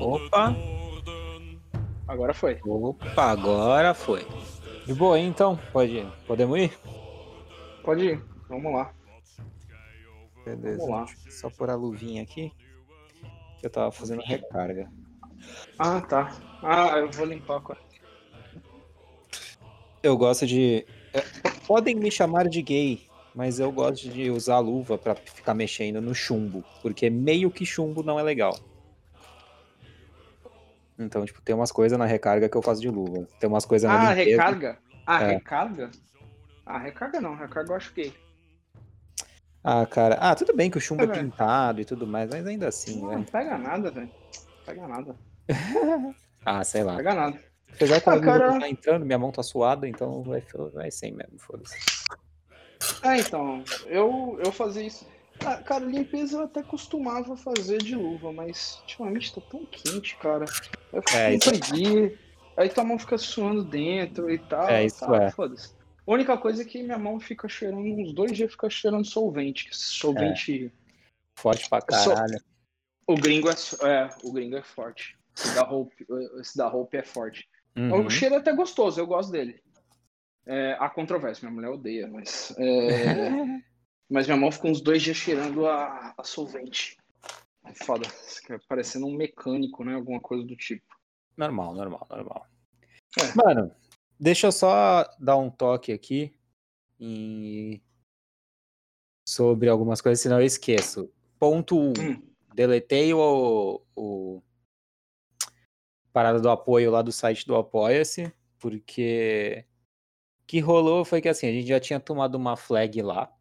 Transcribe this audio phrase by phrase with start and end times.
[0.00, 0.54] Opa!
[2.06, 2.60] Agora foi.
[2.64, 4.26] Opa, agora foi.
[4.86, 5.58] De boa, hein, então?
[5.72, 6.78] Pode, podemos ir?
[7.82, 8.24] Pode ir.
[8.48, 8.92] Vamos lá.
[10.44, 10.78] Beleza.
[10.78, 11.06] Vamos lá.
[11.30, 12.52] Só pôr a luvinha aqui.
[13.58, 14.90] Que eu tava fazendo recarga.
[15.78, 16.36] Ah, tá.
[16.62, 17.74] Ah, eu vou limpar com
[20.02, 20.86] Eu gosto de.
[21.12, 21.20] é,
[21.66, 26.00] Podem me chamar de gay, mas eu gosto de usar a luva pra ficar mexendo
[26.00, 26.62] no chumbo.
[26.82, 28.58] Porque meio que chumbo não é legal.
[30.98, 33.26] Então, tipo, tem umas coisas na recarga que eu faço de luva.
[33.38, 34.30] Tem umas coisas na Ah, limpeza.
[34.30, 34.78] recarga?
[35.06, 35.26] Ah, É.
[35.34, 35.90] recarga?
[36.64, 37.34] Ah, recarga não.
[37.36, 38.14] Recarga eu acho que.
[39.62, 40.16] Ah, cara.
[40.20, 43.00] Ah, tudo bem que o chumbo É, é pintado e tudo mais, mas ainda assim,
[43.00, 43.16] Não, né?
[43.16, 44.10] não pega nada, velho.
[44.64, 45.16] Pega nada.
[46.46, 46.96] Ah, sei lá.
[46.96, 47.42] Pega nada.
[47.72, 50.42] Apesar que Ah, cara- tá entrando, minha mão tá suada, então vai,
[50.74, 51.74] vai sem mesmo, foda-se.
[53.02, 55.06] É, então, eu, eu fazia isso.
[55.44, 60.44] Ah, cara, limpeza eu até costumava fazer de luva, mas ultimamente tá tão quente, cara.
[60.92, 62.18] Eu fico É, com isso- preguiça,
[62.56, 64.68] aí tua mão fica suando dentro e tal.
[64.68, 65.30] É, isso tá, é.
[65.30, 65.72] Foda-se.
[66.06, 69.68] A única coisa é que minha mão fica cheirando, uns dois dias fica cheirando solvente.
[69.68, 70.70] que Solvente.
[71.34, 72.40] Forte pra caralho.
[73.06, 73.54] O gringo é,
[73.86, 75.16] é, o gringo é forte.
[75.36, 76.06] Esse da Hope,
[76.40, 77.48] esse da Hope é forte.
[77.76, 78.06] Uhum.
[78.06, 79.60] O cheiro é até gostoso, eu gosto dele.
[80.46, 82.54] É, há controvérsia, minha mulher odeia, mas.
[82.56, 82.64] é,
[84.10, 86.96] mas minha mão ficou uns dois dias cheirando a, a solvente.
[87.64, 88.06] É foda.
[88.68, 89.94] Parecendo um mecânico, né?
[89.94, 90.86] Alguma coisa do tipo.
[91.36, 92.46] Normal, normal, normal.
[93.18, 93.34] É.
[93.34, 93.74] Mano,
[94.20, 96.36] deixa eu só dar um toque aqui
[97.00, 97.82] em...
[99.26, 101.10] sobre algumas coisas, senão eu esqueço.
[101.38, 101.80] Ponto 1.
[101.80, 102.22] Um, Hum.
[102.54, 104.42] deletei o, o
[106.12, 109.64] parada do apoio lá do site do Apoia-se, porque
[110.42, 113.32] o que rolou foi que assim, a gente já tinha tomado uma flag lá.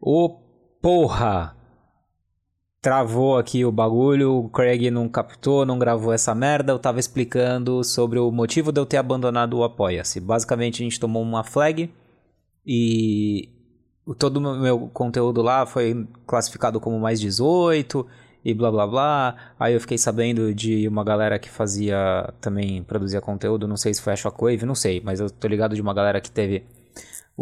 [0.00, 0.38] Ô
[0.80, 1.56] porra!
[2.80, 6.72] Travou aqui o bagulho, o Craig não captou, não gravou essa merda.
[6.72, 10.18] Eu tava explicando sobre o motivo de eu ter abandonado o Apoia-se.
[10.18, 11.92] Basicamente, a gente tomou uma flag
[12.66, 13.50] e
[14.18, 18.06] todo o meu conteúdo lá foi classificado como mais 18
[18.42, 19.36] e blá blá blá.
[19.58, 24.00] Aí eu fiquei sabendo de uma galera que fazia também, produzia conteúdo, não sei se
[24.00, 26.64] foi a Shockwave, não sei, mas eu tô ligado de uma galera que teve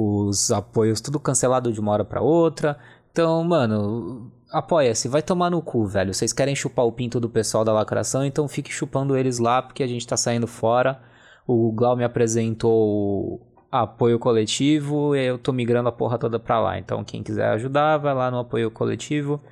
[0.00, 2.78] os apoios tudo cancelado de uma hora pra outra.
[3.10, 6.14] Então, mano, apoia-se, vai tomar no cu, velho.
[6.14, 9.82] Vocês querem chupar o pinto do pessoal da lacração, então fique chupando eles lá, porque
[9.82, 11.00] a gente tá saindo fora.
[11.48, 16.78] O Glau me apresentou apoio coletivo e eu tô migrando a porra toda pra lá.
[16.78, 19.42] Então, quem quiser ajudar, vai lá no apoio coletivo.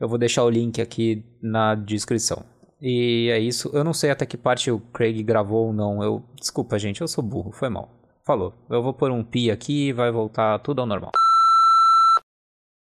[0.00, 2.44] Eu vou deixar o link aqui na descrição.
[2.80, 3.70] E é isso.
[3.72, 6.02] Eu não sei até que parte o Craig gravou ou não.
[6.02, 8.01] Eu, desculpa, gente, eu sou burro, foi mal.
[8.24, 8.54] Falou.
[8.70, 11.10] Eu vou pôr um pi aqui e vai voltar tudo ao normal.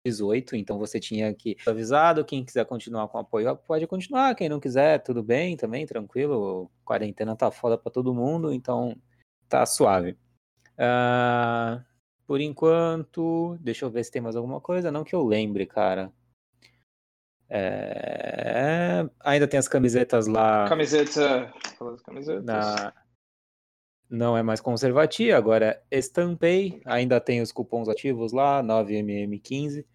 [0.06, 4.60] 18, então você tinha que avisado, quem quiser continuar com apoio pode continuar, quem não
[4.60, 8.96] quiser, tudo bem também, tranquilo, quarentena tá foda pra todo mundo, então
[9.50, 10.18] tá suave.
[10.78, 11.84] Ah,
[12.26, 16.12] por enquanto, deixa eu ver se tem mais alguma coisa, não que eu lembre, cara.
[17.50, 21.54] É, ainda tem as camisetas lá Camiseta.
[22.06, 22.44] Camisetas.
[22.44, 22.94] na
[24.10, 29.86] não é mais conservatia, agora é estampei, ainda tem os cupons ativos lá, 9mm15.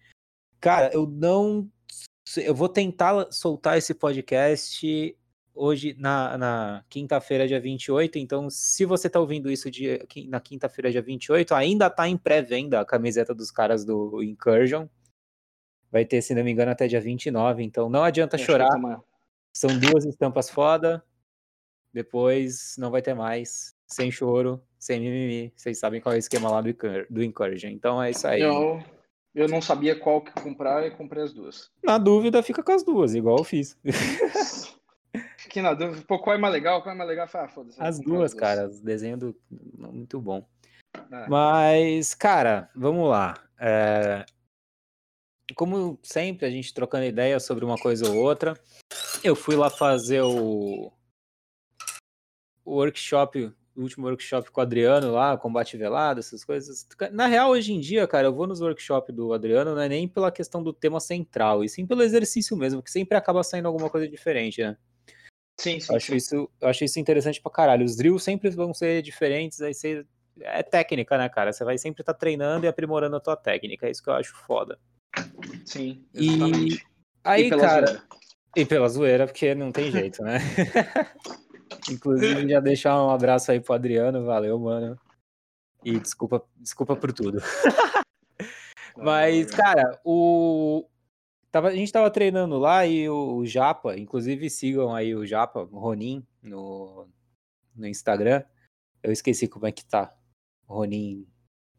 [0.59, 1.69] Cara, eu não
[2.37, 5.17] eu vou tentar soltar esse podcast
[5.53, 9.69] hoje na, na quinta-feira, dia 28, então se você tá ouvindo isso
[10.07, 14.87] quin- na quinta-feira, dia 28, ainda tá em pré-venda a camiseta dos caras do Incursion.
[15.91, 18.67] Vai ter, se não me engano, até dia 29, então não adianta que chorar.
[19.55, 21.03] São duas estampas foda.
[21.93, 23.72] Depois não vai ter mais.
[23.87, 25.53] Sem choro, sem mimimi.
[25.55, 27.69] Vocês sabem qual é o esquema lá do, Incursion.
[27.69, 28.41] Então é isso aí.
[28.41, 28.81] Eu,
[29.35, 31.71] eu não sabia qual que comprar e comprei as duas.
[31.83, 33.77] Na dúvida, fica com as duas, igual eu fiz.
[35.37, 36.03] Fiquei na dúvida.
[36.07, 36.81] Pô, qual é mais legal?
[36.81, 37.27] Qual é mais legal?
[37.31, 37.79] Ah, foda-se.
[37.79, 38.67] As duas, cara.
[38.67, 39.35] Os desenhos do...
[39.49, 40.47] muito bom.
[41.11, 41.27] É.
[41.27, 43.35] Mas, cara, vamos lá.
[43.59, 44.25] É,
[45.55, 48.59] Como sempre, a gente trocando ideia sobre uma coisa ou outra.
[49.23, 50.91] Eu fui lá fazer o,
[52.65, 56.87] o workshop, o último workshop com o Adriano lá, combate velado, essas coisas.
[57.11, 60.07] Na real, hoje em dia, cara, eu vou nos workshops do Adriano, não é nem
[60.07, 63.89] pela questão do tema central, e sim pelo exercício mesmo, que sempre acaba saindo alguma
[63.89, 64.77] coisa diferente, né?
[65.59, 65.91] Sim, sim.
[65.91, 66.15] Eu acho sim.
[66.15, 67.85] isso, acho isso interessante pra caralho.
[67.85, 70.05] Os drills sempre vão ser diferentes, aí você.
[70.39, 71.53] É técnica, né, cara?
[71.53, 73.85] Você vai sempre estar treinando e aprimorando a tua técnica.
[73.87, 74.79] É isso que eu acho foda.
[75.63, 76.87] Sim, E exatamente.
[77.23, 77.87] aí, E cara.
[77.87, 78.03] zoeira.
[78.55, 80.39] E pela zoeira, porque não tem jeito, né?
[81.89, 84.99] Inclusive, já deixar um abraço aí pro Adriano, valeu, mano.
[85.83, 87.39] E desculpa, desculpa por tudo.
[88.97, 90.87] Mas, cara, o.
[91.51, 95.61] Tava, a gente tava treinando lá e o, o Japa, inclusive sigam aí o Japa,
[95.71, 97.07] o Ronin, no,
[97.75, 98.43] no Instagram.
[99.03, 100.15] Eu esqueci como é que tá.
[100.65, 101.27] Ronin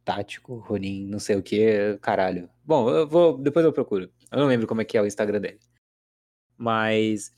[0.05, 2.49] tático, Ronin não sei o que, caralho.
[2.65, 4.13] Bom, eu vou, depois eu procuro.
[4.31, 5.59] Eu não lembro como é que é o Instagram dele.
[6.57, 7.33] Mas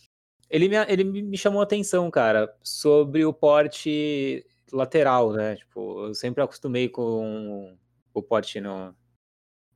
[0.49, 5.57] ele me, ele me chamou a atenção, cara, sobre o porte lateral, né?
[5.57, 7.77] Tipo, eu sempre acostumei com
[8.13, 8.95] o porte no,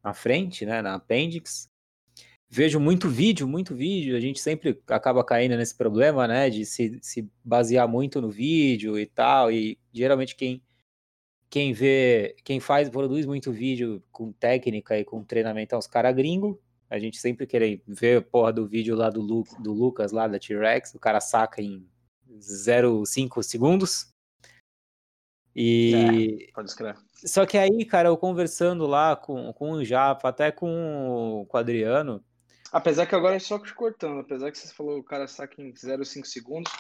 [0.03, 0.83] na frente, né?
[0.83, 1.69] Na appendix.
[2.49, 4.17] Vejo muito vídeo, muito vídeo.
[4.17, 6.51] A gente sempre acaba caindo nesse problema, né?
[6.51, 9.53] De se, se basear muito no vídeo e tal.
[9.53, 10.63] E geralmente quem,
[11.49, 16.15] quem vê, quem faz, produz muito vídeo com técnica e com treinamento é os caras
[16.15, 16.57] gringos.
[16.91, 20.27] A gente sempre quer ver a porra do vídeo lá do, Lu, do Lucas, lá
[20.27, 20.93] da T-Rex.
[20.95, 21.89] O cara saca em
[22.29, 24.13] 0,5 segundos.
[25.55, 26.49] E.
[26.49, 26.99] É, pode escrever.
[27.15, 31.61] Só que aí, cara, eu conversando lá com, com o Japa, até com, com o
[31.61, 32.25] Adriano.
[32.73, 35.73] Apesar que agora é só te cortando, apesar que você falou o cara saca em
[35.73, 36.73] 0,5 segundos,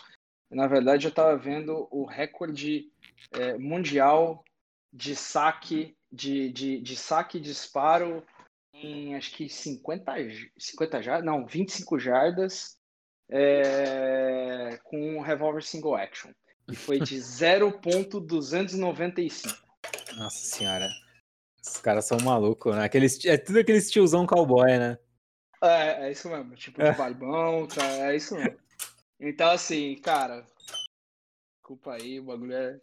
[0.49, 2.93] na verdade eu tava vendo o recorde
[3.33, 4.45] é, mundial
[4.93, 8.25] de saque, de, de, de saque e disparo
[8.87, 10.12] em acho que 50,
[10.59, 12.79] 50 jardas, não, 25 jardas
[13.31, 16.31] é, com um revólver single action.
[16.69, 19.56] E foi de 0.295.
[20.17, 20.88] Nossa senhora.
[21.62, 22.85] Os caras são malucos, né?
[22.85, 24.99] Aqueles, é tudo aqueles tiozão cowboy, né?
[25.62, 26.55] É, é isso mesmo.
[26.55, 28.59] Tipo, de barbão, tá, é isso mesmo.
[29.21, 30.47] Então, assim, cara,
[31.59, 32.81] desculpa aí, o bagulho é.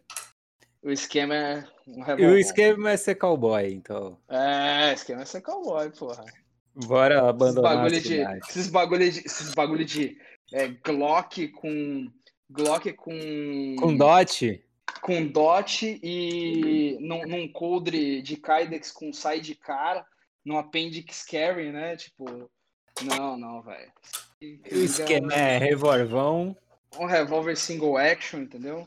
[0.82, 2.22] O esquema é um revólver.
[2.22, 4.18] E o esquema é ser cowboy, então.
[4.28, 6.24] É, o esquema é ser cowboy, porra.
[6.74, 10.18] Bora abandonar esses bagulho de, esses bagulho de, esses bagulho de
[10.52, 12.08] é, Glock com
[12.50, 13.76] Glock com.
[13.78, 14.64] Com dot?
[15.02, 20.06] Com dot e num, num coldre de Kydex com sidecar,
[20.44, 21.96] no appendix carry, né?
[21.96, 22.48] Tipo,
[23.02, 23.92] não, não, velho.
[24.40, 26.56] O esquema é revolvão.
[26.98, 28.86] Um revólver single action, entendeu?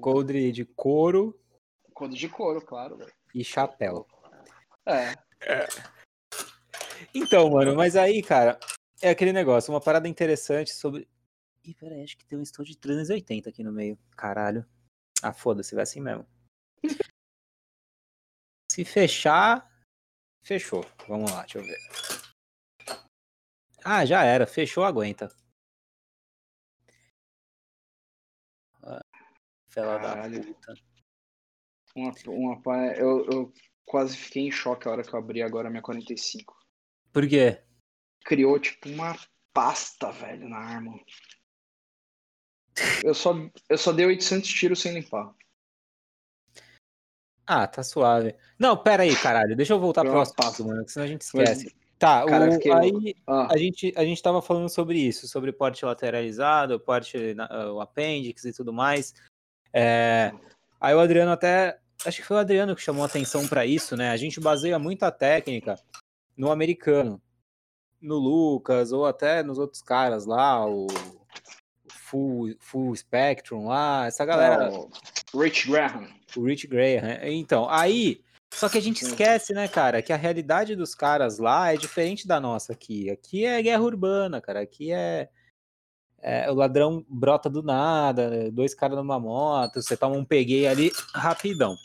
[0.00, 1.38] Coldre de couro.
[1.94, 3.12] Coldre de couro, claro, velho.
[3.34, 4.06] E chapéu.
[4.86, 5.12] É.
[5.42, 5.66] é.
[7.14, 8.58] Então, mano, mas aí, cara,
[9.02, 11.08] é aquele negócio, uma parada interessante sobre
[11.68, 13.98] Ih, peraí, acho que tem um estouro de 380 aqui no meio.
[14.16, 14.64] Caralho.
[15.22, 16.26] Ah, foda-se, vai assim mesmo.
[18.72, 19.70] Se fechar,
[20.42, 20.82] fechou.
[21.06, 21.76] Vamos lá, deixa eu ver.
[23.84, 24.46] Ah, já era.
[24.46, 25.28] Fechou, aguenta.
[29.78, 30.40] Fela Caralho.
[30.40, 30.74] da puta.
[31.94, 33.52] Uma, uma, eu, eu
[33.84, 36.56] quase fiquei em choque a hora que eu abri agora a minha 45.
[37.12, 37.62] Por quê?
[38.24, 39.16] Criou, tipo, uma
[39.52, 40.98] pasta, velho, na arma.
[43.02, 43.34] Eu só,
[43.68, 45.34] eu só dei 800 tiros sem limpar.
[47.46, 48.36] Ah, tá suave.
[48.58, 49.56] Não, pera aí, caralho.
[49.56, 51.64] Deixa eu voltar pro assunto, mano, senão a gente esquece.
[51.64, 53.48] Mas, tá, cara, o, aí ah.
[53.50, 57.16] a, gente, a gente tava falando sobre isso, sobre porte lateralizado, porte,
[57.72, 59.14] o apêndice e tudo mais.
[59.72, 60.32] É,
[60.80, 64.10] aí o Adriano até, acho que foi o Adriano que chamou atenção para isso, né?
[64.10, 65.76] A gente baseia muita técnica
[66.36, 67.20] no americano,
[68.00, 70.86] no Lucas, ou até nos outros caras lá, o
[72.08, 74.70] Full, Full Spectrum lá, essa galera.
[74.72, 74.88] Oh,
[75.38, 76.08] Rich Graham.
[76.36, 77.18] O Rich Graham.
[77.22, 78.22] Então, aí.
[78.50, 82.26] Só que a gente esquece, né, cara, que a realidade dos caras lá é diferente
[82.26, 83.10] da nossa aqui.
[83.10, 84.60] Aqui é guerra urbana, cara.
[84.60, 85.28] Aqui é.
[86.20, 90.90] É o ladrão brota do nada, dois caras numa moto, você toma um peguei ali
[91.14, 91.76] rapidão.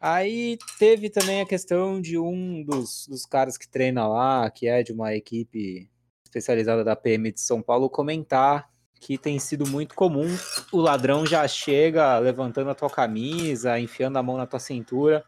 [0.00, 4.82] Aí teve também a questão de um dos, dos caras que treina lá, que é
[4.82, 5.90] de uma equipe
[6.24, 10.26] especializada da PM de São Paulo, comentar que tem sido muito comum.
[10.72, 15.24] O ladrão já chega levantando a tua camisa, enfiando a mão na tua cintura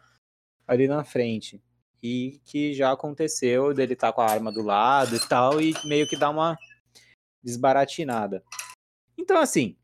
[0.66, 1.60] ali na frente.
[2.02, 5.74] E que já aconteceu dele estar tá com a arma do lado e tal, e
[5.84, 6.56] meio que dá uma
[7.42, 8.44] desbaratinada.
[9.16, 9.76] Então, assim,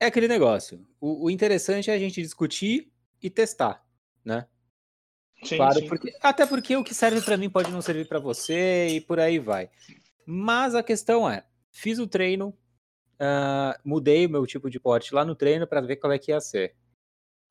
[0.00, 0.86] é aquele negócio.
[1.00, 2.92] O, o interessante é a gente discutir
[3.22, 3.84] e testar,
[4.24, 4.46] né?
[5.44, 5.88] Sim, claro, sim.
[5.88, 9.20] Porque, até porque o que serve para mim pode não servir para você e por
[9.20, 9.70] aí vai.
[10.26, 11.44] Mas a questão é,
[11.78, 12.48] Fiz o treino,
[13.20, 16.32] uh, mudei o meu tipo de porte lá no treino para ver qual é que
[16.32, 16.74] ia ser.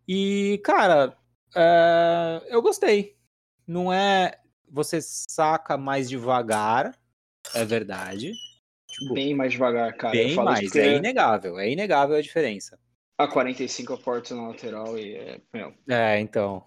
[0.06, 1.17] E, cara,
[1.56, 3.17] uh, eu gostei.
[3.65, 4.41] Não é.
[4.70, 6.94] Você saca mais devagar,
[7.53, 8.34] é verdade.
[8.99, 10.11] Tipo, bem mais devagar, cara.
[10.11, 11.59] Bem mais, é inegável.
[11.59, 12.79] É inegável a diferença.
[13.17, 15.41] A 45 é porte na lateral e é.
[15.53, 15.73] Meu.
[15.89, 16.63] É, então.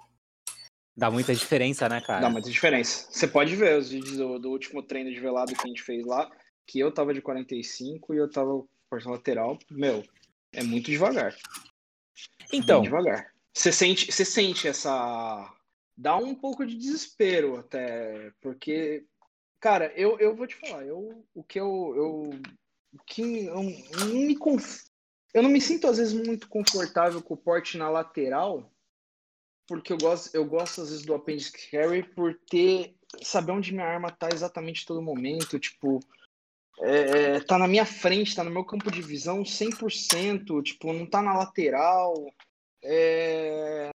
[0.97, 2.21] Dá muita diferença, né, cara?
[2.21, 3.09] Dá muita diferença.
[3.11, 6.05] Você pode ver os vídeos do, do último treino de velado que a gente fez
[6.05, 6.31] lá
[6.67, 10.05] que eu tava de 45 e eu tava porção lateral, meu,
[10.53, 11.35] é muito devagar.
[12.53, 12.83] Então.
[12.83, 13.33] Bem devagar.
[13.53, 15.53] Você sente, você sente essa.
[15.97, 19.05] Dá um pouco de desespero até, porque
[19.61, 22.31] Cara, eu, eu vou te falar, eu, o que eu, eu
[22.93, 23.63] o que eu, eu
[24.09, 24.85] não me conf...
[25.35, 28.73] eu não me sinto às vezes muito confortável com o porte na lateral,
[29.69, 33.87] porque eu gosto, eu gosto às vezes do appendix carry por ter saber onde minha
[33.87, 36.01] arma tá exatamente todo momento, tipo,
[36.81, 41.21] é, tá na minha frente, tá no meu campo de visão 100%, tipo, não tá
[41.21, 42.15] na lateral,
[42.83, 43.91] é,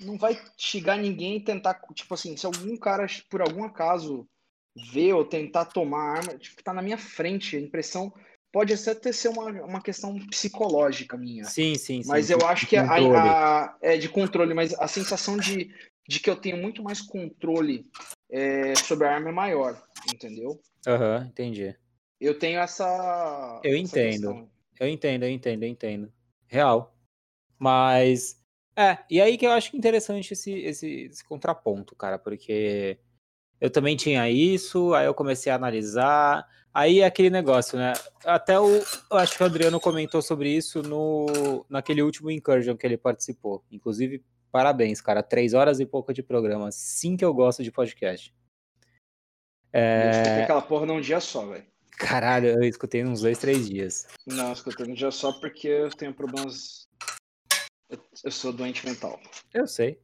[0.00, 4.28] não vai chegar ninguém e tentar, tipo assim, se algum cara, por algum acaso,
[4.74, 8.12] ver ou tentar tomar a arma, tipo, tá na minha frente, a impressão
[8.52, 11.44] pode até ser uma, uma questão psicológica minha.
[11.44, 12.08] Sim, sim, sim.
[12.08, 15.74] Mas eu acho que a, a, é de controle, mas a sensação de,
[16.06, 17.90] de que eu tenho muito mais controle
[18.30, 20.60] é, sobre a arma é maior, entendeu?
[20.86, 21.74] Aham, uhum, entendi.
[22.20, 23.60] Eu tenho essa.
[23.64, 24.48] Eu entendo.
[24.78, 26.12] Eu entendo, eu entendo, eu entendo.
[26.46, 26.94] Real.
[27.58, 28.40] Mas.
[28.76, 32.98] É, e aí que eu acho interessante esse, esse, esse contraponto, cara, porque
[33.62, 36.44] eu também tinha isso, aí eu comecei a analisar.
[36.74, 37.92] Aí é aquele negócio, né?
[38.24, 38.66] Até o.
[38.68, 43.64] Eu acho que o Adriano comentou sobre isso no, naquele último Incursion que ele participou.
[43.70, 45.22] Inclusive, parabéns, cara.
[45.22, 46.72] Três horas e pouco de programa.
[46.72, 48.34] Sim que eu gosto de podcast.
[49.72, 50.42] É...
[50.42, 51.64] aquela porra num dia só, velho.
[51.92, 54.08] Caralho, eu escutei uns dois, três dias.
[54.26, 56.88] Não, eu escutei num dia só porque eu tenho problemas.
[58.24, 59.20] Eu sou doente mental.
[59.54, 60.00] Eu sei.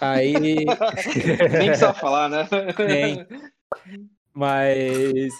[0.00, 0.34] Aí.
[1.52, 2.48] Nem precisa falar, né?
[2.78, 3.26] Nem.
[4.32, 5.32] Mas.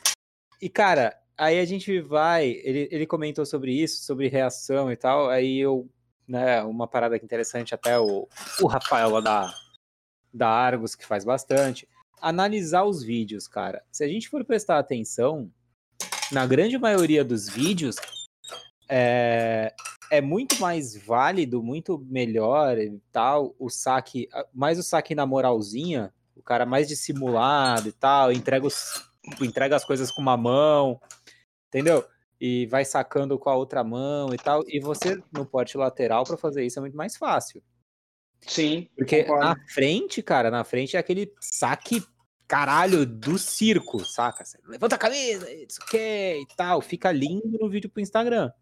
[0.61, 2.49] E, cara, aí a gente vai.
[2.63, 5.29] Ele, ele comentou sobre isso, sobre reação e tal.
[5.29, 5.89] Aí eu.
[6.27, 8.27] Né, uma parada interessante, até o,
[8.63, 9.55] o Rafael lá da,
[10.33, 11.87] da Argos, que faz bastante.
[12.19, 13.85] Analisar os vídeos, cara.
[13.93, 15.53] Se a gente for prestar atenção,
[16.33, 17.97] na grande maioria dos vídeos,
[18.89, 19.75] é,
[20.11, 26.13] é muito mais válido, muito melhor e tal, o saque, mais o saque na moralzinha,
[26.37, 29.09] o cara mais dissimulado e tal, entrega, os,
[29.41, 31.01] entrega as coisas com uma mão,
[31.69, 32.05] entendeu?
[32.41, 34.63] E vai sacando com a outra mão e tal.
[34.67, 37.63] E você no porte lateral para fazer isso é muito mais fácil.
[38.41, 38.89] Sim.
[38.97, 39.45] Porque concordo.
[39.45, 42.05] na frente, cara, na frente é aquele saque
[42.47, 44.45] caralho do circo, saca?
[44.45, 46.81] Você levanta a camisa, isso que e tal.
[46.81, 48.53] Fica lindo no vídeo pro Instagram.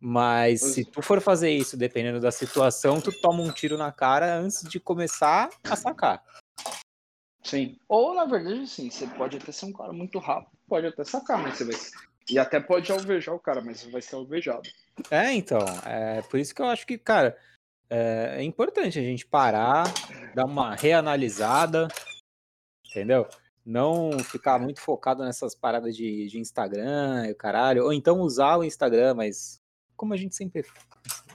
[0.00, 4.38] Mas se tu for fazer isso, dependendo da situação, tu toma um tiro na cara
[4.38, 6.24] antes de começar a sacar.
[7.42, 7.78] Sim.
[7.86, 11.42] Ou, na verdade, sim, você pode até ser um cara muito rápido, pode até sacar,
[11.42, 11.74] mas você vai.
[12.30, 14.68] E até pode alvejar o cara, mas vai ser alvejado.
[15.10, 15.58] É, então.
[15.84, 17.36] É por isso que eu acho que, cara,
[17.90, 19.84] é, é importante a gente parar,
[20.34, 21.88] dar uma reanalisada,
[22.88, 23.26] entendeu?
[23.66, 27.84] Não ficar muito focado nessas paradas de, de Instagram e o caralho.
[27.84, 29.59] Ou então usar o Instagram, mas
[30.00, 30.64] como a gente sempre.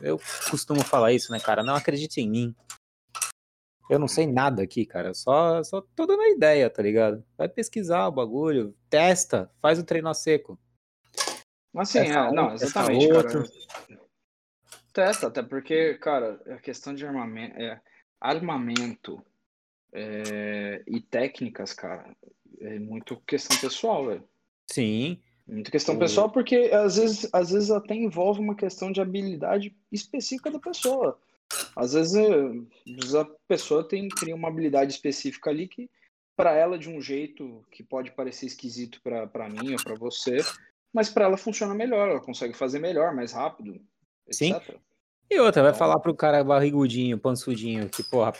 [0.01, 0.19] Eu
[0.49, 1.63] costumo falar isso, né, cara?
[1.63, 2.55] Não acredite em mim.
[3.87, 5.13] Eu não sei nada aqui, cara.
[5.13, 7.23] Só, só tô dando a ideia, tá ligado?
[7.37, 10.59] Vai pesquisar o bagulho, testa, faz o treino a seco.
[11.75, 13.43] Assim, é, não, exatamente, cara.
[14.91, 17.79] Testa, até porque, cara, a questão de armamento, é,
[18.19, 19.23] armamento
[19.93, 22.15] é, e técnicas, cara,
[22.61, 24.27] é muito questão pessoal, velho.
[24.65, 25.21] Sim.
[25.47, 30.49] Muita questão pessoal, porque às vezes, às vezes até envolve uma questão de habilidade específica
[30.49, 31.19] da pessoa.
[31.75, 32.15] Às vezes
[33.15, 35.87] a pessoa tem, tem uma habilidade específica ali que,
[36.35, 40.37] para ela, de um jeito que pode parecer esquisito para mim ou para você,
[40.91, 43.79] mas para ela funciona melhor, ela consegue fazer melhor, mais rápido,
[44.27, 44.63] etc.
[44.63, 44.79] Sim.
[45.29, 48.31] E outra, vai então falar pro cara barrigudinho, pansudinho, que, porra,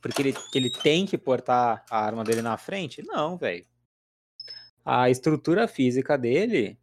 [0.00, 3.02] porque ele, que ele tem que portar a arma dele na frente?
[3.06, 3.64] Não, velho
[4.88, 6.78] a estrutura física dele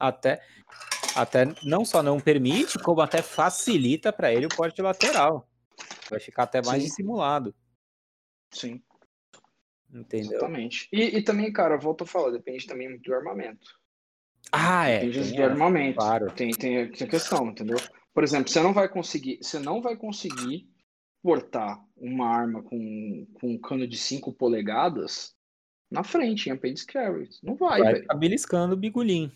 [0.00, 0.40] até,
[1.14, 5.46] até não só não permite, como até facilita para ele o porte lateral.
[6.08, 6.88] Vai ficar até mais Sim.
[6.88, 7.54] dissimulado.
[8.50, 8.82] Sim.
[9.92, 10.38] Entendeu?
[10.38, 10.88] Exatamente.
[10.90, 13.78] E, e, também, cara, volto a falar, depende também muito do armamento.
[14.50, 15.00] Ah, é.
[15.04, 15.98] Depende do armamento.
[15.98, 16.32] Claro.
[16.32, 17.76] Tem, tem, tem questão, entendeu?
[18.14, 20.70] Por exemplo, você não vai conseguir, você não vai conseguir
[21.22, 25.36] portar uma arma com, com um cano de 5 polegadas
[25.92, 27.28] na frente, em Appendix Carry.
[27.42, 29.30] Não vai, Vai ficar beliscando o bigulim.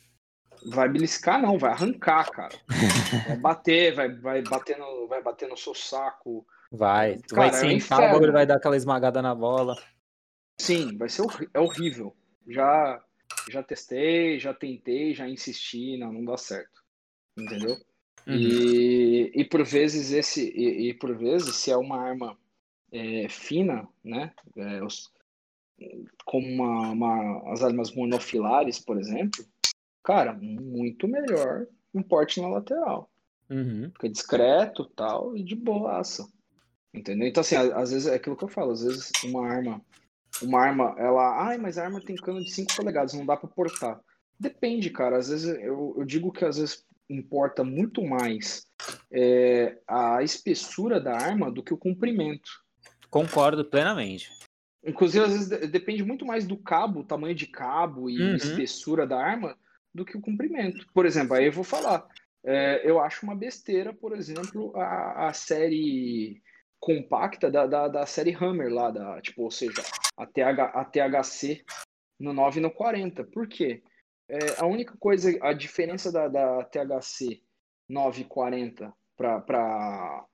[0.72, 2.56] Vai beliscar, não, vai arrancar, cara.
[3.28, 6.46] vai bater, vai, vai, bater no, vai bater no seu saco.
[6.72, 9.76] Vai, tu cara, vai é sentar, o bagulho vai dar aquela esmagada na bola.
[10.58, 11.22] Sim, vai ser
[11.52, 12.16] é horrível.
[12.48, 13.02] Já,
[13.50, 16.82] já testei, já tentei, já insisti, não, não dá certo.
[17.36, 17.76] Entendeu?
[18.26, 18.34] Uhum.
[18.34, 22.36] E, e por vezes esse e, e, por vezes se é uma arma
[22.90, 24.32] é, fina, né?
[24.56, 25.12] É, os,
[26.24, 29.44] como uma, uma, as armas monofilares, por exemplo,
[30.02, 33.10] cara, muito melhor um porte na lateral.
[33.48, 33.90] Uhum.
[33.92, 36.26] Fica discreto tal, e de boaça.
[36.92, 37.28] Entendeu?
[37.28, 39.82] Então, assim, às vezes é aquilo que eu falo, às vezes uma arma
[40.42, 43.48] uma arma, ela, ai, mas a arma tem cano de 5 polegadas, não dá para
[43.48, 44.00] portar.
[44.38, 45.16] Depende, cara.
[45.16, 48.66] Às vezes eu, eu digo que às vezes importa muito mais
[49.10, 52.50] é, a espessura da arma do que o comprimento.
[53.08, 54.30] Concordo plenamente.
[54.86, 58.36] Inclusive, às vezes depende muito mais do cabo, tamanho de cabo e uhum.
[58.36, 59.58] espessura da arma
[59.92, 60.86] do que o comprimento.
[60.94, 62.06] Por exemplo, aí eu vou falar.
[62.44, 66.40] É, eu acho uma besteira, por exemplo, a, a série
[66.78, 69.82] compacta da, da, da, série Hammer lá, da, tipo, ou seja,
[70.16, 71.64] a, TH, a THC
[72.20, 73.24] no 9 e no 40.
[73.24, 73.82] Por quê?
[74.28, 77.42] É, a única coisa, a diferença da, da THC
[77.88, 80.24] 940 para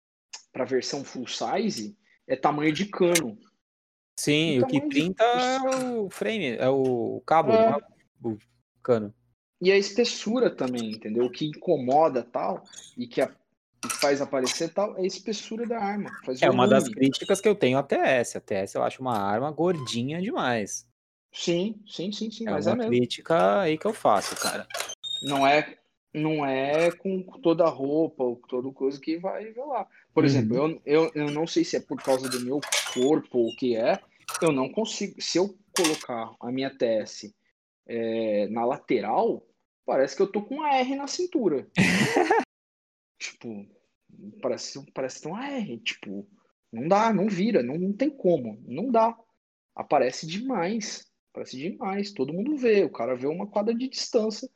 [0.55, 3.39] a versão full size é tamanho de cano.
[4.23, 5.43] Sim, o, o que pinta de...
[5.43, 7.71] é o frame, é o cabo, é...
[7.71, 7.76] é
[8.23, 8.38] o
[8.81, 9.12] cano.
[9.61, 11.25] E a espessura também, entendeu?
[11.25, 12.62] O que incomoda tal
[12.97, 16.09] e que, a, que faz aparecer tal é a espessura da arma.
[16.41, 18.37] é uma das críticas que eu tenho à TS.
[18.37, 20.87] A TS eu acho uma arma gordinha demais.
[21.33, 22.47] Sim, sim, sim, sim.
[22.47, 22.93] É mas uma é mesmo.
[22.93, 24.69] crítica aí que eu faço, cara.
[25.25, 25.79] Não é,
[26.14, 29.85] não é com toda a roupa ou toda coisa que vai lá.
[30.14, 30.29] Por uhum.
[30.29, 32.61] exemplo, eu, eu, eu não sei se é por causa do meu
[32.95, 34.00] corpo ou o que é,
[34.41, 35.21] eu não consigo.
[35.21, 37.35] Se eu colocar a minha TS
[37.87, 39.47] é, na lateral,
[39.85, 41.69] parece que eu tô com uma R na cintura.
[43.19, 43.67] tipo,
[44.41, 45.79] parece, parece ter uma R.
[45.79, 46.27] Tipo,
[46.73, 49.17] não dá, não vira, não, não tem como, não dá.
[49.75, 52.12] Aparece demais, aparece demais.
[52.12, 54.49] Todo mundo vê, o cara vê uma quadra de distância.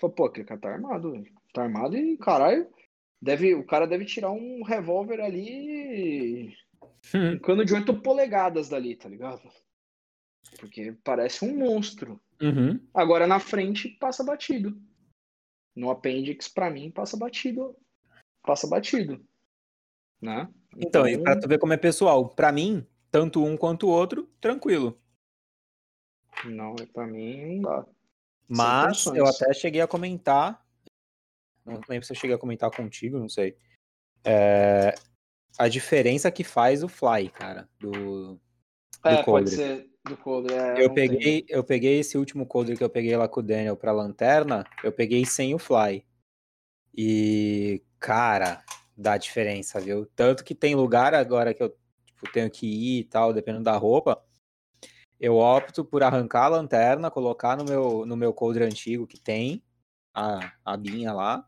[0.00, 2.68] Fala, pô, aquele cara tá armado, tá armado e caralho,
[3.20, 6.54] deve, o cara deve tirar um revólver ali,
[7.14, 9.42] um cano de 8 polegadas dali, tá ligado?
[10.58, 12.20] Porque parece um monstro.
[12.40, 12.80] Uhum.
[12.94, 14.80] Agora na frente passa batido.
[15.74, 17.76] No apêndice, para mim, passa batido.
[18.42, 19.24] Passa batido.
[20.20, 20.48] Né?
[20.76, 23.90] Então, então e pra tu ver como é pessoal, para mim, tanto um quanto o
[23.90, 24.98] outro, tranquilo.
[26.44, 27.86] Não, para mim não dá.
[28.48, 30.64] Mas eu até cheguei a comentar.
[31.64, 33.56] Não lembro se eu cheguei a comentar contigo, não sei.
[34.24, 34.94] É,
[35.58, 37.90] a diferença que faz o Fly, cara, do.
[37.90, 38.40] do
[39.04, 40.54] é, pode ser do coldre.
[40.54, 43.76] É, eu, peguei, eu peguei esse último coldre que eu peguei lá com o Daniel
[43.76, 46.06] pra lanterna, eu peguei sem o fly.
[46.96, 48.64] E, cara,
[48.96, 50.06] dá diferença, viu?
[50.16, 53.76] Tanto que tem lugar agora que eu tipo, tenho que ir e tal, dependendo da
[53.76, 54.22] roupa.
[55.18, 59.62] Eu opto por arrancar a lanterna, colocar no meu, no meu coldre antigo que tem
[60.14, 61.46] a, a binha lá,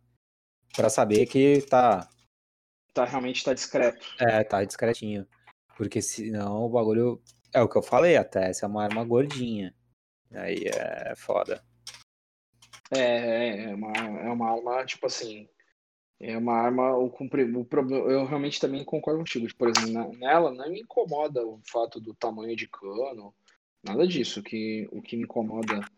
[0.74, 2.08] para saber que tá.
[2.98, 4.04] Tá, realmente tá discreto.
[4.18, 5.24] É, tá discretinho.
[5.76, 7.22] Porque senão o bagulho
[7.54, 9.72] é o que eu falei até, essa é uma arma gordinha.
[10.34, 11.62] Aí é foda.
[12.90, 15.48] É, é, é uma, é uma arma, tipo assim.
[16.18, 16.96] É uma arma.
[16.96, 19.46] O, o problema, eu realmente também concordo contigo.
[19.56, 23.32] Por exemplo, na, nela não me incomoda o fato do tamanho de cano,
[23.80, 24.42] nada disso.
[24.42, 25.88] Que, o que me incomoda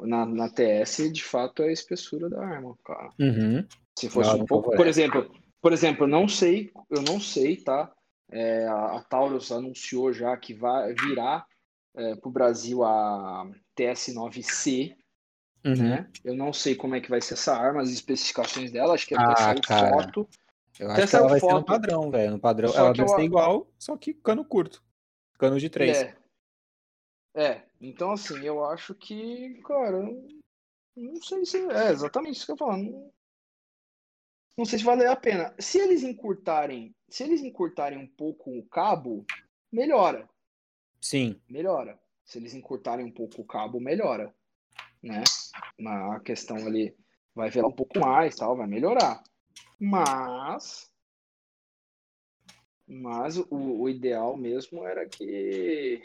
[0.00, 3.12] na, na TS, de fato, é a espessura da arma, cara.
[3.20, 3.66] Uhum.
[3.98, 4.74] Se fosse não, um pouco.
[4.74, 7.92] Por exemplo, por exemplo, eu não sei, eu não sei, tá?
[8.30, 11.46] É, a, Taurus anunciou já que vai virar
[11.96, 14.96] é, para o Brasil a TS9C.
[15.64, 15.74] Uhum.
[15.74, 16.10] Né?
[16.24, 19.14] Eu não sei como é que vai ser essa arma, as especificações dela, acho que
[19.14, 19.90] até ah, saiu cara.
[19.90, 20.28] foto.
[20.78, 21.50] Eu acho que ela vai foto.
[21.50, 22.30] ser no padrão, velho.
[22.32, 24.82] No padrão, só ela vai ser igual, só que cano curto.
[25.38, 25.96] Cano de 3.
[25.96, 26.16] É.
[27.34, 30.02] é, então assim, eu acho que, cara,
[30.96, 31.58] não sei se.
[31.70, 33.10] É exatamente isso que eu tô falando
[34.58, 35.54] não sei se vale a pena.
[35.56, 39.24] Se eles encurtarem, se eles encurtarem um pouco o cabo,
[39.70, 40.28] melhora.
[41.00, 41.40] Sim.
[41.48, 41.96] Melhora.
[42.24, 44.34] Se eles encurtarem um pouco o cabo, melhora.
[45.00, 45.22] Né?
[45.78, 46.92] Na questão ali
[47.32, 49.22] vai velar um pouco mais, tal, vai melhorar.
[49.78, 50.90] Mas
[52.84, 56.02] mas o, o ideal mesmo era que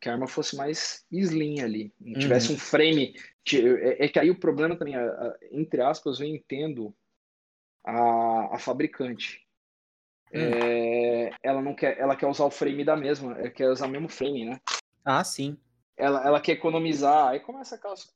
[0.00, 2.54] que a arma fosse mais slim ali, não tivesse uhum.
[2.54, 3.14] um frame.
[3.52, 4.94] É, é, que aí o problema também,
[5.50, 6.94] entre aspas, eu entendo
[7.84, 9.44] a, a fabricante.
[10.32, 10.40] Hum.
[10.40, 13.90] É, ela não quer, ela quer usar o frame da mesma, ela quer usar o
[13.90, 14.60] mesmo frame, né?
[15.04, 15.56] Ah, sim.
[15.96, 18.12] Ela, ela quer economizar, aí começa aquelas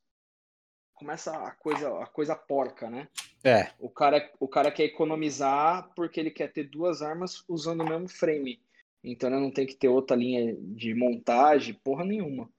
[0.95, 3.09] começa a coisa a coisa porca, né?
[3.45, 3.71] É.
[3.79, 8.09] O cara o cara quer economizar porque ele quer ter duas armas usando o mesmo
[8.09, 8.61] frame.
[9.05, 12.51] Então não tem que ter outra linha de montagem, porra nenhuma.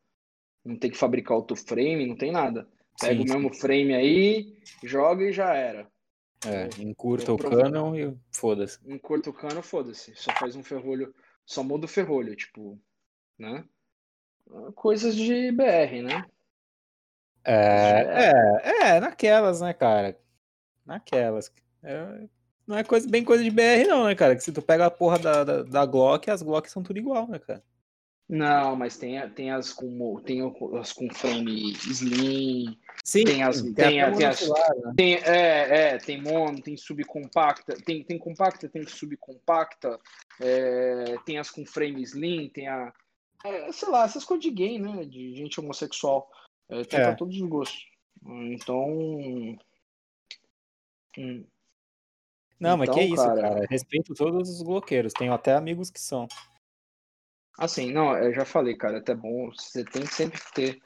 [0.63, 2.67] Não tem que fabricar outro frame, não tem nada.
[2.99, 3.59] Pega sim, o mesmo sim.
[3.59, 5.89] frame aí, joga e já era.
[6.45, 8.79] É, encurta o cano e foda-se.
[8.85, 10.15] Encurta o cano, foda-se.
[10.15, 11.13] Só faz um ferrolho,
[11.45, 12.79] só muda o ferrolho, tipo,
[13.37, 13.65] né?
[14.73, 16.25] Coisas de BR, né?
[17.43, 18.01] É,
[18.63, 20.17] é, é, naquelas, né, cara?
[20.85, 21.51] Naquelas.
[21.83, 22.27] É,
[22.65, 24.35] não é coisa, bem coisa de BR, não, né, cara?
[24.35, 27.27] Que se tu pega a porra da, da, da Glock, as Glocks são tudo igual,
[27.27, 27.63] né, cara?
[28.29, 30.39] Não, mas tem, tem as com tem
[30.79, 34.93] as com frame slim, Sim, tem as tem, tem, tem as né?
[34.95, 39.99] tem é, é, tem mono, tem subcompacta, tem tem compacta, tem subcompacta,
[40.39, 42.93] é, tem as com frame slim, tem a
[43.43, 46.29] é, sei lá, essas coisas de gay, né, de gente homossexual.
[46.69, 47.03] É, tem É.
[47.05, 47.81] pra todos os gostos.
[48.23, 48.85] Então,
[51.17, 51.45] hum,
[52.59, 53.67] Não, mas Então, que isso, cara- cara.
[53.69, 55.13] Respeito todos os bloqueiros.
[55.13, 56.27] Tenho até amigos que são.
[57.59, 60.81] Assim, não, eu já falei, cara, é até bom, você tem que sempre ter.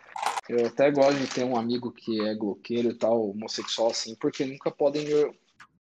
[0.50, 4.44] Eu até gosto de ter um amigo que é gloqueiro e tal, homossexual assim, porque
[4.44, 5.06] nunca podem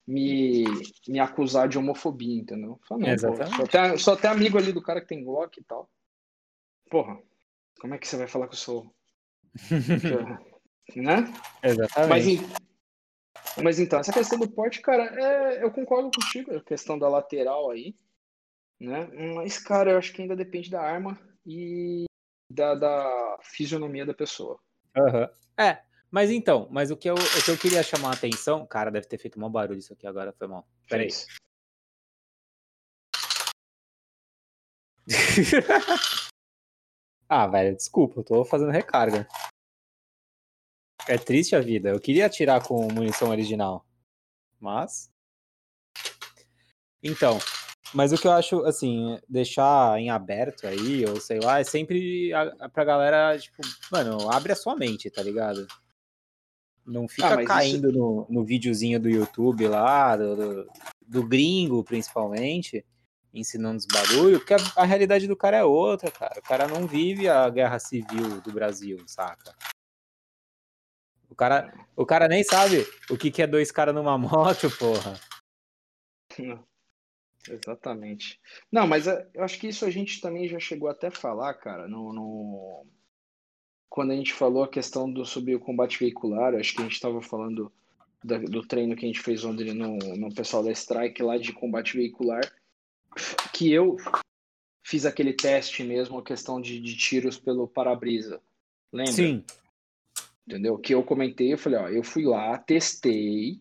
[0.07, 0.65] me,
[1.07, 2.79] me acusar de homofobia, entendeu?
[2.87, 3.55] Fala, não, pô, Exatamente.
[3.55, 5.87] só, tem, só tem amigo ali do cara que tem glock e tal.
[6.89, 7.19] Porra,
[7.79, 8.91] como é que você vai falar que eu sou.
[10.95, 11.31] né?
[11.61, 12.29] Mas, Exatamente.
[12.31, 12.61] em-
[13.63, 17.69] mas então, essa questão do porte, cara, é, eu concordo contigo, a questão da lateral
[17.69, 17.95] aí,
[18.87, 19.07] né?
[19.35, 22.05] Mas, cara, eu acho que ainda depende da arma e
[22.51, 24.59] da, da fisionomia da pessoa.
[24.95, 25.29] Aham.
[25.57, 28.65] É, mas então, mas o que, eu, o que eu queria chamar a atenção.
[28.65, 30.67] Cara, deve ter feito um barulho isso aqui agora, foi mal.
[30.89, 31.09] Peraí.
[37.33, 39.25] Ah, velho, desculpa, eu tô fazendo recarga.
[41.07, 41.87] É triste a vida.
[41.87, 43.85] Eu queria atirar com munição original.
[44.59, 45.09] Mas.
[47.01, 47.39] Então.
[47.93, 52.33] Mas o que eu acho, assim, deixar em aberto aí, ou sei lá, é sempre
[52.33, 55.67] a, a- pra galera, tipo, mano, abre a sua mente, tá ligado?
[56.85, 60.69] Não fica Ah, mas isso- caindo no, no videozinho do YouTube lá, do, do,
[61.05, 62.85] do gringo, principalmente,
[63.33, 66.39] ensinando os bagulho, porque a, a realidade do cara é outra, cara.
[66.39, 69.53] O cara não vive a guerra civil do Brasil, saca?
[71.29, 75.19] O cara, o cara nem sabe o que, que é dois caras numa moto, porra.
[77.49, 78.39] Exatamente.
[78.71, 81.53] Não, mas é, eu acho que isso a gente também já chegou até a falar,
[81.55, 82.85] cara, no, no-
[83.89, 86.93] quando a gente falou a questão do sobre o combate veicular, acho que a gente
[86.93, 87.71] estava falando
[88.23, 91.51] da- do treino que a gente fez ontem no, no pessoal da Strike lá de
[91.51, 92.41] combate veicular,
[93.53, 93.97] que eu
[94.83, 98.41] fiz aquele teste mesmo, a questão de, de tiros pelo para-brisa.
[98.93, 99.11] Lembra?
[99.13, 99.43] Sim,
[100.47, 100.77] entendeu?
[100.77, 103.59] Que eu comentei, eu falei, ó, eu fui lá, testei,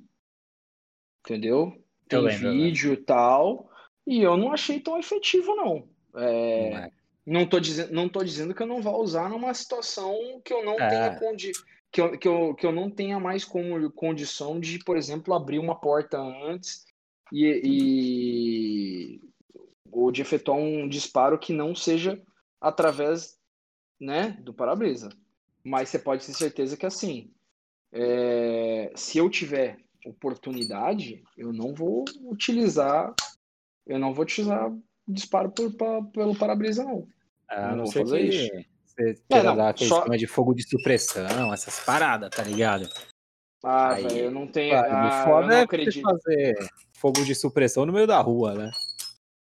[1.25, 1.83] entendeu?
[2.09, 3.70] Tem lembro, vídeo e tal,
[4.11, 5.89] e eu não achei tão efetivo, não.
[6.17, 6.91] É, não é.
[7.25, 10.65] não tô dizendo, não tô dizendo que eu não vou usar numa situação que eu
[10.65, 10.89] não É.
[10.89, 11.53] tenha condi
[11.93, 15.59] que eu, que, eu, que eu não tenha mais como condição de, por exemplo, abrir
[15.59, 16.85] uma porta antes
[17.33, 19.21] e, e
[19.91, 22.21] ou de efetuar um disparo que não seja
[22.61, 23.39] através,
[24.01, 25.09] né, do para-brisa.
[25.65, 27.31] Mas você pode ter certeza que assim,
[27.93, 33.15] é, se eu tiver oportunidade, eu não vou utilizar,
[33.87, 34.73] eu não vou utilizar
[35.07, 37.07] disparo por, pa- pelo para-brisa, não.
[37.49, 38.51] A não não vou ser fazer isso.
[38.87, 42.89] você queira não, dar aquele só- de fogo de supressão, essas paradas, tá ligado?
[43.63, 44.75] Ah, Aí, velho, eu não tenho.
[44.75, 46.01] Ah, o eu foda não é acredito.
[46.03, 46.55] fazer
[46.95, 48.71] fogo de supressão no meio da rua, né?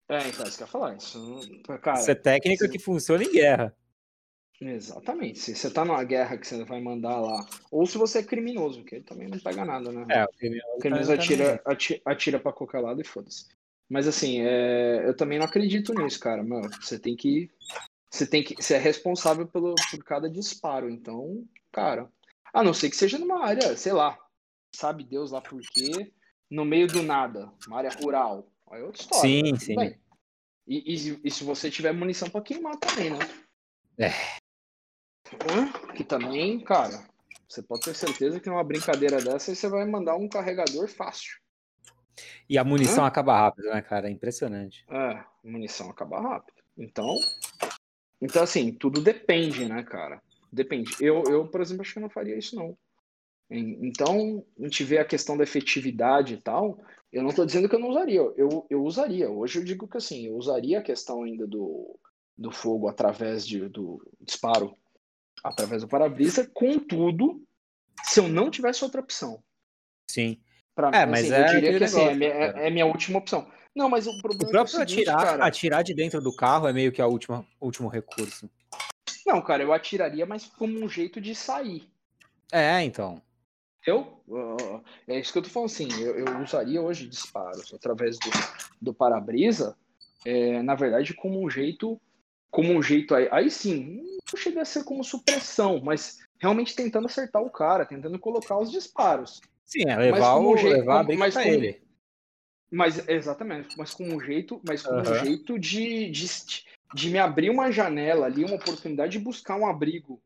[0.09, 0.94] É, então, isso que eu ia falar.
[0.96, 1.40] Isso,
[1.83, 3.77] cara, Isso é técnica que funciona em guerra.
[4.61, 5.38] exatamente.
[5.40, 8.85] Se você tá numa guerra que você vai mandar lá, ou se você é criminoso,
[8.85, 10.07] que aí também não pega nada, né?
[10.09, 13.46] É, o criminoso O criminoso tá no- atira, ati- atira pra qualquer lado e foda-se.
[13.88, 16.42] Mas assim, é, eu também não acredito nisso, cara.
[16.42, 17.51] Mano, você tem que.
[18.11, 18.55] Você tem que.
[18.61, 20.90] Você é responsável pelo, por cada disparo.
[20.90, 22.11] Então, cara.
[22.53, 24.18] A não ser que seja numa área, sei lá.
[24.75, 26.12] Sabe Deus lá por quê?
[26.51, 27.53] No meio do nada.
[27.66, 28.51] Uma área rural.
[28.70, 29.22] Aí é outra história.
[29.29, 29.77] Sim, tudo sim.
[29.77, 29.99] bem.
[30.66, 33.18] E, e- e se você tiver munição pra queimar também, né?
[33.99, 34.11] É.
[35.94, 37.07] Que também, cara.
[37.49, 41.38] Você pode ter certeza que numa brincadeira dessa você vai mandar um carregador fácil.
[42.48, 44.09] E a munição acaba rápido, né, cara?
[44.09, 44.85] É impressionante.
[44.88, 46.62] É, munição acaba rápido.
[46.76, 47.14] Então,
[48.20, 50.22] então assim, tudo depende, né, cara?
[50.52, 50.94] Depende.
[51.00, 52.76] Eu, eu, por exemplo, acho que eu não faria isso, não.
[53.48, 56.81] Então, a gente vê a questão da efetividade e tal.
[57.12, 58.20] Eu não tô dizendo que eu não usaria.
[58.37, 59.31] Eu, eu usaria.
[59.31, 61.98] Hoje eu digo que assim, eu usaria a questão ainda do,
[62.37, 64.76] do fogo através de, do disparo
[65.44, 66.50] através do para-brisa.
[66.52, 67.40] Contudo,
[68.02, 69.42] se eu não tivesse outra opção.
[70.11, 70.40] Sim.
[70.76, 72.66] Pra, É, mas eu é diria aquele que assim, é, negócio, minha, é- cara.
[72.66, 73.50] é minha última opção.
[73.74, 75.46] Não, mas o problema O próprio é que é o seguinte, atirar, cara.
[75.46, 78.48] atirar de dentro do carro é meio que a última, último recurso.
[79.26, 81.88] Não, cara, eu atiraria, mas como um jeito de sair.
[82.52, 83.20] É, então.
[83.86, 84.22] Eu?
[85.08, 85.88] É isso que eu tô falando assim.
[85.98, 88.30] Eu, eu usaria hoje disparos através do,
[88.82, 89.76] do para-brisa,
[90.26, 91.98] é, na verdade, como um jeito.
[92.50, 93.28] Como um jeito aí.
[93.30, 98.18] Aí sim, não chega a ser como supressão, mas realmente tentando acertar o cara, tentando
[98.18, 99.40] colocar os disparos.
[99.66, 101.83] Sim, é levar, como o, um jeito- levar a como- briga mas pra como- ele.
[102.70, 105.24] Mas, exatamente, mas como um jeito, mas como um Aham.
[105.24, 106.26] jeito de, de,
[106.94, 110.20] de me abrir uma janela ali, uma oportunidade de buscar um abrigo,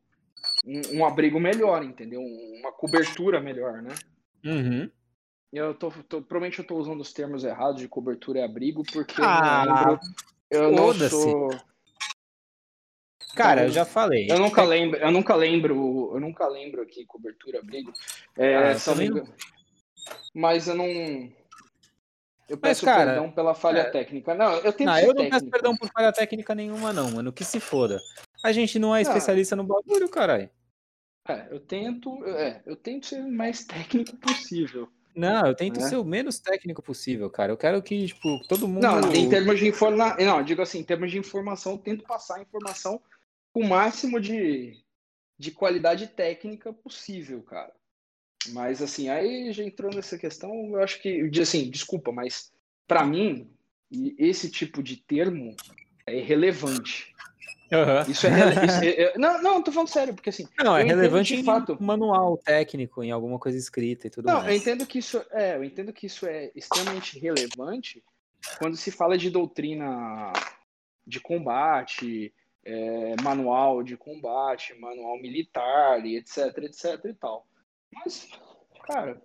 [0.64, 2.20] um, um abrigo melhor, entendeu?
[2.22, 3.94] Uma cobertura melhor, né?
[4.44, 4.90] Uhum.
[5.52, 9.20] Eu tô, tô, provavelmente eu tô usando os termos errados de cobertura e abrigo, porque
[9.20, 10.00] ah, eu não lembro.
[10.50, 11.60] Eu não sou.
[13.34, 14.26] Cara, eu já falei.
[14.30, 17.92] Eu nunca lembro, eu nunca lembro, eu nunca lembro aqui cobertura abrigo.
[18.36, 19.10] É, ah, também...
[20.34, 20.86] Mas eu não.
[22.48, 23.90] Eu peço Mas, cara, perdão pela falha é...
[23.90, 24.34] técnica.
[24.34, 25.38] Não, eu tenho Não, eu não técnico.
[25.38, 27.32] peço perdão por falha técnica nenhuma, não, mano.
[27.32, 28.00] Que se foda.
[28.42, 30.50] A gente não é especialista no bagulho, caralho.
[31.28, 34.88] É, eu tento, é, eu tento ser o mais técnico possível.
[35.14, 35.88] Não, eu tento né?
[35.88, 37.52] ser o menos técnico possível, cara.
[37.52, 38.82] Eu quero que, tipo, todo mundo.
[38.82, 40.24] Não, em termos de informação.
[40.24, 43.00] Não, digo assim, em termos de informação, eu tento passar a informação
[43.52, 44.82] com o máximo de,
[45.38, 47.72] de qualidade técnica possível, cara.
[48.48, 52.50] Mas assim, aí já entrou nessa questão, eu acho que, assim, desculpa, mas
[52.86, 53.50] para mim,
[54.18, 55.54] esse tipo de termo
[56.06, 57.14] é irrelevante.
[57.72, 58.10] Uhum.
[58.10, 60.48] Isso, é, isso é, não, não, tô falando sério, porque assim.
[60.58, 61.78] Não, é relevante de fato.
[61.80, 64.48] em manual técnico, em alguma coisa escrita e tudo não, mais.
[64.48, 68.02] eu entendo que isso é, eu entendo que isso é extremamente relevante
[68.58, 70.32] quando se fala de doutrina
[71.06, 72.34] de combate,
[72.64, 77.46] é, manual de combate, manual militar e etc, etc e tal.
[77.92, 78.28] Mas,
[78.86, 79.20] cara,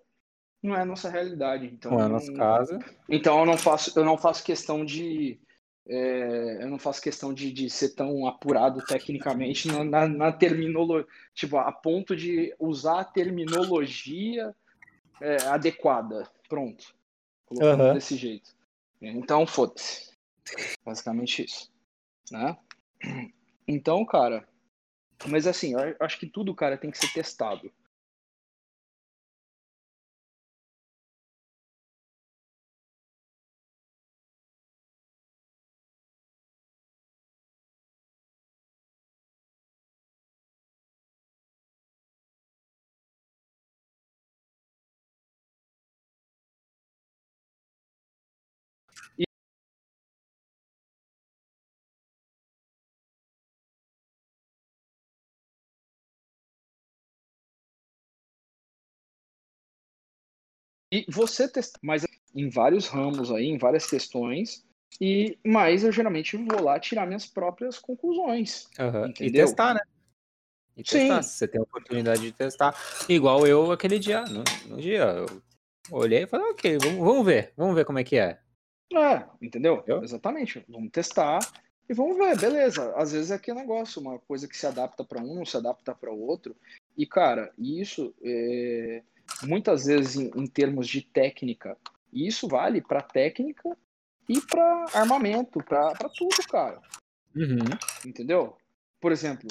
[0.66, 1.68] não é a nossa realidade.
[1.68, 2.80] Então, não é a nossa casa.
[3.08, 5.40] Então eu não faço, eu não faço questão de.
[5.88, 11.08] É, eu não faço questão de, de ser tão apurado tecnicamente na, na, na terminologia,
[11.32, 14.56] tipo, a ponto de usar a terminologia
[15.22, 16.28] é, adequada.
[16.50, 16.96] Pronto.
[17.46, 17.94] Colocando uhum.
[17.94, 18.50] desse jeito.
[19.00, 20.10] Então, foda-se.
[20.84, 21.72] Basicamente isso.
[22.32, 22.58] Né?
[23.68, 24.48] Então, cara.
[25.28, 27.72] Mas assim, eu acho que tudo, cara, tem que ser testado.
[60.96, 64.64] E você testa, mas em vários ramos aí, em várias questões,
[65.02, 68.70] e mas eu geralmente vou lá tirar minhas próprias conclusões.
[68.80, 69.14] Uhum.
[69.20, 69.82] E testar, né?
[70.78, 71.30] E testar, Sim.
[71.30, 72.74] se você tem a oportunidade de testar.
[73.10, 75.44] Igual eu aquele dia, no, no dia, eu
[75.92, 78.40] olhei e falei, ok, vamos, vamos ver, vamos ver como é que é.
[78.94, 79.84] É, entendeu?
[79.86, 80.02] Eu?
[80.02, 80.64] Exatamente.
[80.70, 81.40] Vamos testar
[81.90, 82.94] e vamos ver, beleza.
[82.96, 85.94] Às vezes é aquele negócio, uma coisa que se adapta para um, não se adapta
[85.94, 86.56] para outro.
[86.98, 89.04] E, cara, isso é
[89.44, 91.78] muitas vezes em, em termos de técnica.
[92.12, 93.76] E isso vale para técnica
[94.28, 96.82] e para armamento, para tudo, cara.
[97.36, 97.58] Uhum.
[98.06, 98.58] Entendeu?
[99.00, 99.48] Por exemplo,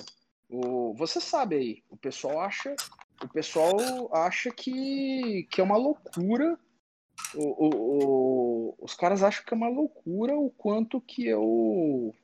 [0.48, 2.74] o, você sabe aí, o pessoal acha,
[3.22, 3.76] o pessoal
[4.14, 6.58] acha que, que é uma loucura.
[7.34, 12.14] O, o, o, os caras acham que é uma loucura o quanto que eu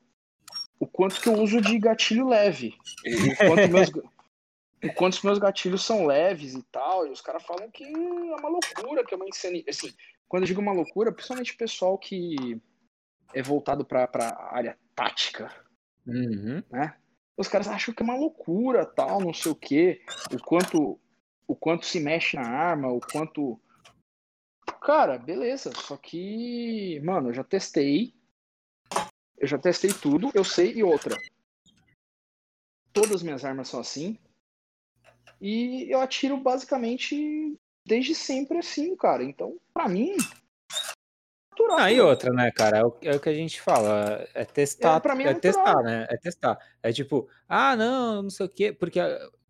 [0.78, 2.74] o quanto que eu uso de gatilho leve.
[3.04, 3.90] O quanto meus,
[4.82, 8.48] enquanto os meus gatilhos são leves e tal, e os caras falam que é uma
[8.48, 9.70] loucura, que é uma insanidade.
[9.70, 9.94] Assim,
[10.28, 12.60] quando eu digo uma loucura, principalmente o pessoal que
[13.34, 15.54] é voltado para a área tática,
[16.06, 16.62] uhum.
[16.70, 16.96] né?
[17.36, 21.00] Os caras acham que é uma loucura, tal, não sei o quê, o quanto,
[21.46, 23.60] o quanto se mexe na arma, o quanto.
[24.82, 28.14] Cara, beleza, só que, mano, eu já testei,
[29.38, 31.16] eu já testei tudo, eu sei e outra.
[32.92, 34.18] Todas as minhas armas são assim,
[35.40, 39.24] e eu atiro basicamente desde sempre assim, cara.
[39.24, 40.16] Então, para mim.
[41.50, 42.78] Natural, ah, e outra, né, cara?
[42.78, 44.26] É o, é o, que a gente fala.
[44.34, 44.96] É testar.
[44.96, 46.06] É, pra mim é, é testar, né?
[46.10, 46.58] É testar.
[46.82, 48.72] É tipo, ah, não, não sei o quê.
[48.72, 49.00] Porque,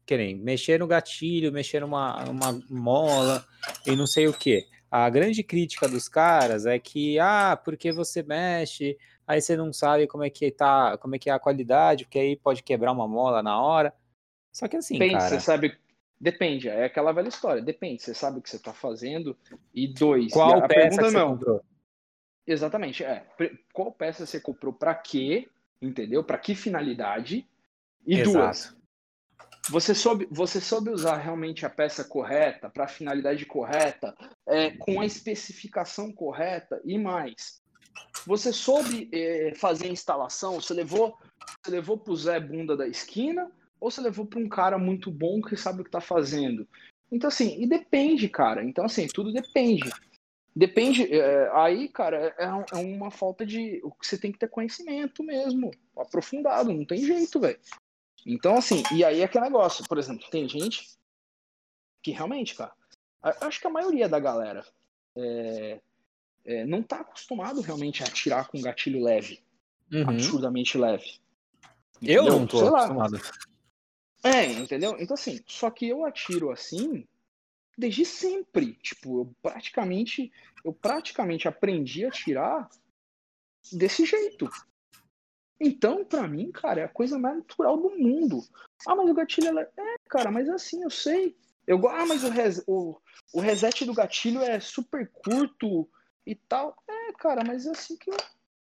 [0.07, 3.45] querem, mexer no gatilho, mexer numa uma mola
[3.87, 4.67] e não sei o quê.
[4.91, 10.09] A grande crítica dos caras é que, ah, porque você mexe, aí você não sabe
[10.09, 13.07] como é que tá, como é que é a qualidade, porque aí pode quebrar uma
[13.07, 13.95] mola na hora.
[14.53, 15.29] Só que assim, depende, cara...
[15.29, 15.79] Você sabe,
[16.21, 17.63] depende, é aquela velha história.
[17.63, 19.37] Depende, você sabe o que você está fazendo.
[19.75, 21.37] E dois, qual a, a peça pergunta não.
[21.37, 21.65] comprou?
[22.47, 23.27] Exatamente, é.
[23.73, 25.49] Qual peça você comprou para quê?
[25.81, 26.25] Entendeu?
[26.25, 27.47] Para que finalidade?
[28.07, 28.33] E Exato.
[28.33, 28.77] duas,
[29.69, 35.01] você soube, você soube usar realmente a peça correta, para a finalidade correta, é, com
[35.01, 37.61] a especificação correta e mais.
[38.27, 41.17] Você soube é, fazer a instalação, você levou,
[41.63, 45.41] você levou pro Zé Bunda da esquina ou você levou para um cara muito bom
[45.41, 46.69] que sabe o que está fazendo.
[47.11, 48.63] Então, assim, e depende, cara.
[48.63, 49.91] Então, assim, tudo depende.
[50.55, 51.13] Depende.
[51.13, 53.83] É, aí, cara, é, é uma falta de.
[54.03, 57.59] Você tem que ter conhecimento mesmo, aprofundado, não tem jeito, velho.
[58.27, 59.87] Então, assim, e aí é que negócio.
[59.89, 60.89] Por exemplo, tem gente
[62.03, 62.73] que realmente, cara,
[63.41, 64.65] acho que a maioria da galera
[65.17, 65.81] é,
[66.45, 69.41] é, não tá acostumado realmente a atirar com gatilho leve,
[69.93, 70.09] uhum.
[70.09, 71.21] absurdamente leve.
[71.97, 72.27] Entendeu?
[72.27, 73.15] Eu não tô Sei acostumado.
[73.15, 73.21] Lá.
[74.23, 74.97] É, entendeu?
[74.99, 77.07] Então, assim, só que eu atiro assim
[77.77, 78.75] desde sempre.
[78.75, 80.31] Tipo, eu praticamente,
[80.65, 82.69] eu praticamente aprendi a tirar
[83.73, 84.49] desse jeito.
[85.59, 88.43] Então, para mim, cara, é a coisa mais natural do mundo.
[88.87, 89.71] Ah, mas o gatilho é.
[89.77, 91.37] É, cara, mas assim, eu sei.
[91.67, 92.99] Eu, ah, mas o, res, o,
[93.33, 95.89] o reset do gatilho é super curto
[96.27, 96.75] e tal.
[96.89, 98.17] É, cara, mas é assim que eu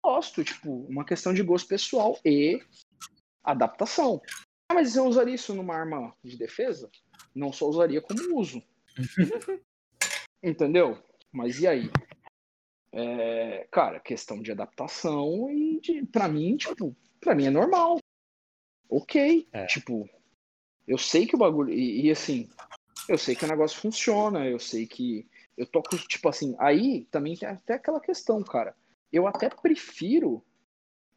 [0.05, 0.45] gosto.
[0.45, 2.61] Tipo, uma questão de gosto pessoal e
[3.45, 4.21] adaptação.
[4.71, 6.89] Ah, mas eu usaria isso numa arma de defesa?
[7.35, 8.63] Não só usaria como uso.
[10.41, 10.97] Entendeu?
[11.33, 11.91] Mas e aí?
[12.93, 17.99] É, cara, questão de adaptação e de, pra mim, tipo, pra mim é normal.
[18.89, 19.49] Ok.
[19.51, 19.67] É.
[19.67, 20.09] Tipo,
[20.87, 21.75] eu sei que o bagulho.
[21.75, 22.49] E, e, assim,
[23.09, 25.29] eu sei que o negócio funciona, eu sei que.
[25.57, 28.73] Eu toco, tipo assim, aí também tem até aquela questão, cara.
[29.13, 30.45] Eu até prefiro.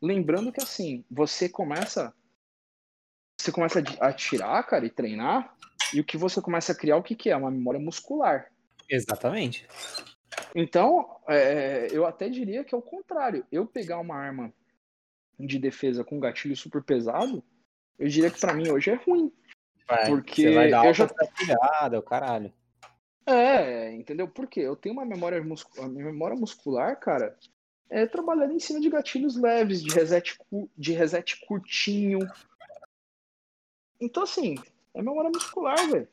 [0.02, 2.12] Lembrando que assim, você começa.
[3.44, 5.54] Você começa a tirar, cara, e treinar.
[5.94, 7.36] E o que você começa a criar, o que, que é?
[7.36, 8.50] Uma memória muscular.
[8.90, 9.68] Exatamente.
[10.56, 13.46] Então, é, eu até diria que é o contrário.
[13.52, 14.54] Eu pegar uma arma
[15.38, 17.44] de defesa com gatilho super pesado,
[18.00, 19.30] eu diria que para mim hoje é ruim.
[19.90, 22.54] Vai, porque você vai dar eu já pilhada, o caralho.
[23.26, 24.26] É, entendeu?
[24.26, 27.38] Porque eu tenho uma memória muscular, memória muscular, cara,
[27.90, 30.38] é trabalhando em cima de gatilhos leves, de reset,
[30.78, 32.20] de reset curtinho.
[34.04, 34.56] Então, assim,
[34.94, 36.08] é memória muscular, velho.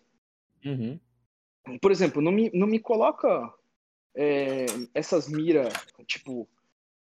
[0.65, 1.01] Uhum.
[1.81, 3.53] Por exemplo, não me, não me coloca
[4.15, 5.69] é, essas mira,
[6.07, 6.49] tipo,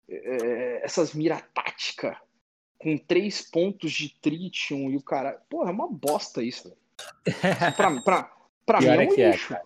[0.08, 2.20] é, essas mira tática
[2.78, 5.34] com três pontos de tritium e o cara.
[5.50, 6.80] Porra, é uma bosta isso, velho.
[7.76, 8.32] pra, pra,
[8.66, 9.54] pra mim é um é, lixo.
[9.54, 9.62] É,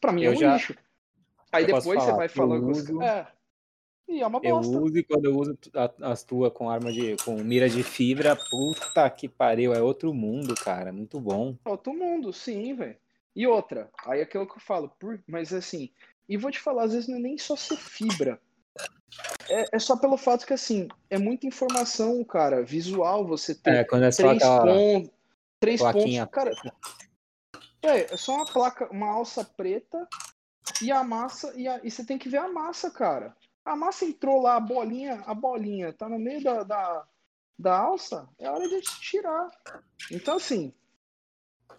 [0.00, 0.54] pra mim é um já...
[0.54, 0.74] lixo.
[1.52, 2.68] Aí depois você vai falando.
[2.68, 3.00] Uso...
[3.02, 3.26] É,
[4.08, 4.72] e é uma bosta.
[4.74, 5.58] Eu uso e quando eu uso
[6.02, 7.16] as tuas com arma de.
[7.24, 10.92] com mira de fibra, puta que pariu, é outro mundo, cara.
[10.92, 11.56] Muito bom.
[11.64, 12.96] Outro mundo, sim, velho.
[13.34, 15.90] E outra, aí é aquilo que eu falo, por, mas assim,
[16.28, 18.40] e vou te falar, às vezes não é nem só ser fibra.
[19.48, 23.84] É, é só pelo fato que, assim, é muita informação, cara, visual, você tem é,
[23.84, 25.10] quando é três, pontos,
[25.58, 26.24] três pontos.
[26.30, 26.52] Cara,
[27.82, 30.08] é, é só uma placa, uma alça preta
[30.80, 33.36] e a massa, e, a, e você tem que ver a massa, cara.
[33.64, 37.06] A massa entrou lá, a bolinha, a bolinha tá no meio da, da,
[37.58, 39.48] da alça, é hora de tirar.
[40.10, 40.72] Então, assim,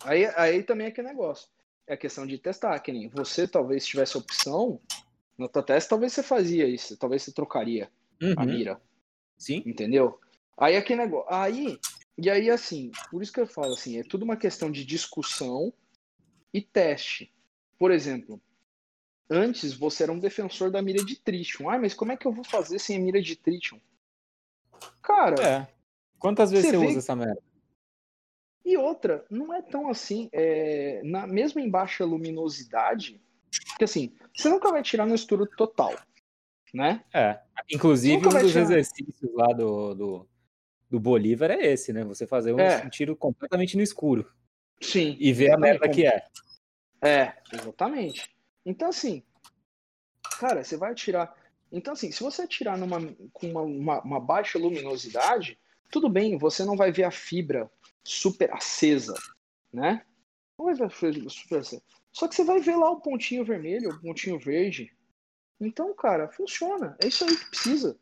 [0.03, 1.47] aí, aí também é que negócio.
[1.87, 4.81] É questão de testar, que nem você talvez tivesse opção,
[5.37, 8.33] no tua teste talvez você fazia isso, talvez você trocaria uhum.
[8.37, 8.81] a mira.
[9.37, 9.61] Sim.
[9.65, 10.19] Entendeu?
[10.57, 11.31] Aí é que negócio.
[11.31, 11.77] Aí,
[12.17, 15.73] e aí assim, por isso que eu falo assim, é tudo uma questão de discussão
[16.53, 17.31] e teste.
[17.77, 18.41] Por exemplo,
[19.29, 21.69] Antes você era um defensor da mira de Tritium.
[21.69, 23.79] Ah, mas como é que eu vou fazer sem a mira de Tritium?
[25.01, 25.41] Cara.
[25.41, 25.67] É.
[26.19, 26.91] Quantas vezes você, você vê...
[26.91, 27.41] usa essa merda?
[28.65, 33.21] E outra, não é tão assim, é, na, mesmo em baixa luminosidade,
[33.77, 35.93] que assim, você nunca vai tirar no estouro total,
[36.73, 37.03] né?
[37.13, 37.39] É.
[37.71, 38.61] Inclusive, um dos tirar...
[38.61, 40.29] exercícios lá do, do,
[40.89, 42.03] do, Bolívar é esse, né?
[42.05, 42.89] Você fazer um, é.
[42.89, 44.27] tiro completamente no escuro.
[44.81, 45.15] Sim.
[45.19, 46.25] E ver a merda que é.
[47.03, 48.34] É, exatamente.
[48.65, 49.23] Então, assim,
[50.39, 51.35] cara, você vai atirar.
[51.71, 52.99] Então, assim, se você atirar numa,
[53.31, 55.59] com uma, uma, uma baixa luminosidade,
[55.91, 57.69] tudo bem, você não vai ver a fibra
[58.03, 59.13] super acesa,
[59.71, 60.05] né?
[60.57, 61.83] Não vai ver a fibra super acesa.
[62.11, 64.95] Só que você vai ver lá o pontinho vermelho, o pontinho verde.
[65.59, 66.97] Então, cara, funciona.
[67.01, 67.99] É isso aí que precisa.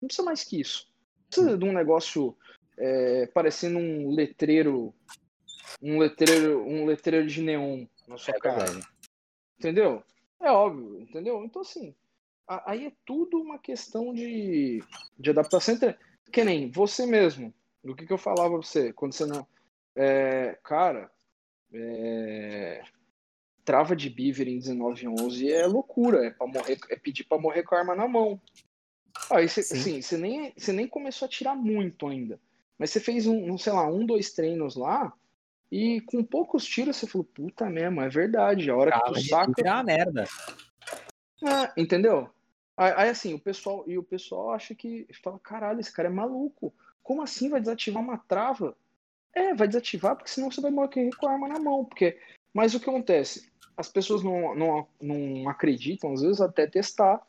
[0.00, 0.88] Não precisa mais que isso.
[1.16, 2.36] Não precisa de um negócio
[2.76, 4.94] é, parecendo um letreiro.
[5.80, 8.64] Um letreiro, um letreiro de neon na sua é cara.
[8.64, 8.93] Verdade.
[9.58, 10.02] Entendeu?
[10.40, 11.42] É óbvio, entendeu?
[11.44, 11.94] Então, assim,
[12.46, 14.82] aí é tudo uma questão de,
[15.18, 15.74] de adaptação.
[15.74, 15.96] Entre,
[16.32, 17.52] que nem você mesmo.
[17.82, 18.92] Do que, que eu falava pra você?
[18.92, 19.46] Quando você não.
[19.94, 21.10] É, cara,
[21.72, 22.82] é,
[23.64, 26.26] trava de Beaver em 1911 é loucura.
[26.26, 28.40] É, pra morrer, é pedir pra morrer com a arma na mão.
[29.30, 32.40] Aí você, assim, você, nem, você nem começou a tirar muito ainda.
[32.78, 35.12] Mas você fez um, um, sei lá, um, dois treinos lá.
[35.74, 38.70] E com poucos tiros você falou, puta mesmo, é verdade.
[38.70, 39.52] A hora Cara, que tu saca.
[39.60, 40.24] É uma merda.
[41.42, 42.30] É, entendeu?
[42.76, 43.82] Aí, assim, o pessoal.
[43.88, 45.04] E o pessoal acha que.
[45.20, 46.72] Fala, caralho, esse cara é maluco.
[47.02, 48.76] Como assim vai desativar uma trava?
[49.34, 51.84] É, vai desativar, porque senão você vai morrer com a arma na mão.
[51.84, 52.20] Porque...
[52.52, 53.52] Mas o que acontece?
[53.76, 57.20] as pessoas não, não, não acreditam, às vezes, até testar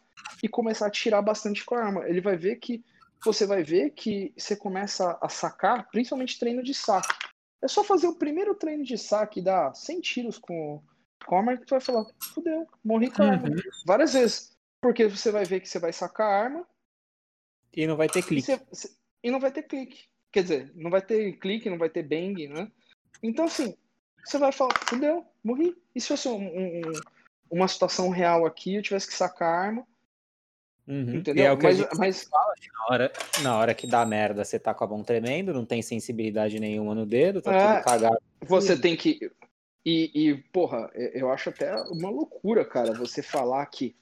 [0.43, 2.07] e começar a tirar bastante com a arma.
[2.07, 2.83] Ele vai ver que
[3.23, 7.24] você vai ver que você começa a sacar, principalmente treino de saque.
[7.61, 10.81] É só fazer o primeiro treino de saque e dar 100 tiros com,
[11.25, 13.47] com a arma que tu vai falar, fudeu, morri com a arma.
[13.47, 13.55] Uhum.
[13.85, 14.55] Várias vezes.
[14.81, 16.67] Porque você vai ver que você vai sacar a arma.
[17.73, 18.51] E não vai ter clique.
[18.51, 18.89] E, você,
[19.23, 20.05] e não vai ter clique.
[20.31, 22.71] Quer dizer, não vai ter clique, não vai ter bang, né?
[23.23, 23.75] Então, assim,
[24.23, 25.75] você vai falar, fudeu, morri.
[25.95, 26.81] E se fosse um, um,
[27.49, 29.87] uma situação real aqui, eu tivesse que sacar a arma,
[30.87, 31.15] Uhum.
[31.15, 31.45] Entendeu?
[31.45, 32.29] É mas, mas...
[32.73, 35.81] Na, hora, na hora que dá merda, você tá com a mão tremendo, não tem
[35.81, 38.17] sensibilidade nenhuma no dedo, tá é, tudo cagado.
[38.41, 39.19] Você tem que.
[39.85, 43.95] E, e, porra, eu acho até uma loucura, cara, você falar que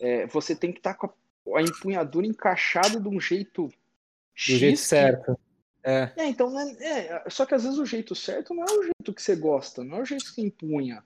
[0.00, 3.66] é, você tem que estar tá com a, a, empunhadura encaixada de um jeito.
[3.66, 3.74] Do
[4.34, 5.38] X, jeito certo.
[5.82, 6.10] É.
[6.16, 9.14] é então, né, é, só que às vezes o jeito certo não é o jeito
[9.14, 11.02] que você gosta, não é o jeito que você empunha.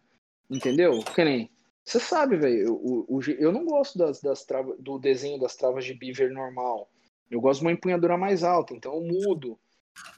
[0.50, 1.02] Entendeu?
[1.02, 1.50] Que nem.
[1.84, 5.94] Você sabe, velho, eu, eu não gosto das, das travas, do desenho das travas de
[5.94, 6.88] beaver normal.
[7.30, 9.58] Eu gosto de uma empunhadura mais alta, então eu mudo.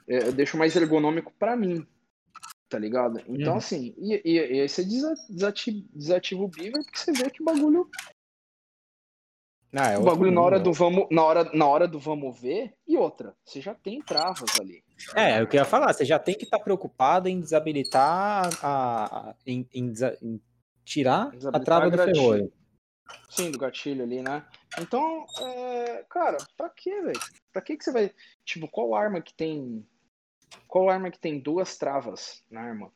[0.09, 1.87] É, eu deixo mais ergonômico para mim.
[2.69, 3.21] Tá ligado?
[3.29, 3.59] Então, uhum.
[3.59, 7.45] assim, e, e, e, aí você desativa, desativa o beaver porque você vê que o
[7.45, 7.89] bagulho.
[9.73, 12.75] Ah, é o bagulho na hora, do vamos, na, hora, na hora do vamos ver,
[12.89, 14.83] e outra, você já tem travas ali.
[15.15, 17.41] É, é o que eu ia falar, você já tem que estar tá preocupado em
[17.41, 19.29] desabilitar a.
[19.31, 19.93] a em, em,
[20.23, 20.41] em
[20.85, 22.53] tirar a trava do ferrolho.
[23.29, 24.45] Sim, do gatilho ali, né?
[24.79, 27.21] Então, é, cara, pra quê, velho?
[27.53, 28.15] Pra que que você vai.
[28.45, 29.87] Tipo, qual arma que tem.
[30.69, 32.93] Qual arma que tem duas travas na arma?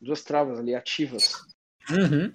[0.00, 1.34] Duas travas ali ativas.
[1.90, 2.30] Uhum.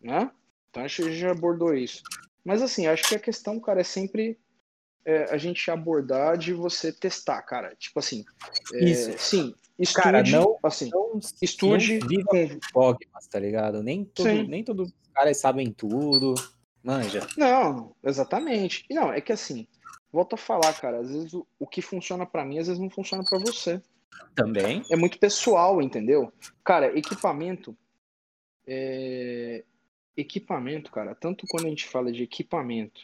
[0.00, 0.30] Né?
[0.70, 2.02] Então acho que já abordou isso.
[2.44, 4.38] Mas assim, acho que a questão, cara, é sempre
[5.04, 7.74] é, a gente abordar de você testar, cara.
[7.76, 8.24] Tipo assim,
[8.74, 9.18] é, Isso.
[9.18, 13.82] sim, estude, cara, não, assim, não, estude não com dogmas, tá ligado?
[13.82, 16.34] Nem, todo, nem todos os caras sabem tudo,
[16.92, 17.26] manja.
[17.36, 18.84] Não, exatamente.
[18.90, 19.66] Não, é que assim,
[20.12, 22.90] volto a falar, cara, às vezes o, o que funciona para mim, às vezes não
[22.90, 23.80] funciona para você.
[24.34, 24.82] Também.
[24.90, 26.32] É muito pessoal, entendeu?
[26.64, 27.76] Cara, equipamento
[28.66, 29.64] é...
[30.16, 33.00] equipamento, cara, tanto quando a gente fala de equipamento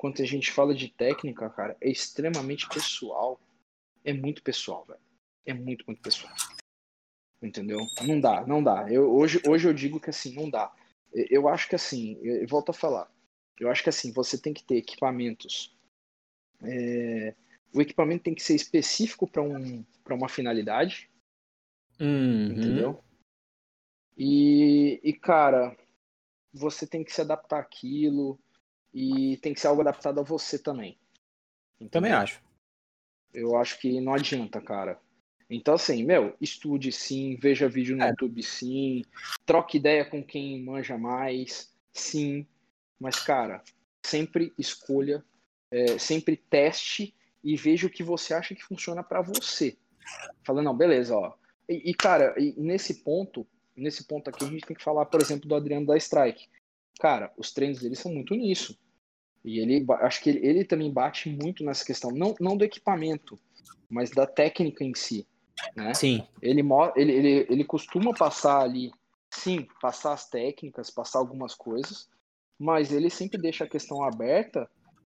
[0.00, 3.38] quando a gente fala de técnica, cara, é extremamente pessoal.
[4.02, 4.98] É muito pessoal, velho.
[5.44, 6.32] É muito, muito pessoal.
[7.42, 7.80] Entendeu?
[8.00, 8.90] Não dá, não dá.
[8.90, 10.72] Eu, hoje, hoje eu digo que assim, não dá.
[11.12, 13.10] Eu acho que assim, eu, volto a falar.
[13.58, 15.76] Eu acho que assim, você tem que ter equipamentos.
[16.62, 17.34] É,
[17.74, 21.10] o equipamento tem que ser específico para um, uma finalidade.
[22.00, 22.46] Uhum.
[22.52, 23.04] Entendeu?
[24.16, 25.76] E, e, cara,
[26.52, 28.38] você tem que se adaptar àquilo
[28.92, 30.98] e tem que ser algo adaptado a você também.
[31.76, 31.90] Entendeu?
[31.90, 32.42] Também acho.
[33.32, 35.00] Eu acho que não adianta, cara.
[35.50, 38.10] Então, assim, meu, estude sim, veja vídeo no é.
[38.10, 39.04] YouTube sim,
[39.44, 42.46] troque ideia com quem manja mais, sim.
[43.00, 43.60] Mas, cara,
[44.00, 45.24] sempre escolha,
[45.70, 49.76] é, sempre teste e veja o que você acha que funciona para você.
[50.44, 51.34] Falando, não, beleza, ó.
[51.68, 53.44] E, e cara, e nesse ponto,
[53.76, 56.48] nesse ponto aqui, a gente tem que falar, por exemplo, do Adriano da Strike.
[57.00, 58.78] Cara, os treinos dele são muito nisso.
[59.44, 63.38] E ele, acho que ele, ele também bate muito nessa questão, não, não do equipamento,
[63.88, 65.26] mas da técnica em si.
[65.76, 65.94] Né?
[65.94, 66.26] Sim.
[66.40, 66.62] Ele,
[66.96, 68.90] ele, ele, ele costuma passar ali,
[69.30, 72.08] sim, passar as técnicas, passar algumas coisas,
[72.58, 74.68] mas ele sempre deixa a questão aberta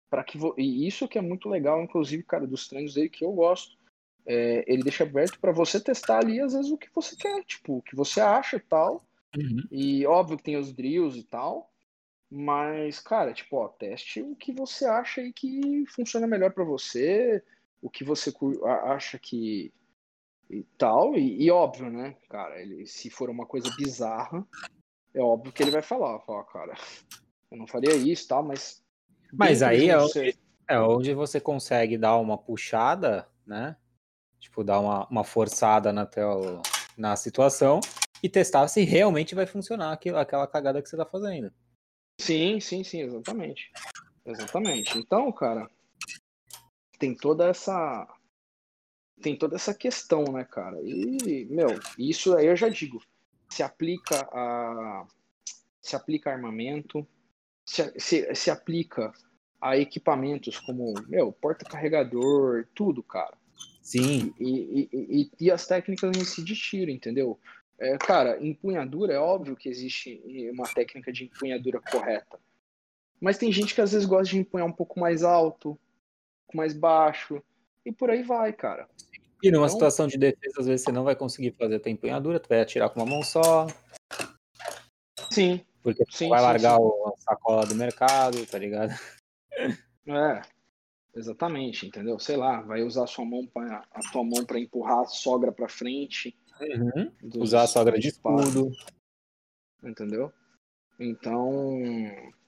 [0.10, 3.32] para que e isso que é muito legal, inclusive, cara, dos treinos dele que eu
[3.32, 3.78] gosto.
[4.26, 7.78] É, ele deixa aberto para você testar ali às vezes o que você quer, tipo,
[7.78, 9.06] o que você acha e tal.
[9.38, 9.64] Uhum.
[9.72, 11.72] E óbvio que tem os drills e tal,
[12.30, 17.42] mas, cara, tipo, ó, teste o que você acha aí que funciona melhor para você,
[17.82, 18.34] o que você
[18.84, 19.72] acha que
[20.50, 24.48] e tal, e, e, óbvio, né, cara, ele, se for uma coisa bizarra,
[25.14, 26.74] é óbvio que ele vai falar, falar, cara,
[27.52, 28.82] eu não faria isso, tal, mas
[29.34, 30.38] mas aí é onde,
[30.70, 33.76] é onde você consegue dar uma puxada, né?
[34.40, 36.62] Tipo, dar uma, uma forçada na, teu,
[36.98, 37.80] na situação
[38.22, 41.52] e testar se realmente vai funcionar aquilo, aquela cagada que você tá fazendo.
[42.20, 43.72] Sim, sim, sim, exatamente.
[44.26, 44.98] Exatamente.
[44.98, 45.70] Então, cara,
[47.00, 48.08] tem toda essa
[49.22, 50.78] tem toda essa questão, né, cara?
[50.82, 53.02] E, meu, isso aí eu já digo,
[53.50, 55.06] se aplica a
[55.82, 57.08] se aplica a armamento,
[57.66, 59.14] se, se, se aplica
[59.62, 63.38] a equipamentos como, meu, porta-carregador, tudo, cara.
[63.82, 64.34] Sim.
[64.38, 67.40] E, e, e, e, as técnicas em si de tiro, entendeu?
[67.80, 72.38] É, cara, empunhadura, é óbvio que existe uma técnica de empunhadura correta.
[73.20, 75.78] Mas tem gente que às vezes gosta de empunhar um pouco mais alto, um
[76.46, 77.42] pouco mais baixo,
[77.86, 78.90] e por aí vai, cara.
[79.44, 81.92] E numa então, situação de defesa, às vezes você não vai conseguir fazer a tua
[81.92, 83.68] empunhadura, tu vai atirar com uma mão só.
[85.32, 85.64] Sim.
[85.84, 86.82] Porque sim, vai sim, largar sim.
[86.84, 88.90] o- a sacola do mercado, tá ligado?
[90.10, 90.42] É,
[91.14, 92.18] exatamente, entendeu?
[92.18, 95.52] Sei lá, vai usar a sua mão pra, a tua mão para empurrar a sogra
[95.52, 96.34] para frente.
[97.22, 98.72] dos- Usar a sogra de escudo.
[99.84, 100.32] Entendeu?
[100.98, 101.78] Então,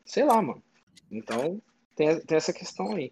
[0.06, 0.64] sei lá, mano.
[1.12, 1.62] Então,
[1.98, 3.12] tem, tem essa questão aí.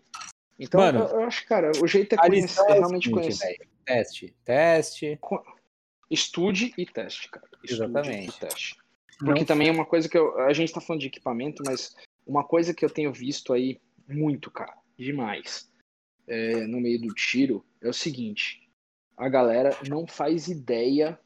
[0.60, 3.22] Então, Mano, eu, eu acho, cara, o jeito é A conhecer, é o realmente seguinte,
[3.22, 3.46] conhecer.
[3.46, 3.70] velho.
[3.86, 5.20] Teste, teste.
[6.10, 7.48] Estude e teste, cara.
[7.64, 8.36] Estude Exatamente.
[8.36, 8.76] e teste.
[9.22, 11.96] Não Porque também é uma coisa que eu, a gente tá falando de equipamento, mas
[12.26, 15.72] uma coisa que eu tenho visto aí muito, cara, demais,
[16.28, 18.70] é, no meio do tiro, é o seguinte:
[19.16, 21.20] a galera não faz ideia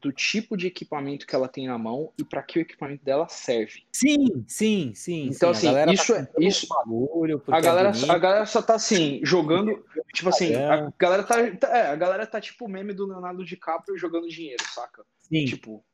[0.00, 3.26] do tipo de equipamento que ela tem na mão e para que o equipamento dela
[3.28, 3.82] serve.
[3.92, 5.28] Sim, sim, sim.
[5.34, 5.66] Então, sim.
[5.66, 8.74] assim, A galera isso tá é- isso- bagulho A galera, é a galera só tá
[8.76, 9.84] assim, jogando.
[10.14, 13.44] Tipo assim, a galera tá, tá- é, a galera tá tipo o meme do Leonardo
[13.44, 15.04] DiCaprio jogando dinheiro, saca?
[15.20, 15.84] Sim, Tipo,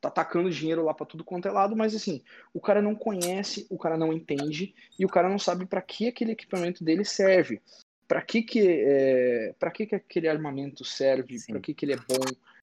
[0.00, 2.20] tá atacando dinheiro lá pra tudo quanto é lado, mas assim,
[2.52, 6.08] o cara não conhece, o cara não entende e o cara não sabe pra que
[6.08, 7.60] aquele equipamento dele serve.
[8.06, 11.96] Pra que que, é, pra que que aquele armamento serve, pra que que ele é
[11.96, 12.20] bom,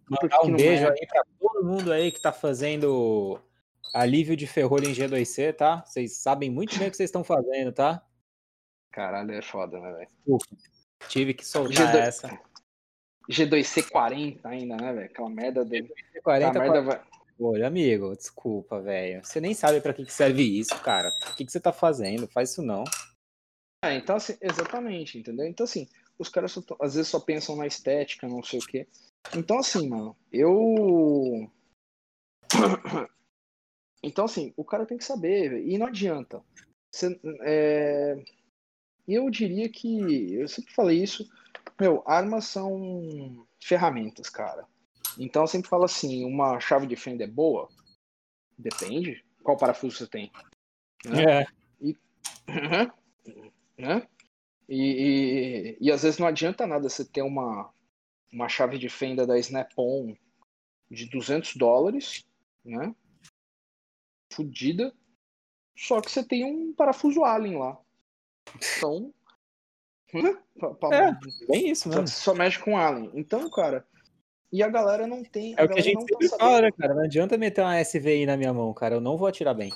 [0.10, 0.92] mandar um não beijo é.
[0.92, 3.40] aí pra todo mundo aí que tá fazendo
[3.94, 5.84] alívio de ferrolho em G2C, tá?
[5.86, 8.04] Vocês sabem muito bem o que vocês estão fazendo, tá?
[8.92, 10.40] Caralho, é foda, né, velho?
[11.08, 12.42] Tive que soltar G2 essa.
[13.30, 15.06] G2C40 ainda, né, velho?
[15.06, 15.94] Aquela merda dele.
[16.24, 17.02] 40, Aquela merda vai...
[17.42, 19.24] Olha, amigo, desculpa, velho.
[19.24, 21.10] Você nem sabe pra que que serve isso, cara.
[21.32, 22.28] O que, que você tá fazendo?
[22.28, 22.84] Faz isso não.
[23.86, 25.48] É, então assim, exatamente, entendeu?
[25.48, 25.88] Então assim,
[26.20, 28.88] os caras só às vezes só pensam na estética, não sei o quê.
[29.36, 31.50] Então assim, mano, eu
[34.04, 36.44] Então assim, o cara tem que saber, e não adianta.
[36.92, 38.18] Você, é,
[39.08, 41.30] Eu diria que, eu sempre falei isso,
[41.80, 44.66] meu, armas são ferramentas, cara.
[45.20, 47.70] Então eu sempre falo assim, uma chave de fenda é boa?
[48.58, 49.24] Depende.
[49.44, 50.32] Qual parafuso você tem?
[51.06, 51.44] Né?
[51.44, 51.46] É.
[51.82, 52.92] Uhum.
[53.80, 54.06] Né?
[54.70, 57.74] E, e, e às vezes não adianta nada você ter uma,
[58.32, 60.16] uma chave de fenda da Snap-on
[60.92, 62.24] de 200 dólares,
[62.64, 62.94] né?
[64.32, 64.94] Fudida.
[65.76, 67.80] Só que você tem um parafuso Allen lá.
[68.56, 69.12] Então.
[70.14, 70.38] né?
[70.92, 72.08] É, Bem isso só, mesmo.
[72.08, 73.10] só mexe com Allen.
[73.16, 73.88] Então, cara.
[74.52, 75.56] E a galera não tem.
[75.58, 76.94] É o que a gente não sempre tá fala, né, cara?
[76.94, 78.96] Não adianta meter uma SVI na minha mão, cara.
[78.96, 79.72] Eu não vou atirar bem.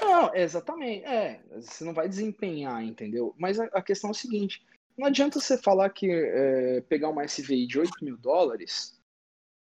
[0.00, 1.04] Não, exatamente.
[1.04, 3.34] É, você não vai desempenhar, entendeu?
[3.38, 4.64] Mas a, a questão é o seguinte:
[4.96, 8.98] não adianta você falar que é, pegar uma SVI de 8 mil dólares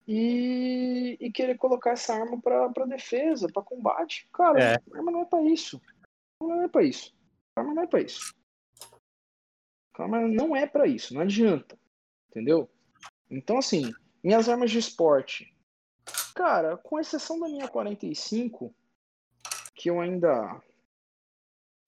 [0.07, 4.27] e, e querer colocar essa arma pra, pra defesa, pra combate.
[4.33, 4.75] Cara, É.
[4.75, 5.81] a arma não é pra isso.
[6.41, 7.13] A arma não é pra isso.
[7.55, 8.35] A arma não é pra isso.
[9.95, 11.77] A arma não é pra isso, não adianta.
[12.29, 12.69] Entendeu?
[13.29, 13.91] Então, assim,
[14.23, 15.53] minhas armas de esporte.
[16.35, 18.73] Cara, com exceção da minha 45,
[19.83, 20.61] que eu ainda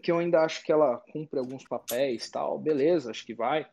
[0.03, 3.67] que eu ainda acho que ela cumpre alguns papéis tal, beleza, acho que vai.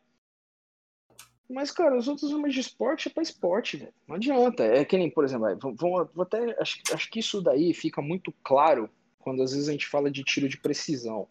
[1.50, 3.92] Mas, cara, os outros armas de esporte é pra esporte, velho.
[4.08, 4.62] Não adianta.
[4.62, 6.56] É que nem, por exemplo, vou até.
[6.58, 10.24] Acho, acho que isso daí fica muito claro quando às vezes a gente fala de
[10.24, 11.28] tiro de precisão.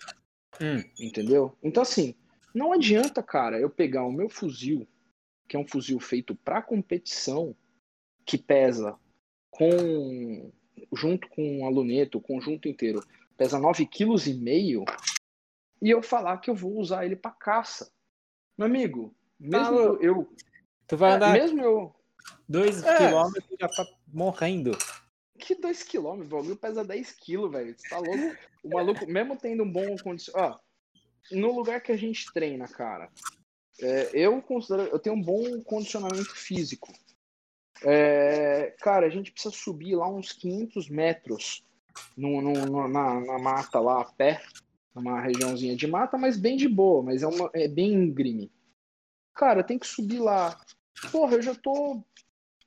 [0.62, 0.84] Hum.
[1.00, 1.58] Entendeu?
[1.64, 2.14] Então, assim,
[2.54, 4.88] não adianta, cara, eu pegar o meu fuzil,
[5.48, 7.56] que é um fuzil feito pra competição,
[8.26, 8.96] que pesa
[9.50, 10.52] com.
[10.94, 13.04] Junto com a luneta, o conjunto inteiro,
[13.38, 15.02] pesa 9,5 kg,
[15.82, 17.92] e eu falar que eu vou usar ele pra caça.
[18.58, 20.32] Meu amigo, mesmo eu.
[20.88, 21.96] Tu vai é, andar mesmo eu.
[22.48, 22.98] dois É.
[22.98, 24.78] quilômetros já tá morrendo.
[25.40, 25.98] Que 2 kg?
[25.98, 27.76] O bagulho pesa 10 kg, velho.
[27.76, 28.38] Você tá louco?
[28.64, 30.60] O maluco, mesmo tendo um bom condicionamento.
[30.60, 33.10] Ó, no lugar que a gente treina, cara,
[33.80, 34.84] é, eu considero.
[34.84, 36.94] Eu tenho um bom condicionamento físico.
[37.84, 41.66] É, cara, a gente precisa subir lá uns 500 metros
[42.16, 44.42] no, no- na, na mata lá, a pé,
[44.94, 48.52] numa regiãozinha de mata, mas bem de boa, mas é, uma, é bem íngreme.
[49.34, 50.60] Cara, tem que subir lá.
[51.12, 52.04] Porra, eu já tô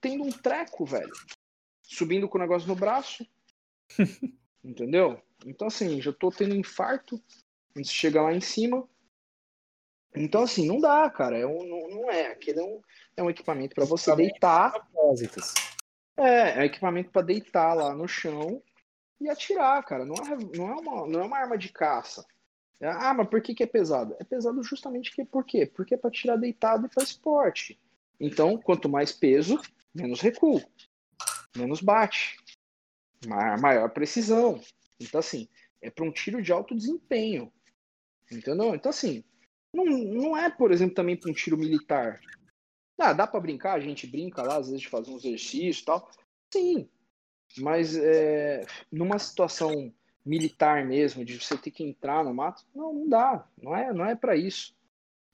[0.00, 1.12] tendo um treco, velho.
[1.82, 3.26] Subindo com o negócio no braço.
[4.64, 5.20] Entendeu?
[5.46, 7.22] Então, assim, já tô tendo infarto
[7.76, 8.88] antes de chegar lá em cima.
[10.14, 11.36] Então, assim, não dá, cara.
[11.36, 12.28] É um, não, não é.
[12.28, 12.80] Aquele é um,
[13.16, 14.72] é um equipamento para você deitar.
[14.72, 15.52] Propósitos.
[16.16, 18.62] É, é um equipamento para deitar lá no chão
[19.20, 20.04] e atirar, cara.
[20.04, 22.24] Não é, não é, uma, não é uma arma de caça.
[22.80, 24.14] É, Ah, mas por que, que é pesado?
[24.20, 25.66] É pesado justamente que, por quê?
[25.66, 27.80] Porque é para tirar deitado e para esporte.
[28.20, 29.60] Então, quanto mais peso,
[29.92, 30.62] menos recuo,
[31.56, 32.36] menos bate,
[33.26, 34.60] ma- maior precisão.
[35.00, 35.48] Então, assim,
[35.82, 37.52] é para um tiro de alto desempenho.
[38.30, 38.74] Entendeu?
[38.74, 39.24] Então, assim,
[39.74, 42.20] não, não é, por exemplo, também para um tiro militar.
[42.98, 45.84] Ah, dá para brincar, a gente brinca lá, às vezes de fazer um exercício e
[45.84, 46.10] tal.
[46.52, 46.88] Sim.
[47.58, 49.92] Mas é, numa situação
[50.24, 53.46] militar mesmo, de você ter que entrar no mato, não, não dá.
[53.60, 54.74] Não é, não é para isso.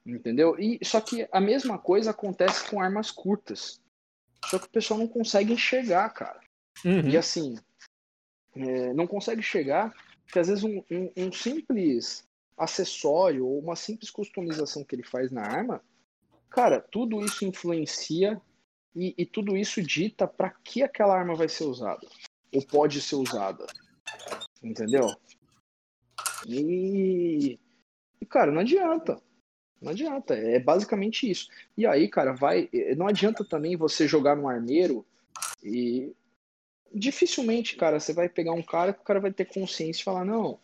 [0.05, 0.59] Entendeu?
[0.59, 3.81] E só que a mesma coisa acontece com armas curtas.
[4.47, 6.41] Só que o pessoal não consegue enxergar, cara.
[6.85, 7.09] Uhum.
[7.09, 7.57] E assim,
[8.57, 12.27] é, não consegue chegar, porque às vezes um, um, um, simples
[12.61, 15.83] acessório ou uma simples customização que ele faz na arma,
[16.51, 18.41] cara, tudo isso influencia
[18.95, 22.07] e, e tudo isso dita para que aquela arma vai ser usada
[22.53, 23.67] ou pode ser usada,
[24.63, 25.07] entendeu?
[26.47, 27.59] E,
[28.21, 29.21] e cara, não adianta.
[29.81, 31.49] Não adianta, é basicamente isso.
[31.75, 32.69] E aí, cara, vai.
[32.99, 35.07] Não adianta também você jogar no armeiro
[35.63, 36.15] e
[36.93, 40.25] dificilmente, cara, você vai pegar um cara que o cara vai ter consciência e falar,
[40.25, 40.61] não,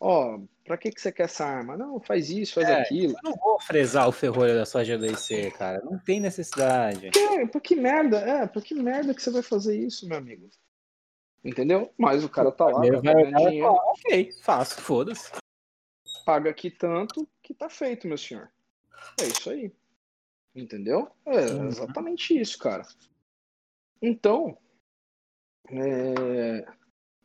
[0.00, 1.76] ó, pra que, que você quer essa arma?
[1.76, 3.14] Não, faz isso, faz é, aquilo.
[3.14, 5.82] Eu não vou fresar o ferrolho da sua GDC, cara.
[5.84, 7.10] Não tem necessidade.
[7.10, 8.18] Que, por que merda?
[8.18, 10.48] É, por que merda que você vai fazer isso, meu amigo?
[11.44, 11.92] Entendeu?
[11.96, 13.66] Mas o cara tá lá, tá vai dinheiro.
[13.66, 15.30] Falar, ok, faço, foda-se.
[16.24, 18.50] Paga aqui tanto que tá feito, meu senhor.
[19.20, 19.72] É isso aí.
[20.54, 21.08] Entendeu?
[21.24, 21.68] É uhum.
[21.68, 22.82] exatamente isso, cara.
[24.02, 24.58] Então,
[25.68, 26.66] é...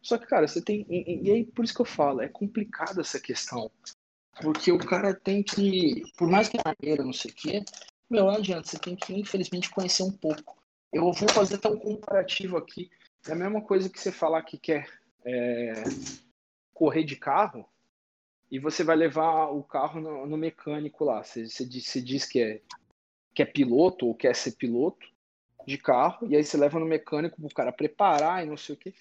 [0.01, 0.85] Só que, cara, você tem.
[0.89, 3.71] E, e aí, por isso que eu falo, é complicado essa questão.
[4.41, 6.03] Porque o cara tem que.
[6.17, 7.63] Por mais que é maneira, não sei o quê,
[8.09, 10.57] meu, não adianta, você tem que, infelizmente, conhecer um pouco.
[10.91, 12.89] Eu vou fazer até um comparativo aqui.
[13.27, 14.89] É a mesma coisa que você falar que quer
[15.23, 15.83] é,
[16.73, 17.65] correr de carro
[18.49, 21.23] e você vai levar o carro no, no mecânico lá.
[21.23, 22.61] Você, você, diz, você diz que é,
[23.33, 25.07] que é piloto ou quer ser piloto
[25.65, 28.77] de carro, e aí você leva no mecânico pro cara preparar e não sei o
[28.77, 28.93] que.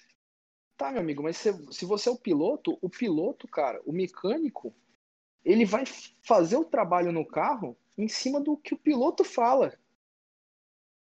[0.81, 4.73] Tá, meu amigo, mas se, se você é o piloto, o piloto, cara, o mecânico,
[5.45, 5.83] ele vai
[6.23, 9.77] fazer o trabalho no carro em cima do que o piloto fala.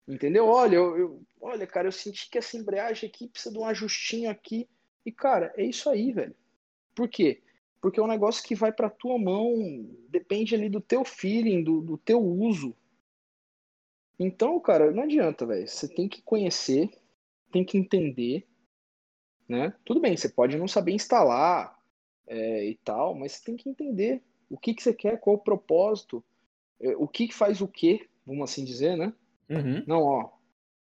[0.08, 0.46] Entendeu?
[0.46, 4.30] Olha, eu, eu, olha, cara, eu senti que essa embreagem aqui precisa de um ajustinho
[4.30, 4.66] aqui.
[5.04, 6.34] E, cara, é isso aí, velho.
[6.94, 7.42] Por quê?
[7.78, 9.54] Porque é um negócio que vai pra tua mão,
[10.08, 12.74] depende ali do teu feeling, do, do teu uso,
[14.18, 15.68] então, cara, não adianta, velho.
[15.68, 16.90] Você tem que conhecer,
[17.52, 18.48] tem que entender,
[19.48, 19.72] né?
[19.84, 21.78] Tudo bem, você pode não saber instalar
[22.26, 25.40] é, e tal, mas você tem que entender o que, que você quer, qual o
[25.40, 26.24] propósito,
[26.80, 29.12] é, o que, que faz o quê, vamos assim dizer, né?
[29.48, 29.82] Uhum.
[29.86, 30.30] Não, ó.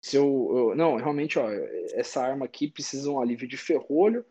[0.02, 1.50] Se eu, eu, não, realmente, ó,
[1.94, 4.26] essa arma aqui precisa de um alívio de ferrolho,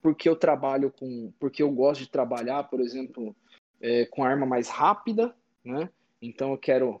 [0.00, 1.32] porque eu trabalho com.
[1.38, 3.34] Porque eu gosto de trabalhar, por exemplo,
[3.80, 5.88] é, com arma mais rápida, né?
[6.20, 7.00] Então eu quero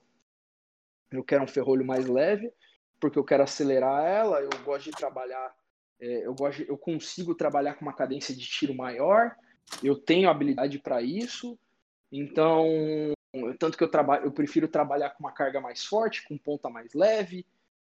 [1.10, 2.52] eu quero um ferrolho mais leve,
[2.98, 5.54] porque eu quero acelerar ela, eu gosto de trabalhar,
[6.02, 9.34] é, eu, gosto eu consigo trabalhar com uma cadência de tiro maior,
[9.82, 11.58] eu tenho habilidade para isso,
[12.10, 12.66] então,
[13.58, 16.92] tanto que eu trabalho, eu prefiro trabalhar com uma carga mais forte, com ponta mais
[16.92, 17.46] leve,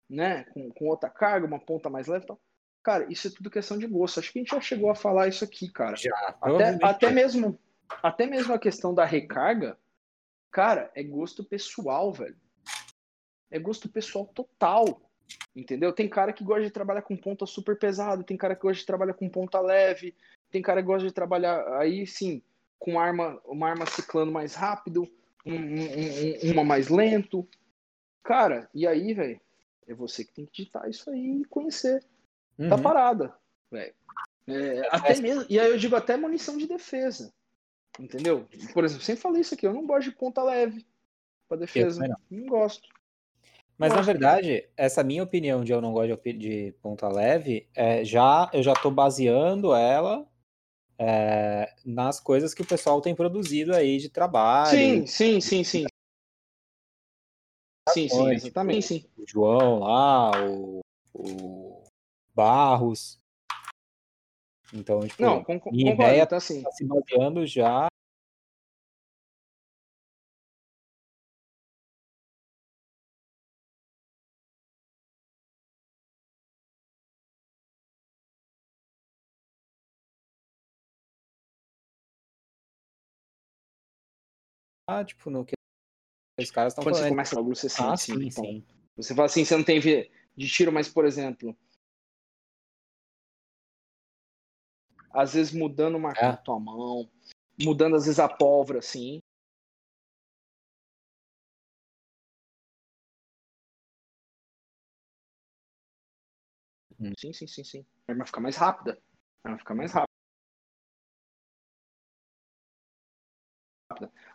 [0.10, 2.38] né, com, com outra carga, uma ponta mais leve, então,
[2.84, 4.20] cara, isso é tudo questão de gosto.
[4.20, 5.96] Acho que a gente já chegou a falar isso aqui, cara.
[5.96, 7.58] Já, até, até mesmo,
[8.04, 9.78] até mesmo a questão da recarga,
[10.52, 12.38] cara, é gosto pessoal, velho
[13.54, 15.00] é gosto pessoal total.
[15.56, 15.94] Entendeu?
[15.94, 18.86] Tem cara que gosta de trabalhar com ponta super pesado, tem cara que gosta de
[18.86, 20.16] trabalhar com ponta leve,
[20.52, 22.42] tem cara que gosta de trabalhar aí sim
[22.80, 25.08] com arma, uma arma ciclando mais rápido,
[25.46, 27.48] um, um, um, uma mais lento.
[28.24, 29.40] Cara, e aí, velho,
[29.88, 32.04] é você que tem que digitar isso aí e conhecer.
[32.58, 32.70] Uhum.
[32.70, 33.34] Tá parada,
[33.72, 33.94] velho.
[34.48, 37.34] É, até mesmo, e aí eu digo até munição de defesa.
[38.00, 38.48] Entendeu?
[38.74, 40.86] Por exemplo, sempre falei isso aqui, eu não gosto de ponta leve
[41.48, 42.18] pra defesa.
[42.30, 42.90] Não gosto.
[43.84, 48.06] Mas na verdade, essa minha opinião de eu não gosto de, de ponta leve, é,
[48.06, 50.26] já eu já estou baseando ela
[50.98, 54.70] é, nas coisas que o pessoal tem produzido aí de trabalho.
[54.70, 55.86] Sim, sim, sim, sim.
[57.90, 59.00] Sim, sim, exatamente.
[59.02, 60.80] Tipo, o João lá, o,
[61.14, 61.84] o
[62.34, 63.20] Barros.
[64.74, 66.64] Então, tipo, não, concordo, minha ideia tá, assim.
[66.64, 67.88] tá se baseando já
[85.06, 85.54] tipo, no que
[86.40, 87.06] os caras estão Quando falando.
[87.06, 88.66] você começa logo, você sente, ah, sim, sim, sim.
[88.98, 91.56] Você fala assim, você não tem de tiro, mas, por exemplo,
[95.12, 96.36] às vezes mudando uma é.
[96.38, 97.10] tua mão,
[97.62, 99.20] mudando às vezes a pólvora, assim.
[107.00, 107.12] Hum.
[107.18, 107.86] Sim, sim, sim, sim.
[108.08, 109.02] A arma fica mais rápida.
[109.44, 110.13] A arma fica mais rápida.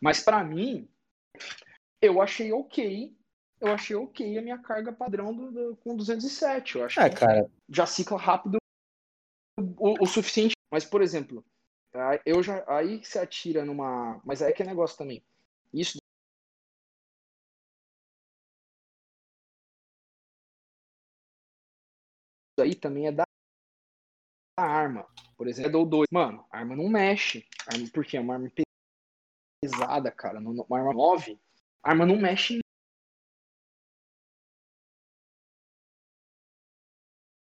[0.01, 0.88] Mas para mim,
[2.01, 3.16] eu achei ok
[3.61, 6.76] eu achei ok a minha carga padrão do, do- com 207.
[6.76, 8.57] Eu acho Ah, que cara, já cicla rápido
[9.59, 10.55] o, o suficiente.
[10.70, 11.44] Mas, por exemplo,
[11.92, 14.20] aí eu já aí se atira numa.
[14.24, 15.24] Mas aí que é negócio também.
[15.72, 15.99] Isso
[22.61, 23.24] aí também é da
[24.59, 25.07] da arma.
[25.36, 26.09] Por exemplo, é do 2.
[26.12, 27.46] Mano, a arma não mexe.
[27.68, 28.51] A arma- Porque é uma arma
[29.68, 30.40] pesada, cara.
[30.40, 31.38] Não- Uma arma 9,
[31.82, 32.54] a arma não mexe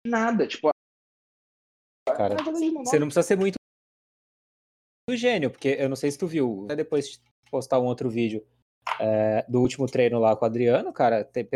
[0.06, 0.48] em nada.
[0.48, 0.70] Tipo,
[2.08, 2.36] cara,
[2.86, 3.56] você não precisa ser muito
[5.12, 7.20] gênio, porque eu não sei se tu viu, até depois de
[7.50, 8.46] postar um outro vídeo
[9.00, 11.48] é, do último treino lá com o Adriano, cara, tem-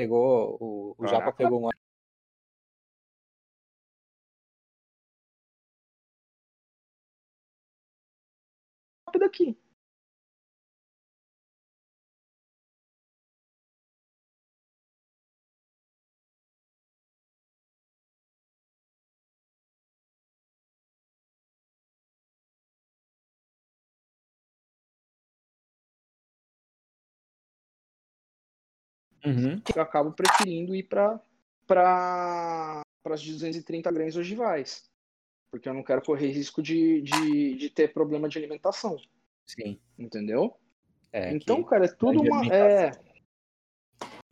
[0.00, 1.70] pegou, o, o Japa pegou um
[9.06, 9.69] rápido aqui.
[29.24, 29.60] Uhum.
[29.60, 31.20] que eu acabo preferindo ir para
[31.66, 34.90] para as 230 gramas ogivais.
[35.52, 38.96] Porque eu não quero correr risco de, de, de ter problema de alimentação,
[39.46, 39.80] Sim.
[39.98, 40.56] entendeu?
[41.12, 42.46] É, então, cara, é tudo uma.
[42.52, 42.90] É,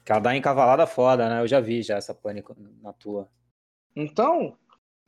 [0.09, 1.43] ela dá encavalada foda, né?
[1.43, 3.29] Eu já vi já essa pânico na tua.
[3.95, 4.57] então,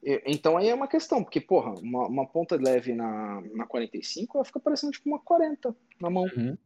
[0.03, 4.45] então aí é uma questão, porque, porra, uma, uma ponta leve na, na 45 ela
[4.45, 6.57] fica parecendo tipo uma 40 na mão, Uhum.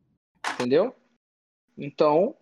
[0.55, 0.95] entendeu?
[1.77, 2.37] Então,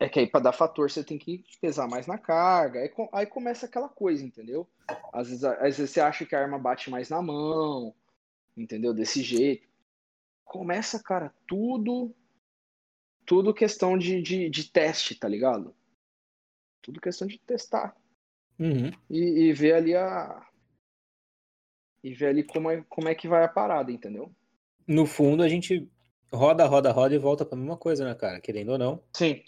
[0.00, 3.26] é que aí para dar fator você tem que pesar mais na carga, aí, aí
[3.26, 4.68] começa aquela coisa, entendeu?
[5.12, 7.94] Às vezes, às vezes você acha que a arma bate mais na mão,
[8.56, 8.94] entendeu?
[8.94, 9.66] Desse jeito.
[10.44, 12.14] Começa, cara, tudo
[13.26, 15.74] tudo questão de, de, de teste, tá ligado?
[16.80, 17.94] Tudo questão de testar
[18.58, 18.90] Uhum.
[19.08, 20.44] e, e ver ali a
[22.02, 24.32] e ver ali como é, como é que vai a parada, entendeu?
[24.86, 25.88] No fundo, a gente
[26.32, 28.40] roda, roda, roda e volta pra mesma coisa, né, cara?
[28.40, 29.42] Querendo ou não, Sim,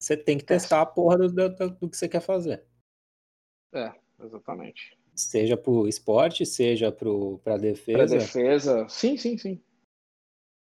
[0.00, 0.62] você tem que Teste.
[0.68, 2.64] testar a porra do, do, do que você quer fazer.
[3.72, 3.92] é,
[4.24, 4.98] exatamente.
[5.14, 8.16] Seja pro esporte, seja pro, pra Pra defesa.
[8.18, 9.62] defesa, sim, sim, sim.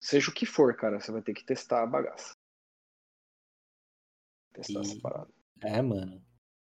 [0.01, 2.33] Seja o que for, cara, você vai ter que testar a bagaça.
[4.53, 5.29] Testar E- essa parada.
[5.61, 6.23] É, mano.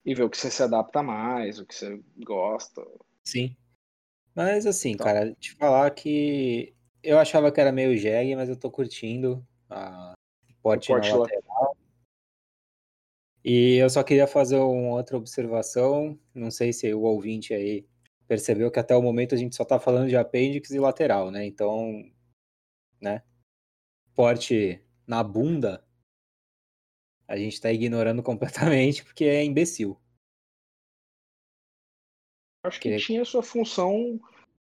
[0.05, 2.83] E ver o que você se adapta mais, o que você gosta.
[3.25, 3.57] Sim.
[4.35, 5.05] Mas assim, Tá.
[5.05, 10.15] cara, te falar que eu achava que era meio jegue, mas eu tô curtindo a
[10.63, 11.19] porte na porte lá.
[11.19, 11.48] lateral.
[13.45, 16.19] E eu só queria fazer uma outra observação.
[16.35, 17.87] Não sei se o ouvinte aí
[18.27, 21.47] percebeu que até o momento a gente só tá falando de apêndice e lateral, né?
[21.47, 22.05] Então,
[23.01, 23.23] né?
[24.15, 25.83] Porte na bunda,
[27.27, 29.99] a gente tá ignorando completamente porque é imbecil.
[32.65, 34.21] Acho que Que- tinha sua função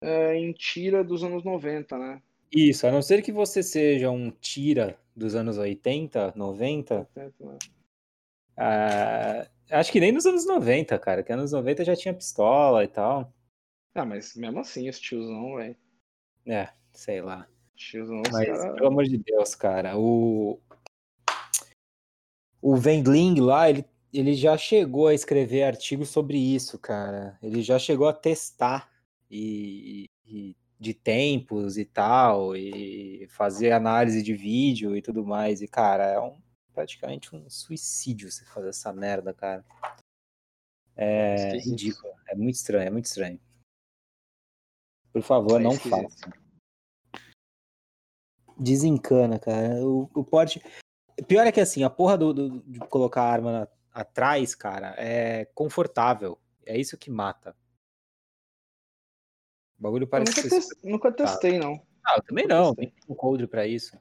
[0.01, 2.23] é, em tira dos anos 90, né?
[2.53, 7.09] Isso, a não ser que você seja um tira dos anos 80, 90,
[8.61, 12.89] ah, acho que nem nos anos 90, cara, que anos 90 já tinha pistola e
[12.89, 13.33] tal.
[13.95, 15.77] Ah, mas mesmo assim, esse tiozão, velho.
[16.45, 17.49] É, sei lá.
[17.77, 18.75] Tiozão, os Mas, cara...
[18.75, 20.61] pelo amor de Deus, cara, o.
[22.61, 27.39] O Wendling lá, ele, ele já chegou a escrever artigos sobre isso, cara.
[27.41, 28.91] Ele já chegou a testar
[29.31, 35.61] e, e- de tempos e tal, e fazer análise de vídeo e tudo mais.
[35.61, 36.37] E, cara, é um,
[36.83, 39.65] praticamente um suicídio você fazer essa merda, cara.
[40.95, 41.71] É Esquisito.
[41.71, 42.15] ridículo.
[42.29, 43.41] É muito estranho, é muito estranho.
[45.13, 46.31] Por favor, É não faça.
[48.57, 49.85] Desencana, cara.
[49.85, 50.61] O, o porte.
[51.27, 54.95] Pior é que assim, a porra do, do- de colocar a arma na- atrás, cara,
[54.97, 56.39] é confortável.
[56.65, 57.57] É isso que mata.
[59.79, 61.85] O bagulho Eu parece nunca, ser tes- nunca testei, não.
[62.07, 62.75] Ah, eu também nunca não.
[62.75, 63.01] testei.
[63.01, 63.99] Tem um coldre pra isso.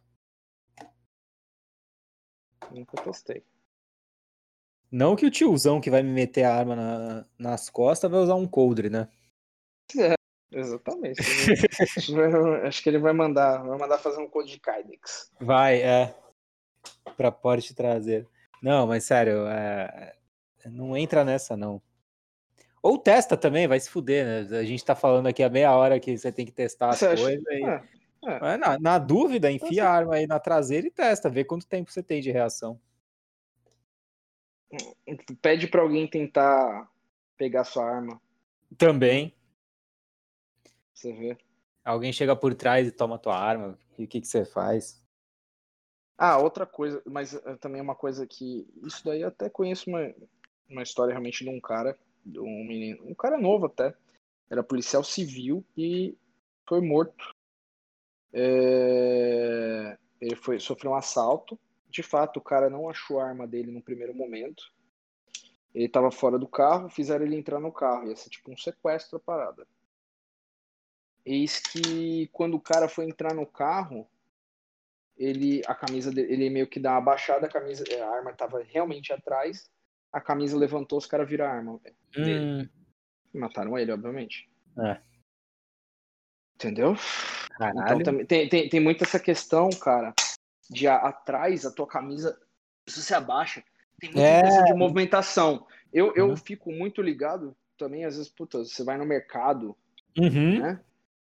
[2.71, 3.43] Nunca testei.
[4.91, 8.35] Não que o tiozão que vai me meter a arma na- nas costas vai usar
[8.35, 9.07] um coldre, né?
[10.51, 11.21] Exatamente.
[12.63, 15.29] Acho que ele vai mandar, vai mandar fazer um code de Kydex.
[15.39, 16.15] Vai, é.
[17.17, 18.29] Pra porte traseiro.
[18.61, 20.15] Não, mas sério, é,
[20.65, 21.81] não entra nessa, não.
[22.81, 24.57] Ou testa também, vai se fuder, né?
[24.57, 27.07] A gente tá falando aqui a meia hora que você tem que testar as Você
[27.07, 27.45] coisas.
[27.45, 27.53] acha?
[27.53, 27.63] E...
[27.65, 27.83] É,
[28.23, 28.39] é.
[28.39, 29.93] Mas Na, na dúvida, enfia Nossa.
[29.93, 32.79] a arma aí na traseira e testa, vê quanto tempo você tem de reação.
[35.41, 36.91] Pede pra alguém tentar
[37.37, 38.21] pegar sua arma,
[38.77, 39.33] Também,
[40.93, 41.37] você vê.
[41.85, 45.01] alguém chega por trás e toma tua arma, e o que, que você faz?
[46.17, 48.67] Ah, outra coisa, mas eh, também é uma coisa que.
[48.83, 49.99] Isso daí eu até conheço uma,
[50.67, 53.93] uma história realmente de um cara, de um menino, um cara novo até.
[54.49, 56.17] Era policial civil e
[56.67, 57.35] foi morto.
[58.39, 61.59] É, Ele foi, sofreu um assalto.
[61.89, 64.63] De fato, o cara não achou a arma dele no primeiro momento.
[65.73, 68.07] Ele estava fora do carro, fizeram ele entrar no carro.
[68.07, 69.67] Ia ser tipo um sequestro a parada.
[71.25, 74.07] Eis que quando o cara foi entrar no carro,
[75.17, 78.63] ele a camisa dele, ele meio que dá uma baixada, a camisa, a arma tava
[78.63, 79.69] realmente atrás,
[80.11, 81.79] a camisa levantou, os caras viram a arma.
[81.79, 81.95] velho.
[82.17, 82.69] Hum,
[83.33, 84.49] Mataram ele, obviamente.
[84.79, 85.01] É.
[86.55, 86.95] Entendeu?
[87.57, 87.79] Caralho.
[87.83, 90.13] Então também tem, tem, tem muito essa questão, cara,
[90.69, 92.39] de a- atrás a tua camisa,
[92.87, 93.63] se você abaixa,
[93.99, 94.63] tem muita É.
[94.63, 95.65] de movimentação.
[95.91, 96.37] Eu, eu Uhum.
[96.37, 99.75] fico muito ligado também, às vezes, puta, você vai no mercado,
[100.17, 100.59] Uhum.
[100.59, 100.81] né?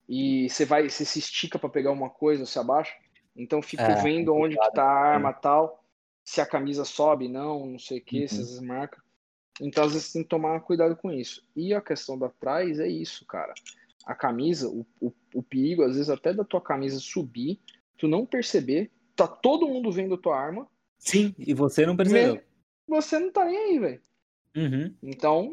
[0.09, 2.95] E você vai, você se estica pra pegar uma coisa, você abaixa.
[3.37, 5.85] Então fico É, vendo onde que tá a arma tal,
[6.25, 8.29] se a camisa sobe, não, não sei o que, Uhum.
[8.29, 9.03] se essas marcas.
[9.61, 11.47] Então às vezes tem que tomar cuidado com isso.
[11.55, 13.53] E a questão da trás é isso, cara.
[14.09, 17.61] A camisa, o, o, o perigo, às vezes, até da tua camisa subir,
[17.99, 20.67] tu não perceber, tá todo mundo vendo a tua arma,
[20.99, 22.43] Sim, e você não percebeu.
[22.87, 24.03] você não tá nem aí, velho.
[24.57, 24.95] Uhum.
[25.03, 25.51] Então,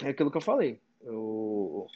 [0.00, 0.80] é aquilo que eu falei.
[1.02, 1.86] Eu,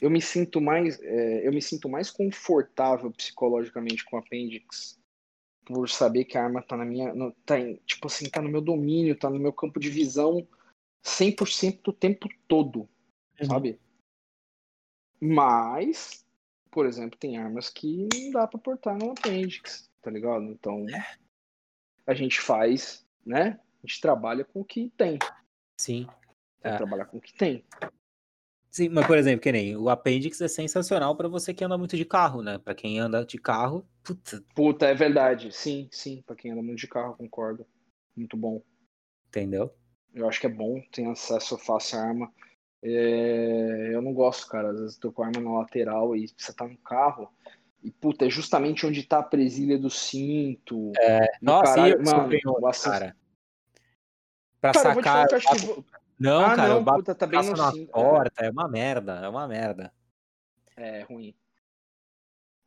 [0.00, 4.98] eu me sinto mais, é, eu me sinto mais confortável psicologicamente com o Appendix
[5.64, 8.48] por saber que a arma tá na minha, no- tá em, tipo assim, tá no
[8.48, 10.46] meu domínio, tá no meu campo de visão
[11.04, 12.88] 100% do tempo todo,
[13.40, 13.46] Uhum.
[13.46, 13.78] sabe?
[15.20, 16.24] Mas,
[16.70, 20.44] por exemplo, tem armas que não dá pra portar no Appendix, tá ligado?
[20.44, 20.86] Então,
[22.06, 23.58] a gente faz, né?
[23.82, 25.18] A gente trabalha com o que tem.
[25.80, 26.06] Sim.
[26.62, 26.76] Tem É.
[26.76, 27.64] trabalhar com o que tem.
[28.70, 31.96] Sim, mas por exemplo, que nem o Appendix é sensacional pra você que anda muito
[31.96, 32.58] de carro, né?
[32.58, 35.50] Pra quem anda de carro, puta, Puta, é verdade.
[35.52, 36.22] Sim, sim.
[36.26, 37.66] Pra quem anda muito de carro, concordo.
[38.14, 38.62] Muito bom.
[39.28, 39.74] entendeu?
[40.14, 42.32] Eu acho que é bom, tem acesso fácil à arma.
[42.82, 44.70] É, Eu não gosto, cara.
[44.70, 47.32] Às vezes tô com a arma na lateral e você tá no carro.
[47.82, 50.92] E, puta, é justamente onde tá a presilha do cinto.
[50.98, 53.16] É, nossa, caralho, eu mano, cara.
[54.60, 55.84] Pra Cara, sacar, falar eu acho eu vou-
[56.18, 57.92] não, ah, cara, não, bato puta, tá bem no na cinto.
[57.92, 59.92] porta, é uma merda, é uma merda.
[60.76, 61.32] É, é ruim.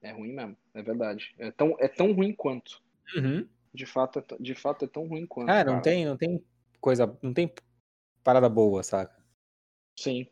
[0.02, 1.36] É ruim mesmo, é verdade.
[1.38, 2.82] É tão, é tão ruim quanto.
[3.14, 3.46] Uhum.
[3.74, 5.50] De fato, é, de fato, é tão ruim quanto.
[5.50, 5.82] É, não cara.
[5.82, 6.42] tem, não tem
[6.80, 7.54] coisa, não tem
[8.24, 9.21] parada boa, saca?
[9.96, 10.28] Sim.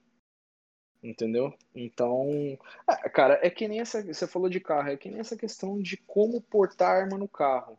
[1.01, 1.53] Entendeu?
[1.73, 4.03] Então, ah, cara, é que nem essa.
[4.03, 7.77] Você falou de carro, é que nem essa questão de como portar arma no carro.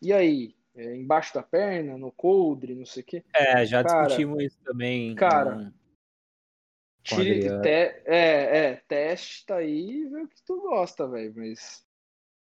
[0.00, 0.54] E aí?
[0.74, 3.24] É, embaixo da perna, no coldre, não sei o quê.
[3.34, 5.14] É, já Cara, discutimos isso também.
[5.14, 5.72] cara, a
[7.02, 11.34] Tire, te, é, é, teste tá aí e vê o que tu gosta, velho.
[11.36, 11.84] Mas.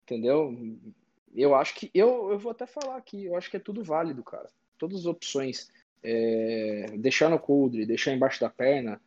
[0.02, 0.54] Entendeu?
[1.34, 1.90] Eu acho que.
[1.94, 4.48] Eu, eu vou até falar aqui, eu acho que é tudo válido, cara.
[4.78, 5.72] Todas as opções.
[6.06, 9.00] É, deixar no coldre, deixar embaixo da perna.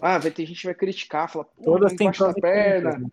[0.00, 2.40] Ah, vai ter gente que vai criticar, falar, "Pô, Todas têm embaixo da prós e
[2.42, 2.90] perna.
[2.90, 3.10] contras, né?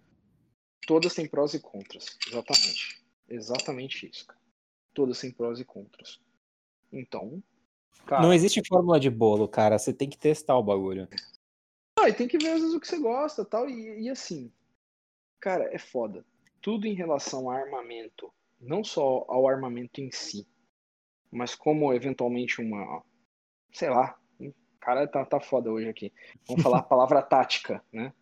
[0.85, 2.17] Todas têm prós e contras.
[2.27, 3.01] Exatamente.
[3.29, 4.39] Exatamente isso, cara.
[4.93, 6.19] Todas têm prós e contras.
[6.91, 7.41] Então,
[8.05, 8.21] cara.
[8.21, 9.79] Não existe fórmula de bolo, cara.
[9.79, 11.07] Você tem que testar o bagulho.
[11.97, 13.69] Não, e tem que ver às vezes o que você gosta tal.
[13.69, 14.51] E, e assim,
[15.39, 16.25] cara, é foda.
[16.61, 20.45] Tudo em relação a armamento, não só ao armamento em si,
[21.31, 23.01] mas como eventualmente uma.
[23.73, 26.13] Sei lá, o cara tá, tá foda hoje aqui.
[26.47, 28.13] Vamos falar a palavra tática, né?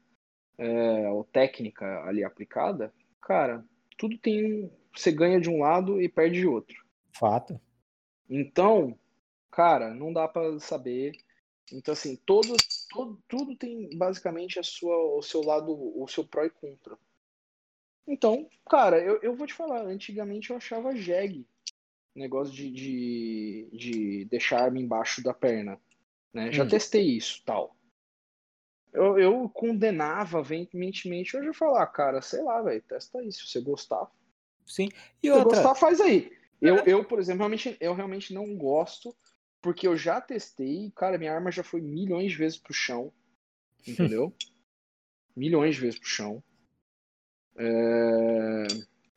[0.57, 2.93] É, ou técnica ali aplicada.
[3.21, 3.63] Cara,
[3.97, 4.71] tudo tem.
[4.95, 6.75] Você ganha de um lado e perde de outro.
[7.13, 7.59] Fato.
[8.29, 8.97] Então,
[9.51, 11.11] cara, não dá pra saber.
[11.71, 16.43] Então, assim, todos, todo, tudo tem basicamente a sua, o seu lado, o seu pró
[16.45, 16.97] e contra.
[18.07, 21.47] Então, cara, eu, eu vou te falar, antigamente eu achava jegue
[22.15, 25.79] negócio de, de, de deixar a arma embaixo da perna.
[26.33, 26.51] Né?
[26.51, 26.67] Já Hum.
[26.67, 27.75] testei isso tal.
[28.93, 31.35] Eu, eu condenava veementemente.
[31.37, 33.45] Hoje eu falo, ah, cara, sei lá, velho, testa isso.
[33.45, 34.11] Se você gostar,
[34.65, 34.89] Sim.
[35.21, 36.31] E se você outra, gostar, faz aí.
[36.61, 39.15] Eu, eu, por exemplo, realmente, eu realmente não gosto,
[39.61, 43.11] porque eu já testei, cara, minha arma já foi milhões de vezes pro chão,
[43.87, 44.33] entendeu?
[45.35, 46.43] milhões de vezes pro chão.
[47.57, 48.67] É,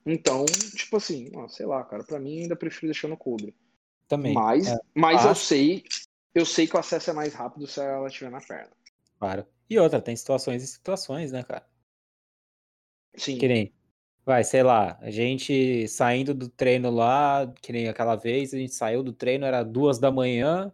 [0.07, 0.45] Então,
[0.77, 3.55] tipo assim, ó, sei lá, cara, pra mim ainda prefiro deixar no coldre.
[4.07, 4.35] também.
[4.35, 5.83] Mas, É, mas eu Acho- sei,
[6.35, 8.71] eu sei que o acesso é mais rápido se ela estiver na perna.
[9.19, 9.47] Claro.
[9.69, 11.67] E outra, tem situações e situações, né, cara?
[13.17, 13.39] Sim.
[13.39, 13.73] Que nem,
[14.27, 18.75] vai, sei lá, a gente saindo do treino lá, que nem aquela vez, a gente
[18.75, 20.71] saiu do treino, era duas da manhã,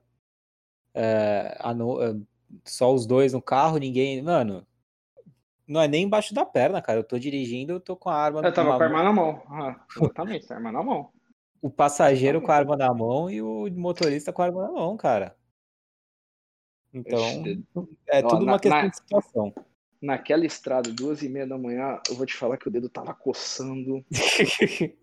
[0.92, 2.16] é, no, é,
[2.64, 4.20] só os dois no carro, ninguém.
[4.22, 4.66] Mano,
[5.70, 6.98] não é nem embaixo da perna, cara.
[6.98, 8.40] Eu tô dirigindo, eu tô com a arma.
[8.40, 9.42] Eu tava com a arma na mão.
[9.46, 11.12] Ah, exatamente, a arma na mão.
[11.62, 14.96] O passageiro com a arma na mão e o motorista com a arma na mão,
[14.96, 15.36] cara.
[16.92, 17.20] Então,
[18.08, 19.54] é tudo uma questão de situação
[20.00, 23.14] naquela estrada, duas e meia da manhã, eu vou te falar que o dedo tava
[23.14, 24.04] coçando.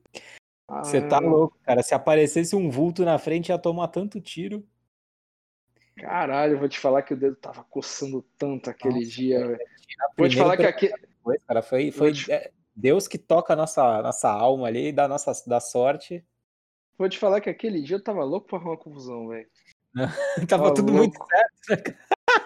[0.84, 1.82] Você ah, tá louco, cara.
[1.82, 4.68] Se aparecesse um vulto na frente, ia tomar tanto tiro.
[5.96, 9.58] Caralho, eu vou te falar que o dedo tava coçando tanto aquele Nossa, dia.
[10.18, 10.92] Vou te falar que aqui.
[11.24, 12.32] Foi, cara, foi, foi te...
[12.32, 16.26] É, Deus que toca a nossa, nossa alma ali, dá nossa da sorte.
[16.98, 19.48] Vou te falar que aquele dia eu tava louco pra arrumar confusão, velho.
[20.48, 21.18] tava, tudo louco.
[21.18, 21.26] muito
[21.66, 21.96] certo.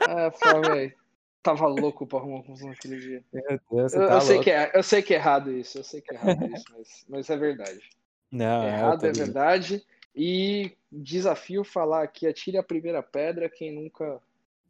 [0.10, 1.02] É, foi, velho
[1.42, 3.24] tava louco pra arrumar confusão naquele dia.
[3.72, 6.02] Deus, eu, tá eu, sei que é, eu sei que é errado isso, eu sei
[6.02, 7.89] que é errado isso, mas, mas é verdade.
[8.32, 9.86] Não, é errado é verdade.
[10.16, 14.22] E desafio falar aqui, atire a primeira pedra quem nunca.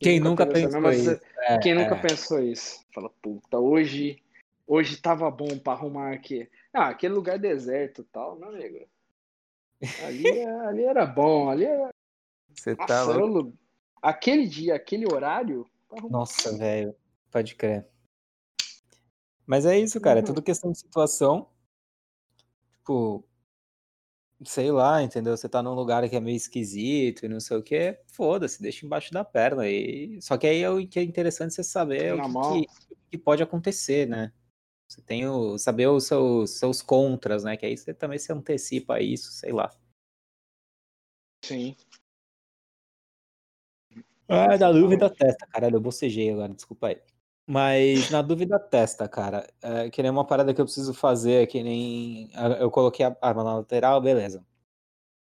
[0.01, 1.25] Quem, nunca, nunca pensou mesma, isso.
[1.39, 2.01] É, quem nunca é.
[2.01, 2.85] pensou isso.
[2.93, 4.21] Fala, puta, hoje,
[4.65, 6.49] hoje tava bom pra arrumar aqui.
[6.73, 8.87] Ah, aquele lugar deserto e tal, não, amigo?
[10.05, 10.25] Ali,
[10.67, 11.89] ali era bom, ali era.
[12.53, 13.53] Você Nossa, tá louco.
[14.01, 15.65] Aquele dia, aquele horário,
[16.09, 16.95] nossa, velho.
[17.29, 17.85] Pode crer.
[19.45, 20.19] Mas é isso, cara.
[20.19, 20.43] É tudo uhum.
[20.43, 21.49] questão de situação.
[22.77, 23.23] Tipo,
[24.43, 25.35] sei lá, entendeu?
[25.37, 28.85] Você tá num lugar que é meio esquisito e não sei o que, foda-se, deixa
[28.85, 29.67] embaixo da perna.
[29.67, 30.21] E...
[30.21, 32.21] Só que aí é o que é interessante você saber o
[32.53, 34.33] que, que, que, pode acontecer, né?
[34.87, 37.55] Você tem o saber os seus, seus contras, né?
[37.55, 39.71] Que aí você também se antecipa a isso, sei lá.
[41.43, 41.75] Sim.
[44.27, 47.01] Ah, na dúvida testa, caralho, eu bocejei agora, desculpa aí.
[47.51, 49.45] Mas na dúvida testa, cara.
[49.61, 52.31] É, que nem uma parada que eu preciso fazer, que nem.
[52.57, 54.45] Eu coloquei a arma na lateral, beleza.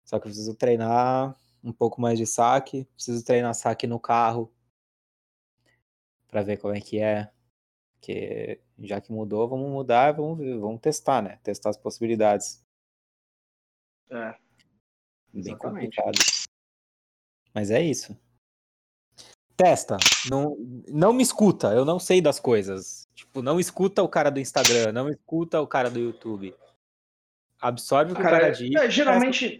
[0.05, 2.85] Só que eu preciso treinar um pouco mais de saque.
[2.95, 4.49] Preciso treinar saque no carro.
[6.29, 7.29] Pra ver como é que é.
[7.95, 11.37] Porque já que mudou, vamos mudar, vamos, vamos testar, né?
[11.43, 12.65] Testar as possibilidades.
[14.09, 14.31] É.
[15.33, 15.97] Bem Exatamente.
[15.97, 16.17] complicado.
[17.53, 18.17] Mas é isso.
[19.61, 19.97] Testa.
[20.29, 20.57] Não,
[20.87, 21.67] não me escuta.
[21.67, 23.07] Eu não sei das coisas.
[23.13, 24.91] Tipo, não escuta o cara do Instagram.
[24.91, 26.55] Não escuta o cara do YouTube.
[27.59, 28.73] Absorve o cara, cara diz.
[28.75, 29.59] É, geralmente.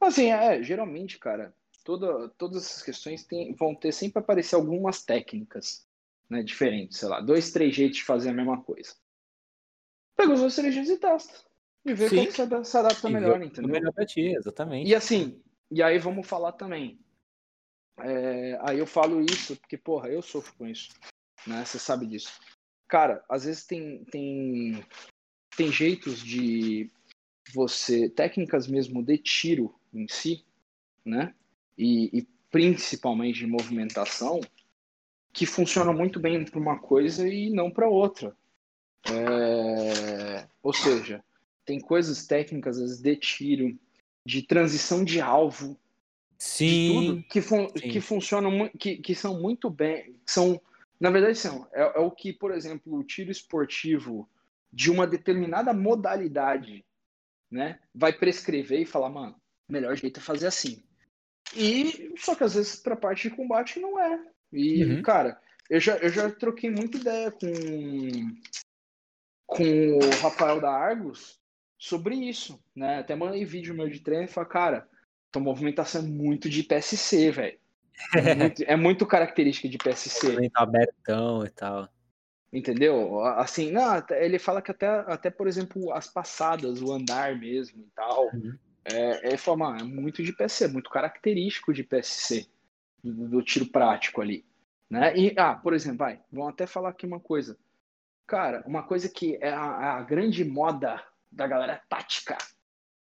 [0.00, 5.86] Assim, é, geralmente, cara, toda, todas essas questões tem, vão ter sempre aparecer algumas técnicas
[6.28, 6.98] né, diferentes.
[6.98, 8.94] Sei lá, dois, três jeitos de fazer a mesma coisa.
[10.16, 11.34] Pega os dois, três jeitos e testa.
[11.84, 12.16] E vê Sim.
[12.16, 13.70] como se adapta melhor, entendeu?
[13.70, 14.88] Melhor pra ti, exatamente.
[14.88, 16.98] E assim, e aí vamos falar também
[18.00, 20.90] é, aí eu falo isso porque, porra, eu sofro com isso.
[21.46, 21.64] Né?
[21.64, 22.38] Você sabe disso.
[22.86, 24.84] Cara, às vezes tem, tem,
[25.56, 26.90] tem jeitos de
[27.52, 28.08] você.
[28.08, 30.44] técnicas mesmo de tiro em si,
[31.04, 31.34] né?
[31.76, 34.40] E, e principalmente de movimentação,
[35.32, 38.36] que funcionam muito bem para uma coisa e não para outra.
[39.06, 41.22] É, ou seja,
[41.64, 43.78] tem coisas técnicas às vezes de tiro,
[44.24, 45.78] de transição de alvo,
[46.38, 47.24] Sim.
[47.28, 47.88] que, fun sim.
[47.90, 50.60] que funcionam, que, que são muito bem, são,
[51.00, 54.28] na verdade são, é, é o que, por exemplo, o tiro esportivo
[54.72, 56.84] de uma determinada modalidade,
[57.50, 59.34] né, vai prescrever e falar, mano,
[59.68, 60.82] melhor jeito é fazer assim.
[61.56, 64.22] E só que às vezes para parte de combate não é.
[64.52, 65.02] E uhum.
[65.02, 67.48] cara, eu já, eu já troquei muita ideia com
[69.46, 69.64] com
[69.96, 71.40] o Rafael da Argos
[71.78, 72.98] sobre isso, né?
[72.98, 74.88] Até mandei vídeo meu de treino e falei, cara,
[75.30, 77.58] tua movimentação é muito de PSC, velho.
[78.14, 80.50] É muito, é muito característica de PSC.
[80.50, 81.88] Tá abertão e tal.
[82.52, 83.20] Entendeu?
[83.20, 87.90] Assim, não, ele fala que até, até, por exemplo, as passadas, o andar mesmo e
[87.94, 88.26] tal.
[88.32, 88.56] Uhum.
[88.84, 92.48] É, mano, é muito de PSC, é muito característico de PSC,
[93.04, 94.46] do, do, tiro prático ali.
[94.88, 95.14] Né?
[95.14, 97.58] E, ah, por exemplo, vai, vamos até falar aqui uma coisa.
[98.26, 102.38] Cara, uma coisa que é a, a grande moda da galera tática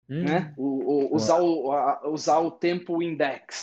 [0.08, 0.24] Hum.
[0.24, 0.54] Né?
[0.56, 3.60] O, o, usar, o, a, usar o tempo index.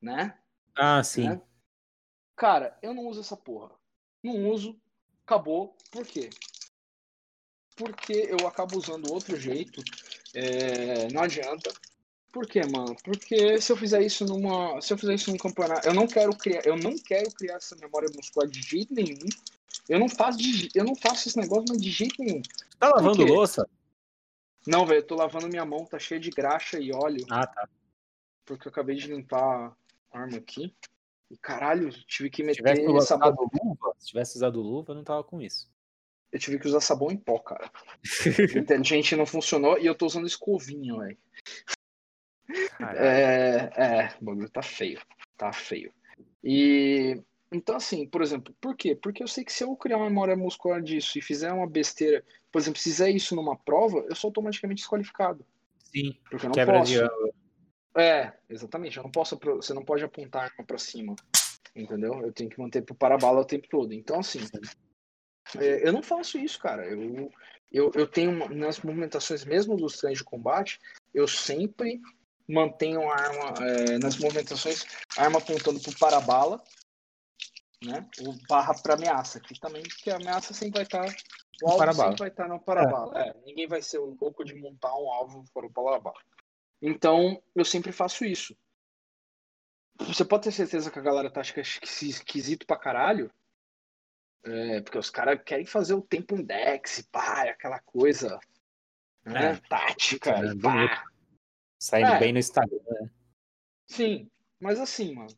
[0.00, 0.36] Né?
[0.74, 1.28] Ah, sim.
[1.28, 1.40] Né?
[2.36, 3.70] Cara, eu não uso essa porra.
[4.22, 4.78] Não uso,
[5.24, 5.76] acabou.
[5.90, 6.30] Por quê?
[7.76, 9.82] Porque eu acabo usando outro jeito.
[10.34, 11.72] É, não adianta.
[12.32, 12.94] Por quê, mano?
[13.02, 14.80] Porque se eu fizer isso numa.
[14.80, 15.88] Se eu fizer isso num campeonato.
[15.88, 16.66] Eu não quero criar.
[16.66, 19.26] Eu não quero criar essa memória muscular de jeito nenhum.
[19.88, 22.42] Eu não faço, de, eu não faço esse negócio mas de jeito nenhum.
[22.78, 23.68] Tá lavando louça?
[24.66, 27.24] Não, velho, eu tô lavando minha mão, tá cheia de graxa e óleo.
[27.30, 27.68] Ah, tá.
[28.44, 29.76] Porque eu acabei de limpar
[30.10, 30.74] arma aqui.
[31.30, 33.50] E caralho, tive que Se meter tivesse usado sabão.
[33.52, 35.70] luva, se tivesse usado luva, eu não tava com isso.
[36.32, 37.70] Eu tive que usar sabão em pó, cara.
[38.56, 41.18] Inteligente não funcionou e eu tô usando escovinha, velho.
[42.96, 45.00] É, é, o bagulho tá feio.
[45.36, 45.92] Tá feio.
[46.42, 47.20] E
[47.56, 48.94] então, assim, por exemplo, por quê?
[48.94, 52.24] Porque eu sei que se eu criar uma memória muscular disso e fizer uma besteira,
[52.52, 55.44] por exemplo, se fizer isso numa prova, eu sou automaticamente desqualificado.
[55.78, 56.92] Sim, Porque eu não quebra posso.
[56.92, 58.00] de.
[58.00, 58.96] É, exatamente.
[58.96, 61.16] Eu não posso, você não pode apontar a arma pra cima,
[61.74, 62.20] entendeu?
[62.20, 63.92] Eu tenho que manter pro para-bala o tempo todo.
[63.92, 64.40] Então, assim,
[65.58, 66.84] é, eu não faço isso, cara.
[66.84, 67.30] Eu,
[67.72, 70.78] eu, eu tenho nas movimentações mesmo dos treinos de combate,
[71.14, 72.00] eu sempre
[72.48, 74.84] mantenho a arma é, nas movimentações,
[75.16, 76.62] a arma apontando pro para-bala,
[77.86, 78.08] né?
[78.20, 81.06] O barra pra ameaça, que também porque a ameaça sempre vai estar
[81.62, 83.18] o No alvo sempre vai estar no para-bala.
[83.18, 86.20] É, ninguém vai ser o louco de montar um alvo para o para-bala.
[86.82, 88.56] Então, eu sempre faço isso.
[90.00, 93.32] Você pode ter certeza que a galera tá achando esquisito pra caralho.
[94.44, 98.38] É, porque os caras querem fazer o tempo index, pá, aquela coisa
[99.24, 99.56] né, É.
[99.68, 101.06] tática, É.
[101.78, 102.18] Saindo É.
[102.18, 102.78] bem no Instagram.
[103.00, 103.10] né?
[103.88, 104.30] Sim,
[104.60, 105.34] mas assim, mano,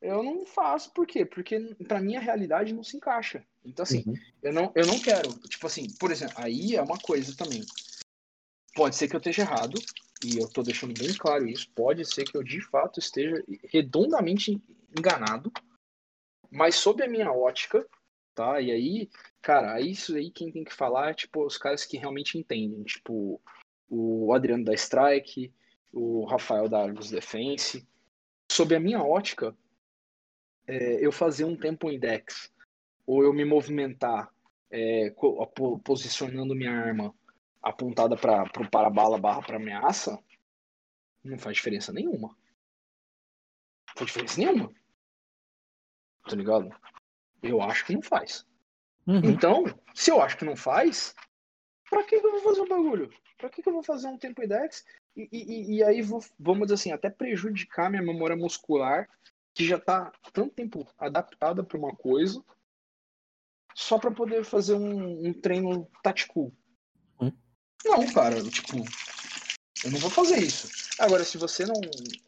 [0.00, 1.24] eu não faço, por quê?
[1.24, 3.44] Porque pra mim a realidade não se encaixa.
[3.64, 4.14] Então, assim, Uhum.
[4.42, 5.32] eu não, eu não quero.
[5.48, 7.62] Tipo assim, por exemplo, aí é uma coisa também.
[8.74, 9.78] Pode ser que eu esteja errado,
[10.24, 11.68] e eu tô deixando bem claro isso.
[11.74, 13.42] Pode ser que eu de fato esteja
[13.72, 14.60] redondamente
[14.96, 15.52] enganado,
[16.50, 17.86] mas sob a minha ótica,
[18.34, 18.60] tá?
[18.60, 19.10] E aí,
[19.42, 23.40] cara, isso aí quem tem que falar é tipo os caras que realmente entendem, tipo
[23.90, 25.52] o Adriano da Strike,
[25.92, 27.86] o Rafael da Argos Defense.
[28.50, 29.56] Sob a minha ótica,
[30.68, 32.52] é, eu fazer um tempo index
[33.06, 34.30] ou eu me movimentar
[34.70, 35.12] é,
[35.82, 37.14] posicionando minha arma
[37.62, 40.22] apontada para o para-bala barra para ameaça,
[41.24, 42.28] não faz diferença nenhuma.
[42.28, 44.72] Não faz diferença nenhuma.
[46.28, 46.70] Tá ligado?
[47.42, 48.46] Eu acho que não faz.
[49.06, 49.20] Uhum.
[49.24, 49.64] Então,
[49.94, 51.14] se eu acho que não faz,
[51.88, 53.10] pra que, que eu vou fazer um bagulho?
[53.38, 54.84] Pra que, que eu vou fazer um tempo index?
[55.16, 59.08] E, e, e- e aí vou, vamos dizer assim, até prejudicar minha memória muscular,
[59.58, 62.40] que já tá tanto tempo adaptada para uma coisa,
[63.74, 66.56] só pra poder fazer um, um treino tático.
[67.20, 67.32] Hum.
[67.84, 68.76] Não, cara, tipo,
[69.84, 70.68] eu não vou fazer isso.
[71.00, 71.74] Agora, se você não,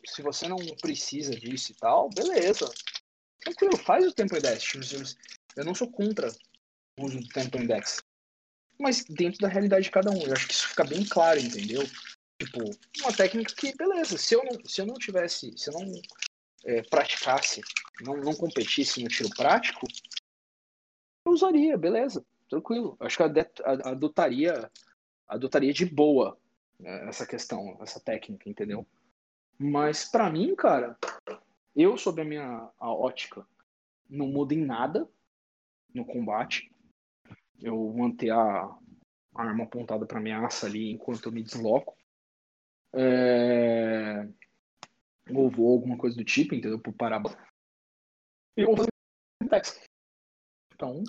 [0.05, 2.69] se você não precisa disso e tal, beleza.
[3.39, 4.65] Tranquilo, faz o tempo index.
[4.65, 4.85] Tipo,
[5.55, 6.33] Eu não sou contra
[6.99, 8.03] o uso do tempo index.
[8.77, 10.21] Mas dentro da realidade de cada um.
[10.21, 11.83] Eu acho que isso fica bem claro, entendeu?
[12.41, 12.65] Tipo,
[13.03, 15.93] uma técnica que, beleza, se eu não, se eu não tivesse, se eu não
[16.65, 17.61] é, praticasse,
[18.03, 19.87] não, não competisse no tiro prático,
[21.25, 22.97] eu usaria, beleza, tranquilo.
[23.01, 23.33] Acho que eu
[23.85, 24.71] adotaria,
[25.29, 26.39] adotaria de boa
[26.79, 28.87] né, essa questão, essa técnica, entendeu?
[29.59, 30.99] Mas pra mim, cara,
[31.77, 33.47] eu, sob a minha a ótica,
[34.09, 35.09] não muda em nada
[35.95, 36.71] no combate.
[37.61, 38.63] Eu manter a,
[39.35, 41.97] a arma apontada pra ameaça ali enquanto eu me desloco.
[42.95, 44.27] É...
[45.35, 46.79] Ou vou alguma coisa do tipo, entendeu?
[46.79, 47.37] Por parábola.
[48.57, 48.91] E eu vou fazer.
[50.75, 51.03] Então,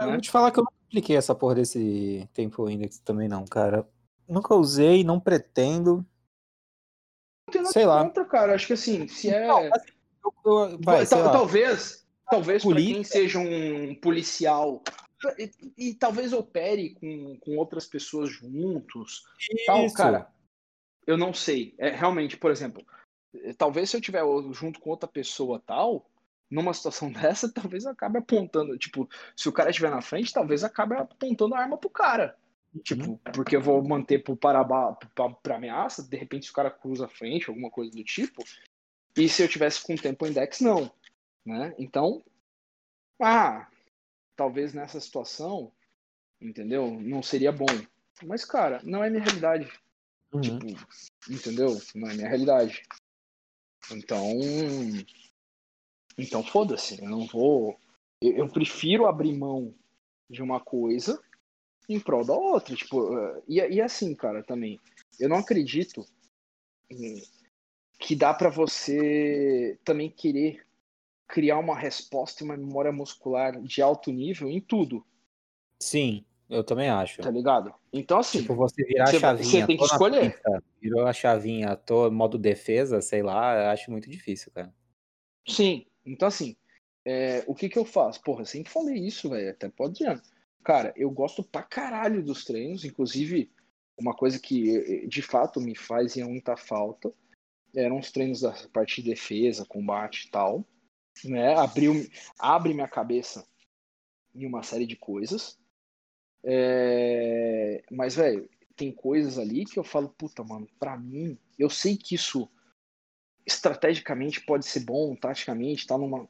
[0.00, 0.12] Eu né?
[0.12, 3.88] vou te falar que eu não apliquei essa porra desse tempo index também não, cara.
[4.28, 5.96] Nunca usei, não pretendo.
[7.46, 8.04] não tem nada Sei lá.
[8.04, 8.54] contra, cara.
[8.54, 9.46] Acho que assim, se é.
[9.46, 9.92] Não, assim,
[10.24, 11.32] eu- eu- vai, Tal- lá.
[11.32, 14.82] talvez, talvez para quem seja um policial
[15.38, 19.24] e, e talvez opere com, com outras pessoas juntos,
[19.66, 19.96] tal, Isso.
[19.96, 20.30] cara.
[21.06, 21.74] Eu não sei.
[21.78, 22.84] É realmente, por exemplo,
[23.56, 24.22] talvez se eu tiver
[24.52, 26.08] junto com outra pessoa tal,
[26.50, 30.94] numa situação dessa, talvez acabe apontando, tipo, se o cara estiver na frente, talvez acabe
[30.94, 32.36] apontando a arma pro cara.
[32.82, 36.70] Tipo, porque eu vou manter pro parabá, pra, pra ameaça, de repente se o cara
[36.70, 38.44] cruza a frente, alguma coisa do tipo.
[39.16, 40.92] E se eu tivesse com tempo index, não.
[41.44, 41.74] Né?
[41.78, 42.22] Então,
[43.20, 43.66] ah,
[44.36, 45.72] talvez nessa situação,
[46.40, 46.90] entendeu?
[47.00, 47.66] Não seria bom.
[48.22, 49.72] Mas, cara, não é minha realidade.
[50.32, 50.40] Uhum.
[50.40, 50.66] Tipo,
[51.28, 51.80] entendeu?
[51.94, 52.82] Não é minha realidade.
[53.90, 54.38] Então.
[56.16, 57.02] Então foda-se.
[57.02, 57.78] Eu não vou.
[58.20, 59.74] Eu, eu prefiro abrir mão
[60.28, 61.22] de uma coisa
[61.88, 62.74] em prol da outra.
[62.74, 64.78] Tipo, eh, e, e assim, cara, também.
[65.18, 66.06] Eu não acredito
[67.98, 70.66] que dá pra você também querer
[71.26, 75.04] criar uma resposta e uma memória muscular de alto nível em tudo,
[75.80, 77.20] Sim, eu também acho.
[77.22, 77.74] tá ligado?
[77.92, 80.32] Então, assim, Tipo, você virar Você- a chavinha, você tem que escolher.
[80.32, 84.72] pista, virou a chavinha, tô modo defesa, sei lá, eu acho muito difícil, cara.
[85.46, 86.56] Sim, então assim,
[87.04, 88.20] é, o que que eu faço?
[88.22, 90.22] Porra, eu sempre falei isso, velho, até pode ir.
[90.62, 93.50] Cara, eu gosto pra caralho dos treinos, inclusive
[93.96, 97.12] uma coisa que eh, de fato me faz muita falta
[97.74, 100.64] eram os treinos da parte de defesa, combate e tal,
[101.24, 101.54] né?
[101.54, 101.92] Abriu,
[102.38, 103.46] abre minha cabeça
[104.34, 105.58] em uma série de coisas.
[106.44, 107.82] É...
[107.90, 112.14] Mas, velho, tem coisas ali que eu falo, puta, mano, pra mim, eu sei que
[112.14, 112.48] isso
[113.44, 116.28] estrategicamente pode ser bom, taticamente, tá numa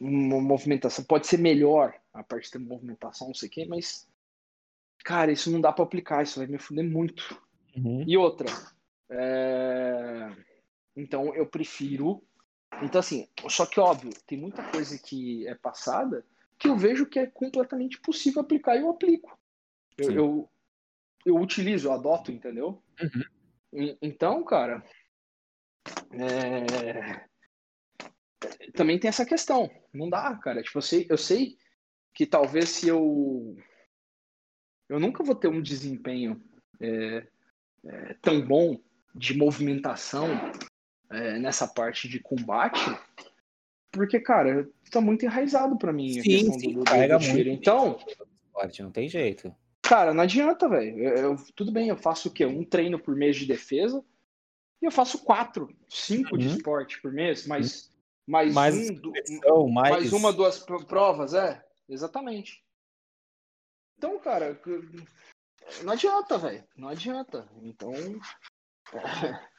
[0.00, 4.08] uma movimentação, pode ser melhor a parte da movimentação, não sei o quê, mas,
[5.04, 7.40] cara, isso não dá para aplicar, isso vai me fuder muito.
[7.76, 8.04] Uhum.
[8.06, 8.48] E outra,
[9.10, 10.30] é...
[10.96, 12.22] então eu prefiro.
[12.82, 16.24] Então, assim, só que óbvio, tem muita coisa que é passada
[16.58, 19.38] que eu vejo que é completamente possível aplicar e eu aplico.
[19.96, 20.50] Eu, eu,
[21.26, 22.82] eu, utilizo, eu adoto, entendeu?
[23.00, 23.96] Uhum.
[24.00, 24.84] Então, cara,
[26.12, 27.26] é...
[28.72, 29.70] também tem essa questão.
[29.92, 30.62] Não dá, cara.
[30.62, 31.56] Tipo, eu sei, eu sei
[32.14, 33.56] que talvez se eu.
[34.88, 36.42] Eu nunca vou ter um desempenho
[36.80, 37.26] é,
[37.84, 38.80] é, tão bom
[39.14, 40.26] de movimentação
[41.10, 42.80] é, nessa parte de combate,
[43.90, 47.50] porque, cara, tá muito enraizado para mim sim, sim, do, do, do tiro.
[47.50, 47.98] Então.
[48.46, 49.54] Esporte, não tem jeito.
[49.82, 51.36] Cara, não adianta, velho.
[51.54, 52.44] Tudo bem, eu faço o quê?
[52.44, 54.04] Um treino por mês de defesa.
[54.82, 56.38] E eu faço quatro, cinco uhum.
[56.38, 57.92] de esporte por mês, mas uhum.
[58.28, 59.90] mais, mais, um, mais...
[59.90, 61.64] mais uma, duas provas, é.
[61.88, 62.62] Exatamente.
[63.96, 64.60] Então, cara,
[65.82, 66.64] não adianta, velho.
[66.76, 67.48] Não adianta.
[67.62, 67.92] Então,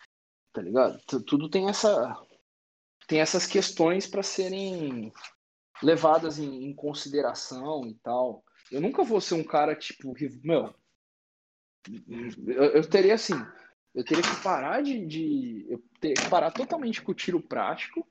[0.54, 1.00] tá ligado?
[1.26, 2.16] Tudo tem essa
[3.10, 5.12] tem essas questões para serem
[5.82, 8.44] levadas em, em, consideração e tal.
[8.72, 10.14] Eu nunca vou ser um cara tipo,
[10.44, 10.72] meu,
[12.48, 13.34] eu, eu teria assim,
[13.96, 18.08] eu teria que parar de, de, eu teria que parar totalmente com o tiro prático.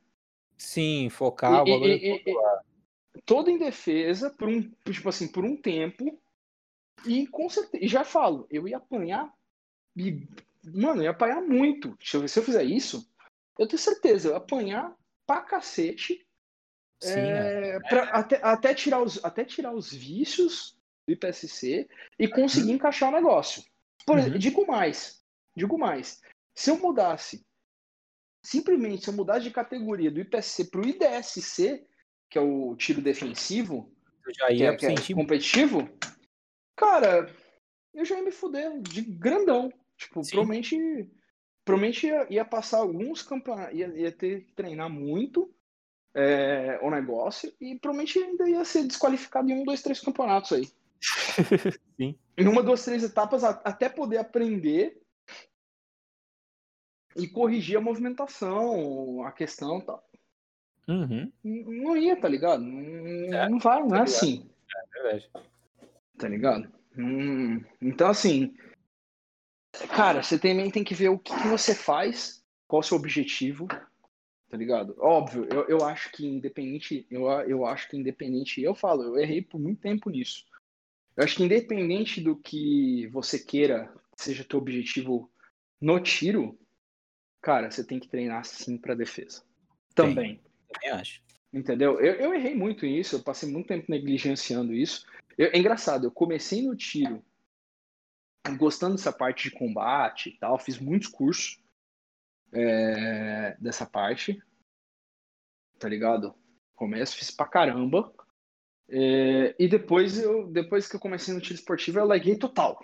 [0.57, 5.57] Sim, focar e, o e, e, todo em defesa por um, tipo assim, por um
[5.57, 6.20] tempo.
[7.07, 9.33] E com certeza, e já falo, eu ia apanhar
[9.97, 10.27] e,
[10.65, 11.97] mano, eu ia apanhar muito.
[12.03, 13.09] Se eu, se eu fizer isso,
[13.59, 14.94] eu tenho certeza, eu apanhar
[15.26, 16.24] pra cacete.
[17.02, 17.80] Sim, é, é.
[17.80, 20.76] Pra, até, até, tirar os, até tirar os vícios
[21.06, 22.74] do IPSC e conseguir uhum.
[22.74, 23.62] encaixar o negócio.
[24.06, 24.39] Por, uhum.
[24.39, 25.22] Digo mais,
[25.56, 26.20] digo mais.
[26.56, 27.44] Se eu mudasse,
[28.44, 31.86] simplesmente se eu mudasse de categoria do IPSC para o IDSC,
[32.30, 33.93] que é o tiro defensivo,
[34.26, 35.89] eu já ia que é, que é competitivo,
[36.76, 37.32] cara,
[37.94, 39.72] eu já ia me fuder de grandão.
[39.97, 40.30] Tipo, Sim.
[40.30, 41.10] provavelmente,
[41.69, 45.55] provavelmente ia, ia, passar alguns campeonatos, ia, ia ter que treinar muito
[46.15, 50.66] é, o negócio e provavelmente ainda ia ser desqualificado em um, dois, três campeonatos aí.
[52.01, 52.19] Sim.
[52.39, 54.99] Em uma, duas, três etapas até poder aprender
[57.15, 60.03] e corrigir a movimentação, a questão tal.
[60.89, 61.31] Uhum.
[61.45, 62.62] Não ia, tá ligado?
[62.62, 64.49] Não, é, não vai, não é tá assim.
[64.95, 65.31] É verdade.
[66.16, 66.73] Tá ligado?
[66.97, 68.57] Hum, então, assim,
[69.87, 73.67] cara, você também tem que ver o que, que você faz, qual o seu objetivo,
[74.49, 74.95] tá ligado?
[74.99, 79.43] Óbvio, eu, eu acho que independente, eu, eu acho que independente, eu falo, eu errei
[79.43, 80.45] por muito tempo nisso.
[81.17, 85.31] Eu acho que independente do que você queira, seja teu objetivo
[85.81, 86.59] no tiro,
[87.41, 89.43] cara, você tem que treinar sim para defesa.
[89.95, 90.41] Também.
[90.73, 91.23] Também acho.
[91.53, 91.99] Entendeu?
[92.01, 95.07] Eu, eu errei muito isso, eu passei muito tempo negligenciando isso.
[95.37, 97.23] Eu, é engraçado, eu comecei no tiro
[98.56, 101.62] gostando dessa parte de combate e tal, fiz muitos cursos
[102.52, 104.43] é, dessa parte,
[105.78, 106.35] tá ligado?
[106.74, 108.12] Começo, fiz pra caramba.
[108.89, 112.78] É, e depois, eu, depois que eu comecei no tiro esportivo, eu larguei total.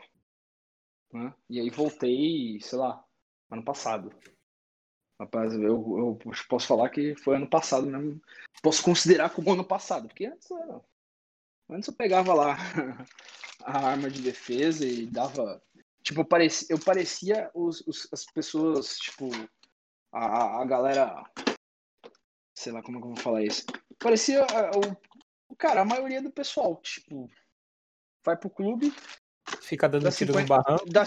[1.12, 1.32] Né?
[1.48, 3.02] E aí voltei, sei lá,
[3.51, 4.12] ano passado.
[5.18, 6.18] Rapaz, eu, eu
[6.48, 8.20] posso falar que foi ano passado mesmo.
[8.62, 10.48] Posso considerar como ano passado, porque antes,
[11.70, 12.57] antes eu pegava lá
[13.65, 15.62] a arma de defesa e dava.
[16.03, 19.31] Tipo, eu parecia, eu parecia os, os, as pessoas, tipo,
[20.12, 21.24] a, a galera.
[22.57, 23.65] Sei lá como é que eu vou falar isso.
[23.99, 25.57] Parecia o.
[25.57, 27.31] Cara, a maioria do pessoal, tipo,
[28.24, 28.93] vai pro clube.
[29.61, 30.91] Fica dando tiro 50, no barranco.
[30.91, 31.05] Dá,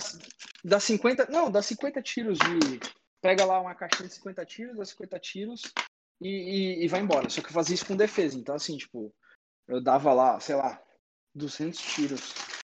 [0.63, 1.27] dá 50.
[1.29, 2.79] Não, dá 50 tiros de
[3.21, 5.61] pega lá uma caixinha de 50 tiros, dá 50 tiros
[6.21, 7.29] e, e, e, vai embora.
[7.29, 8.37] Só que eu fazia isso com defesa.
[8.37, 9.13] Então, assim, tipo,
[9.67, 10.81] eu dava lá, sei lá,
[11.35, 12.33] 200 tiros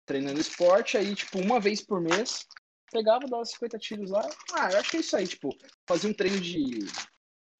[0.06, 2.47] treinando esporte, aí, tipo, uma vez por mês,
[2.90, 4.27] pegava, dava 50 tiros lá.
[4.55, 5.56] Ah, eu acho que é isso aí, tipo,
[5.86, 6.78] fazia um treino de,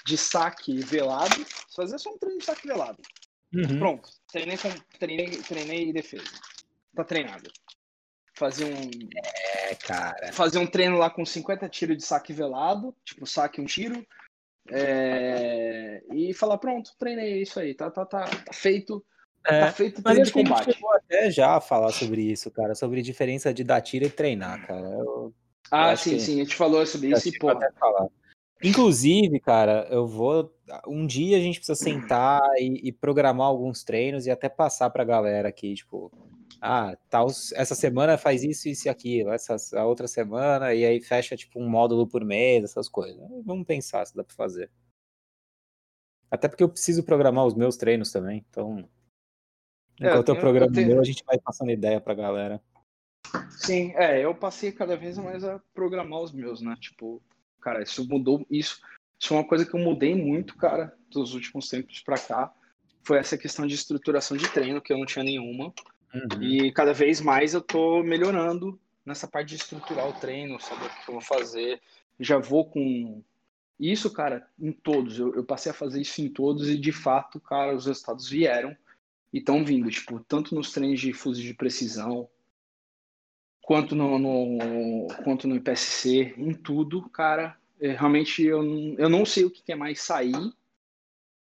[0.07, 1.45] de saque velado,
[1.75, 3.03] fazia só um treino de saque velado.
[3.55, 3.79] Uhum.
[3.79, 4.59] Pronto, treinei,
[4.99, 6.25] treinei, treinei defesa.
[6.95, 7.51] Tá treinado
[8.39, 8.91] fazer um.
[9.17, 10.33] É, cara.
[10.33, 14.07] Fazer um treino lá com 50 tiros de saque velado, tipo, saque um tiro.
[14.71, 19.05] É, e falar, pronto, treinei isso aí, tá, tá, tá, tá feito.
[19.49, 22.51] É, tá feito mas acho que a gente chegou até já a falar sobre isso,
[22.51, 24.87] cara, sobre diferença de dar tiro e treinar, cara.
[24.87, 25.35] Eu,
[25.71, 27.49] ah, eu sim, sim, a gente falou sobre isso e, pô.
[28.63, 30.53] Inclusive, cara, eu vou.
[30.87, 35.05] Um dia a gente precisa sentar e, e programar alguns treinos e até passar pra
[35.05, 36.13] galera aqui, tipo,
[36.61, 41.01] ah, tal, essa semana faz isso, isso e aquilo, essa a outra semana, e aí
[41.01, 43.25] fecha tipo um módulo por mês, essas coisas.
[43.45, 44.71] Vamos pensar se dá pra fazer.
[46.31, 48.87] Até porque eu preciso programar os meus treinos também, então.
[50.01, 51.01] É, enquanto eu, eu programo tenho...
[51.01, 52.61] a gente vai passando ideia pra galera.
[53.51, 56.77] Sim, é, eu passei cada vez mais a programar os meus, né?
[56.81, 57.23] Tipo,
[57.61, 58.81] cara, isso mudou, isso,
[59.19, 62.53] isso é uma coisa que eu mudei muito, cara, dos últimos tempos pra cá.
[63.03, 65.73] Foi essa questão de estruturação de treino, que eu não tinha nenhuma.
[66.15, 66.43] Uhum.
[66.43, 71.05] E cada vez mais eu tô melhorando nessa parte de estruturar o treino, saber o
[71.05, 71.81] que eu vou fazer.
[72.21, 73.23] Já vou com
[73.79, 75.19] isso, cara, em todos.
[75.19, 78.77] Eu, eu passei a fazer isso em todos e de fato, cara, os resultados vieram
[79.33, 82.29] e estão vindo, tipo, tanto nos treinos de fuzil de precisão,
[83.63, 87.57] quanto no, no, quanto no IPSC, em tudo, cara.
[87.81, 88.63] É, realmente eu,
[88.99, 90.53] eu não sei o que é mais sair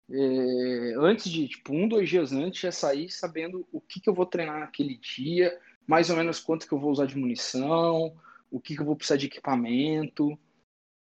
[0.10, 4.14] é, antes de, tipo, um, dois dias antes, já sair sabendo o que, que eu
[4.14, 5.57] vou treinar naquele dia,
[5.88, 8.15] mais ou menos quanto que eu vou usar de munição,
[8.51, 10.38] o que, que eu vou precisar de equipamento.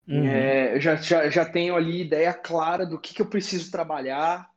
[0.08, 0.28] Uhum.
[0.28, 4.50] É, eu já, já, já tenho ali ideia clara do que, que eu preciso trabalhar,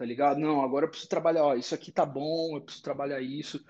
[0.00, 0.40] tá ligado?
[0.40, 3.62] Não, agora eu preciso trabalhar, ó, isso aqui tá bom, eu preciso trabalhar isso.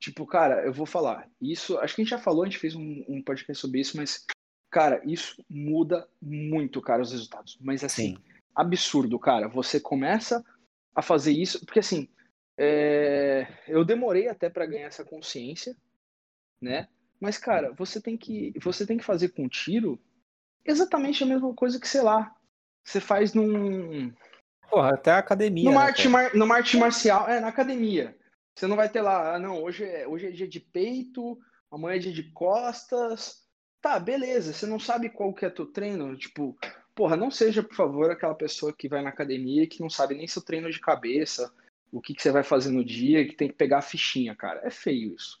[0.00, 2.74] Tipo, cara, eu vou falar, isso, acho que a gente já falou, a gente fez
[2.74, 4.26] um, um podcast sobre isso, mas,
[4.70, 7.56] cara, isso muda muito, cara, os resultados.
[7.60, 9.48] Mas assim, Sim absurdo, cara.
[9.48, 10.42] Você começa
[10.94, 12.08] a fazer isso, porque assim,
[12.56, 13.46] é...
[13.68, 15.76] eu demorei até para ganhar essa consciência,
[16.60, 16.88] né?
[17.20, 20.00] Mas, cara, você tem que você tem que fazer com tiro
[20.64, 22.34] exatamente a mesma coisa que, sei lá,
[22.82, 24.12] você faz num.
[24.70, 25.64] Porra, até a academia.
[25.64, 26.34] Numa, né, arte, mar...
[26.34, 28.16] numa arte marcial, é, na academia.
[28.54, 31.38] Você não vai ter lá, ah, não, hoje é, hoje é dia de peito,
[31.70, 33.44] amanhã é dia de costas.
[33.82, 36.56] Tá, beleza, você não sabe qual que é teu treino, tipo,
[36.94, 40.14] porra, não seja, por favor, aquela pessoa que vai na academia e que não sabe
[40.14, 41.52] nem seu treino de cabeça,
[41.92, 44.60] o que, que você vai fazer no dia, que tem que pegar a fichinha, cara.
[44.64, 45.40] É feio isso.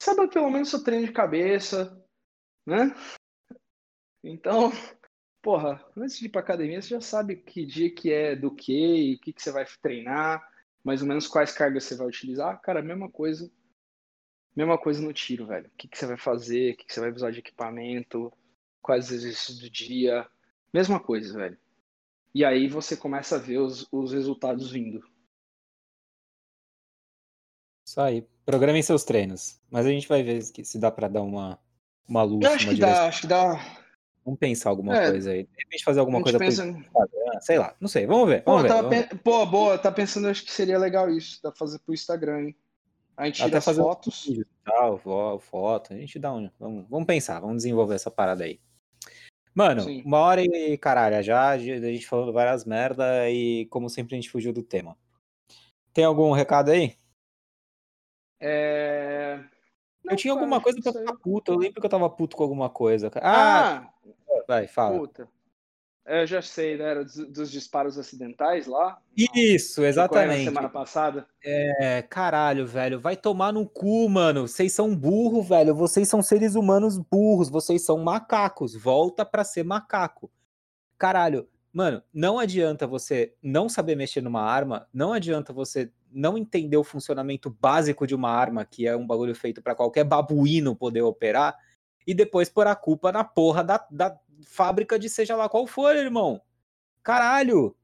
[0.00, 2.02] Sabe pelo menos seu treino de cabeça,
[2.64, 2.94] né?
[4.22, 4.72] Então,
[5.42, 9.14] porra, antes de ir pra academia, você já sabe que dia que é do que,
[9.14, 10.46] o que, que você vai treinar,
[10.84, 12.60] mais ou menos quais cargas você vai utilizar.
[12.60, 13.50] Cara, mesma coisa.
[14.54, 15.68] Mesma coisa no tiro, velho.
[15.68, 18.32] O que, que você vai fazer, o que, que você vai usar de equipamento,
[18.82, 20.28] quais exercícios do dia,
[20.72, 21.58] Mesma coisa, velho.
[22.32, 25.00] E aí você começa a ver os, os resultados vindo.
[27.84, 28.24] Isso aí.
[28.46, 29.60] Programem seus treinos.
[29.68, 31.58] Mas a gente vai ver se dá para dar uma,
[32.08, 32.44] uma luz.
[32.44, 32.94] Eu acho que direção.
[32.94, 33.79] dá, acho que dá.
[34.24, 35.44] Vamos pensar alguma é, coisa aí.
[35.44, 36.66] De repente fazer alguma coisa pensa...
[36.66, 37.74] Instagram, sei lá.
[37.80, 38.42] Não sei, vamos ver.
[38.44, 39.18] Vamos pô, ver, vamos pen...
[39.18, 42.56] pô, boa, tá pensando, acho que seria legal isso, dá pra fazer pro Instagram, hein?
[43.16, 44.26] A gente tira Até fazer fotos.
[44.64, 44.98] Tal,
[45.40, 46.50] foto, a gente dá um.
[46.58, 48.58] Vamos, vamos pensar, vamos desenvolver essa parada aí.
[49.54, 50.02] Mano, Sim.
[50.06, 54.30] uma hora e caralho já, a gente falando várias merda e como sempre a gente
[54.30, 54.96] fugiu do tema.
[55.92, 56.96] Tem algum recado aí?
[58.40, 59.40] É...
[60.04, 62.42] Não, eu tinha alguma coisa pra ficar puto, eu lembro que eu tava puto com
[62.42, 63.10] alguma coisa.
[63.16, 63.82] Ah!
[63.84, 63.90] ah
[64.46, 64.98] vai, fala.
[64.98, 65.28] Puta.
[66.06, 66.90] Eu já sei, né?
[66.90, 69.00] Era dos, dos disparos acidentais lá.
[69.16, 70.44] Isso, exatamente.
[70.44, 71.24] semana passada.
[71.44, 72.98] É, caralho, velho.
[72.98, 74.48] Vai tomar no cu, mano.
[74.48, 75.72] Vocês são burros, velho.
[75.72, 77.48] Vocês são seres humanos burros.
[77.48, 78.74] Vocês são macacos.
[78.74, 80.28] Volta pra ser macaco.
[80.98, 84.88] Caralho, mano, não adianta você não saber mexer numa arma.
[84.92, 89.34] Não adianta você não entender o funcionamento básico de uma arma, que é um bagulho
[89.34, 91.56] feito para qualquer babuíno poder operar.
[92.06, 95.94] E depois pôr a culpa na porra da, da fábrica de seja lá qual for,
[95.94, 96.40] irmão.
[97.02, 97.76] Caralho!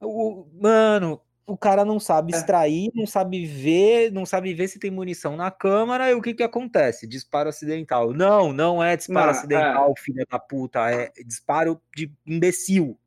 [0.00, 2.36] O, mano, o cara não sabe é.
[2.36, 6.34] extrair, não sabe ver, não sabe ver se tem munição na câmara e o que
[6.34, 7.06] que acontece?
[7.06, 8.12] Disparo acidental.
[8.12, 10.00] Não, não é disparo não, acidental, é.
[10.00, 12.98] filha da puta, é disparo de imbecil.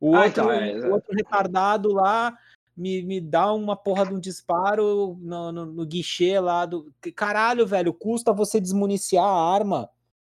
[0.00, 2.36] O ah, outro, então, é, o outro retardado lá
[2.76, 6.92] me, me dá uma porra de um disparo no, no, no guichê lá do.
[7.14, 9.90] Caralho, velho, custa você desmuniciar a arma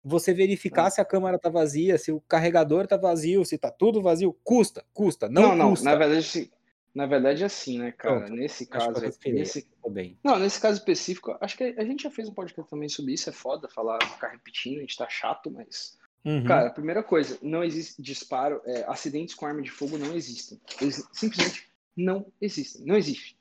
[0.08, 0.90] você verificar é.
[0.90, 4.84] se a câmera tá vazia, se o carregador tá vazio, se tá tudo vazio, custa,
[4.94, 5.86] custa, não, não, custa.
[5.86, 6.52] Não, na verdade,
[6.96, 8.22] na verdade é assim, né, cara?
[8.22, 9.68] Pronto, nesse caso, nesse...
[9.90, 10.18] Bem.
[10.24, 13.30] não, nesse caso específico, acho que a gente já fez um podcast também sobre isso,
[13.30, 16.46] é foda falar, ficar repetindo, a gente tá chato, mas uhum.
[16.46, 21.06] cara, primeira coisa, não existe disparo, é, acidentes com arma de fogo não existem, eles
[21.12, 23.38] simplesmente não existem, não existe,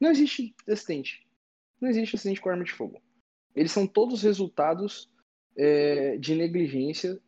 [0.00, 1.26] não existe acidente,
[1.80, 3.00] não existe acidente com arma de fogo.
[3.54, 5.08] Eles são todos resultados
[5.56, 7.20] é, de negligência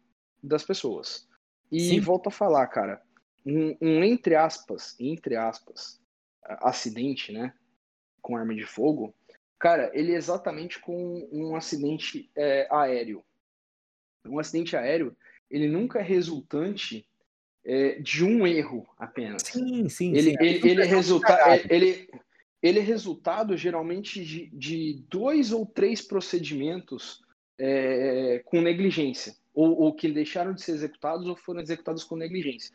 [0.42, 1.28] das pessoas.
[1.70, 2.00] E Sim.
[2.00, 3.00] volto a falar, cara,
[3.46, 6.00] um, um, entre aspas, entre aspas,
[6.44, 7.54] acidente, né,
[8.20, 9.14] com arma de fogo,
[9.58, 13.24] cara, ele é exatamente com um acidente é, aéreo.
[14.26, 15.16] Um acidente aéreo,
[15.50, 17.08] ele nunca é resultante
[17.64, 19.42] é, de um erro apenas.
[19.42, 20.36] Sim, sim, ele, sim.
[20.40, 22.08] Ele, ele, é resulta ele,
[22.62, 27.20] ele é resultado geralmente de, de dois ou três procedimentos
[27.58, 32.72] é, com negligência, ou, ou, que deixaram de ser executados ou foram executados com negligência.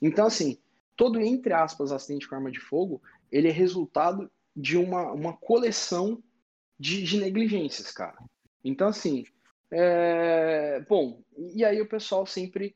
[0.00, 0.58] Então, assim,
[0.96, 3.02] todo, entre aspas, acidente com arma de fogo,
[3.32, 6.22] ele é resultado de uma, uma coleção
[6.78, 8.18] de, de negligências, cara.
[8.64, 9.24] Então, assim,
[9.70, 10.84] é...
[10.88, 11.20] bom,
[11.54, 12.74] e aí o pessoal sempre,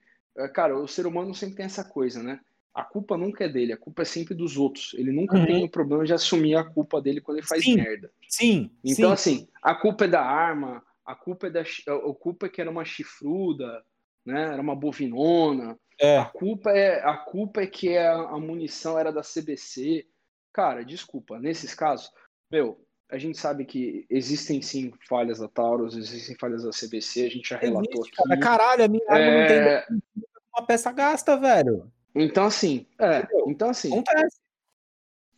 [0.52, 2.40] cara, o ser humano sempre tem essa coisa, né?
[2.74, 4.94] A culpa nunca é dele, a culpa é sempre dos outros.
[4.94, 5.44] Ele nunca uhum.
[5.44, 8.10] tem o problema de assumir a culpa dele quando ele faz sim, merda.
[8.28, 8.70] Sim.
[8.82, 9.12] Então, sim.
[9.12, 11.60] assim, a culpa é da arma, a culpa é da.
[11.60, 13.84] A culpa é que era uma chifruda,
[14.24, 14.52] né?
[14.52, 15.78] Era uma bovinona.
[16.00, 16.18] É.
[16.18, 20.06] A culpa é a culpa é que a, a munição era da CBC.
[20.52, 22.10] Cara, desculpa, nesses casos,
[22.50, 22.82] meu,
[23.12, 27.50] a gente sabe que existem sim falhas da Taurus, existem falhas da CBC, a gente
[27.50, 28.28] já relatou Existe, aqui.
[28.28, 29.86] Cara, caralho, a minha é...
[29.90, 31.92] não tem uma peça gasta, velho.
[32.14, 33.92] Então, assim, é, então, assim.
[33.92, 34.40] Acontece.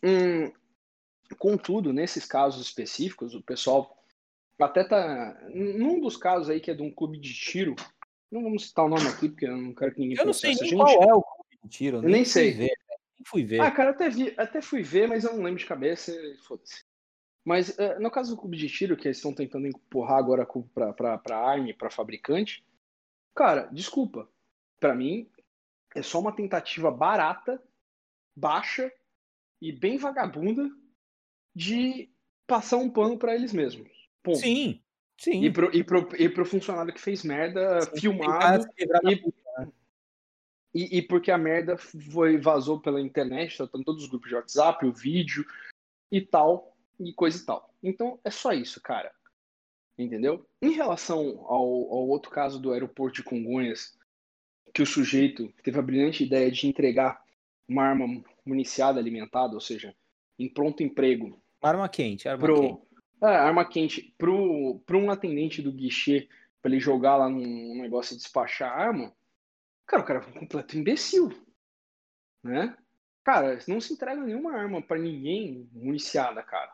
[0.01, 0.53] Hum,
[1.37, 4.01] contudo, nesses casos específicos, o pessoal
[4.57, 5.37] até tá.
[5.53, 7.75] Num dos casos aí que é de um clube de tiro,
[8.31, 10.55] não vamos citar o nome aqui, porque eu não quero que ninguém Eu não sei
[10.55, 10.75] nem gente.
[10.75, 11.97] qual é o clube de tiro.
[11.97, 12.51] Eu nem, nem sei.
[12.51, 13.59] Ver, nem fui ver.
[13.59, 16.13] Ah, cara, até, vi, até fui ver, mas eu não lembro de cabeça.
[16.47, 16.85] Foda-se.
[17.45, 21.17] Mas uh, no caso do clube de tiro, que eles estão tentando empurrar agora para
[21.19, 22.65] pra arme, para fabricante,
[23.35, 24.27] cara, desculpa.
[24.79, 25.29] para mim,
[25.95, 27.61] é só uma tentativa barata,
[28.35, 28.91] baixa
[29.61, 30.69] e bem vagabunda
[31.55, 32.09] de
[32.47, 33.89] passar um pano para eles mesmos.
[34.23, 34.39] Ponto.
[34.39, 34.81] Sim,
[35.15, 35.43] sim.
[35.43, 38.67] E pro, e, pro, e pro funcionário que fez merda, sim, filmado.
[38.77, 39.71] E, né?
[40.73, 44.85] e, e, porque a merda foi, vazou pela internet, tá, todos os grupos de WhatsApp,
[44.85, 45.45] o vídeo
[46.11, 47.73] e tal, e coisa e tal.
[47.81, 49.11] Então é só isso, cara.
[49.97, 50.45] Entendeu?
[50.61, 53.97] Em relação ao, ao outro caso do aeroporto de Congonhas,
[54.73, 57.23] que o sujeito teve a brilhante ideia de entregar
[57.67, 59.95] uma arma municiada alimentada, ou seja,
[60.37, 61.41] em pronto emprego.
[61.61, 62.81] Arma quente, arma pro, quente.
[63.23, 66.27] É, arma quente para um atendente do guichê,
[66.61, 69.13] para ele jogar lá num negócio e despachar a arma.
[69.87, 71.31] Cara, o cara foi um completo imbecil.
[72.43, 72.75] Né?
[73.23, 76.73] Cara, não se entrega nenhuma arma para ninguém municiada, cara.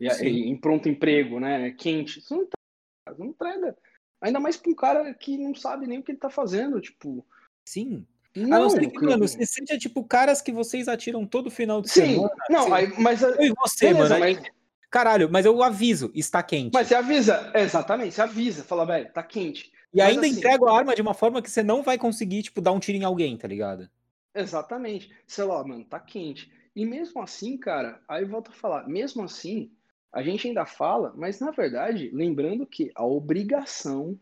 [0.00, 1.70] E, e, em pronto emprego, né?
[1.72, 2.18] Quente.
[2.18, 3.18] Isso não entrega.
[3.18, 3.76] Não entrega.
[4.20, 6.80] Ainda mais para um cara que não sabe nem o que ele tá fazendo.
[6.80, 7.26] Tipo,
[7.64, 8.06] Sim.
[8.34, 11.82] Não, a não ser que, mano, você seja tipo caras que vocês atiram todo final
[11.82, 12.34] de Sim, semana.
[12.48, 13.22] não, assim, aí, mas.
[13.22, 14.20] Eu e você, beleza, mano.
[14.20, 14.42] Mas...
[14.88, 16.72] Caralho, mas eu aviso, está quente.
[16.74, 19.72] Mas você avisa, exatamente, você avisa, fala, velho, tá quente.
[19.94, 22.42] E mas ainda assim, entrega a arma de uma forma que você não vai conseguir,
[22.42, 23.88] tipo, dar um tiro em alguém, tá ligado?
[24.34, 25.10] Exatamente.
[25.26, 26.52] Sei lá, mano, tá quente.
[26.74, 29.70] E mesmo assim, cara, aí volto a falar, mesmo assim,
[30.12, 34.18] a gente ainda fala, mas na verdade, lembrando que a obrigação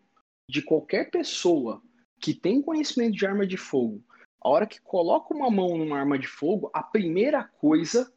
[0.48, 1.82] de qualquer pessoa
[2.20, 4.02] que tem conhecimento de arma de fogo,
[4.40, 8.12] a hora que coloca uma mão numa arma de fogo, a primeira coisa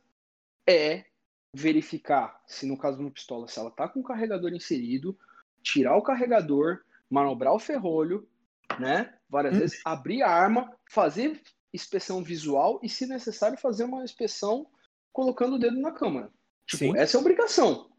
[0.67, 1.05] é
[1.53, 5.17] verificar se no caso de uma pistola, se ela tá com o carregador inserido,
[5.61, 8.27] tirar o carregador, manobrar o ferrolho,
[8.79, 9.13] né?
[9.29, 9.59] Várias hum.
[9.59, 11.41] vezes, abrir a arma, fazer
[11.73, 14.67] inspeção visual e, se necessário, fazer uma inspeção
[15.11, 16.31] colocando o dedo na câmera.
[16.65, 16.97] Tipo, Sim.
[16.97, 17.89] essa é a obrigação,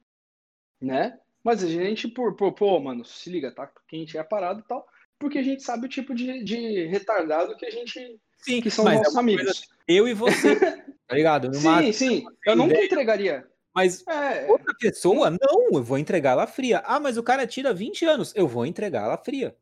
[0.80, 1.18] né?
[1.44, 4.86] Mas a gente, por, por, pô, mano, se liga, tá quente, é parado e tal
[5.22, 8.20] porque a gente sabe o tipo de, de retardado que a gente.
[8.38, 9.44] Sim, que são nossos é amigos.
[9.44, 10.56] Coisa, eu e você,
[11.06, 11.46] tá ligado?
[11.46, 12.26] No sim, sim.
[12.44, 12.86] Eu nunca ideia.
[12.86, 13.48] entregaria.
[13.72, 14.50] Mas é...
[14.50, 16.82] outra pessoa, não, eu vou entregar ela fria.
[16.84, 19.56] Ah, mas o cara tira 20 anos, eu vou entregar ela fria.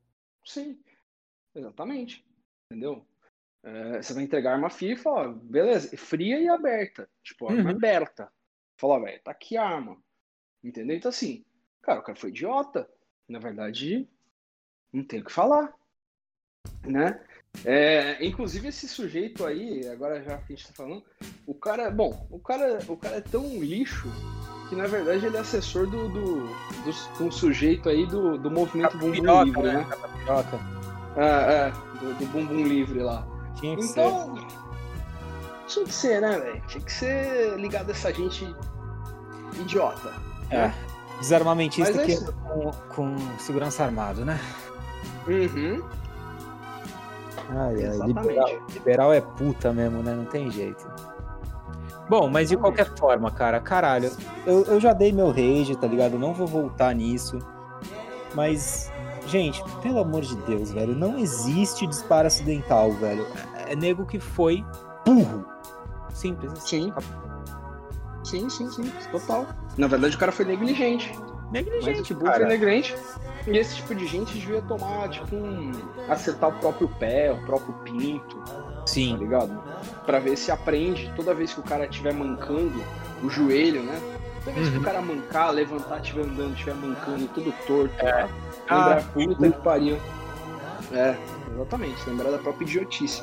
[0.46, 0.80] Sim,
[1.54, 2.24] exatamente.
[2.72, 3.04] Entendeu?
[3.62, 7.06] É, você vai entregar fria e fala, beleza, fria e aberta.
[7.22, 7.76] Tipo, arma uhum.
[7.76, 8.32] aberta.
[8.80, 9.98] Fala, velho, tá aqui a arma.
[10.64, 10.96] Entendeu?
[10.96, 11.44] Então, assim,
[11.82, 12.88] cara, o cara foi idiota.
[13.28, 14.08] Na verdade,
[14.90, 15.72] não tem o que falar,
[16.82, 17.20] né?
[17.64, 21.04] É, inclusive esse sujeito aí, agora já que a gente tá falando,
[21.46, 24.08] o cara, bom, o cara, o cara é tão lixo
[24.68, 28.50] que na verdade ele é assessor do, do, do, do um sujeito aí do, do
[28.50, 29.84] movimento Bumbum Livre, né?
[29.84, 29.86] né?
[31.16, 33.26] É, é, do, do Bumbum Livre lá.
[33.56, 34.69] Tinha que então, ser.
[35.70, 36.62] Tinha que ser, né, velho?
[36.66, 38.54] Tinha que ser ligado a essa gente
[39.58, 40.12] idiota.
[40.50, 40.66] É.
[40.66, 40.74] Né?
[41.20, 44.40] Desarmamentista é que com, com segurança armado, né?
[45.26, 45.82] Uhum.
[47.50, 47.74] Ai,
[48.06, 50.14] liberal, liberal, é puta mesmo, né?
[50.14, 50.88] Não tem jeito.
[52.08, 54.10] Bom, mas de qualquer forma, cara, caralho,
[54.46, 56.18] eu, eu já dei meu rage, tá ligado?
[56.18, 57.38] não vou voltar nisso.
[58.34, 58.90] Mas,
[59.26, 63.26] gente, pelo amor de Deus, velho, não existe disparo acidental, velho.
[63.66, 64.64] É, é nego que foi
[65.04, 65.44] burro.
[66.20, 66.92] Simples assim.
[66.92, 66.92] Sim.
[68.22, 69.46] Sim, sim, sim, total.
[69.78, 71.18] Na verdade, o cara foi negligente.
[71.50, 72.44] Negligente, Mas tipo cara.
[72.44, 72.94] é negligente.
[73.46, 75.72] E esse tipo de gente devia tomar, tipo, um.
[76.08, 79.16] acertar o próprio pé, o próprio pinto, tá Sim.
[79.16, 79.58] ligado?
[80.04, 82.84] Pra ver se aprende toda vez que o cara estiver mancando
[83.22, 83.98] o joelho, né?
[84.44, 84.80] Toda vez que Uhum.
[84.82, 88.12] o cara mancar, levantar, estiver andando, estiver mancando, tudo torto, É.
[88.24, 88.28] lá,
[88.68, 89.98] Ah, lembrar, puta que pariu.
[90.92, 91.16] É,
[91.54, 93.22] exatamente, lembrar da própria idiotice.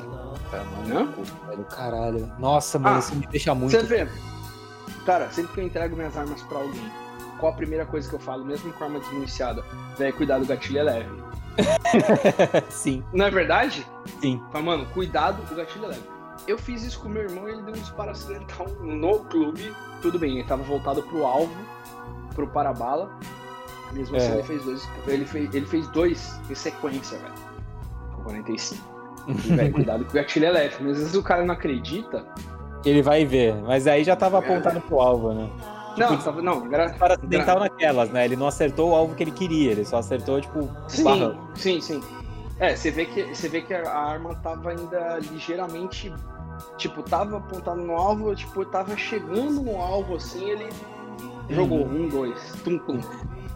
[0.50, 0.94] Tá, Né?
[0.94, 2.32] maluco, velho, caralho.
[2.38, 3.70] Nossa, mano, Ah, isso me deixa muito.
[3.72, 4.08] Você vê,
[5.04, 6.90] cara, sempre que eu entrego minhas armas pra alguém,
[7.38, 9.62] qual a primeira coisa que eu falo, mesmo com arma desmuniciada?
[9.98, 11.28] Véi, cuidado, o gatilho é leve.
[12.70, 13.86] Sim, Não é verdade?
[14.20, 14.40] sim.
[14.52, 16.02] Fala, mano, cuidado, o gatilho é leve.
[16.46, 19.74] Eu fiz isso com meu irmão e ele deu um disparo acidental no clube.
[20.00, 21.52] Tudo bem, ele tava voltado pro alvo,
[22.34, 23.10] pro parabala.
[23.92, 24.34] Mesmo assim, É.
[24.34, 24.88] ele fez dois.
[25.06, 27.47] Ele fez, ele fez dois em sequência, velho.
[28.28, 28.98] Com 45.
[29.26, 30.76] E, velho, cuidado que o gatilho é leve.
[30.80, 32.24] Mas às vezes o cara não acredita.
[32.84, 35.50] Ele vai ver, mas aí já tava apontado pro alvo, né?
[35.96, 36.90] Não, tava, não, gra...
[36.90, 38.24] Para acidental naquelas, né?
[38.24, 42.00] Ele não acertou o alvo que ele queria, ele só acertou, tipo, Sim, sim, sim.
[42.60, 46.12] É, você vê que, você vê que a arma tava ainda ligeiramente.
[46.76, 50.68] Tipo, tava apontado no alvo, tipo, tava chegando no alvo assim, ele
[51.50, 53.00] jogou um, dois, tum, tum.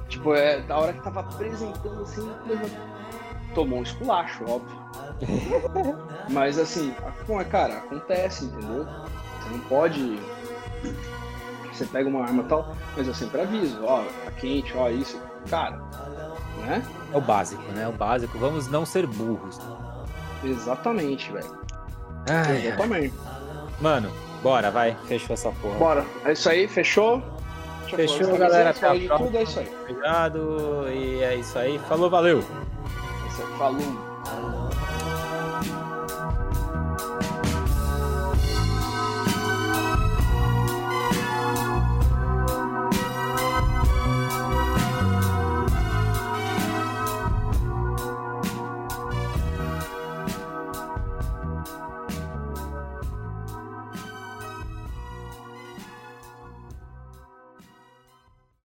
[0.08, 2.28] Tipo, é, da hora que tava apresentando assim,
[3.52, 4.82] tomou um esculacho, óbvio.
[6.30, 8.84] Mas assim, a- cara, acontece, entendeu?
[8.84, 10.18] Você não pode.
[11.72, 15.18] Você pega uma arma e tal, mas eu sempre aviso, ó, tá quente, ó, isso.
[15.48, 15.80] Cara,
[16.66, 16.82] né?
[17.12, 17.88] É o básico, né?
[17.88, 18.38] O básico.
[18.38, 19.58] Vamos não ser burros.
[20.44, 21.58] Exatamente, velho.
[22.62, 23.14] Exatamente.
[23.80, 24.10] mano,
[24.42, 24.94] bora, vai.
[25.06, 25.78] Fechou essa porra.
[25.78, 26.04] Bora.
[26.24, 27.22] É isso aí, fechou?
[27.88, 29.18] Fechou, falar, galera, até próxima.
[29.18, 29.76] tudo, é isso aí.
[29.82, 30.84] Obrigado.
[30.88, 31.78] E é isso aí.
[31.88, 32.44] Falou, valeu.
[33.32, 34.61] Falou.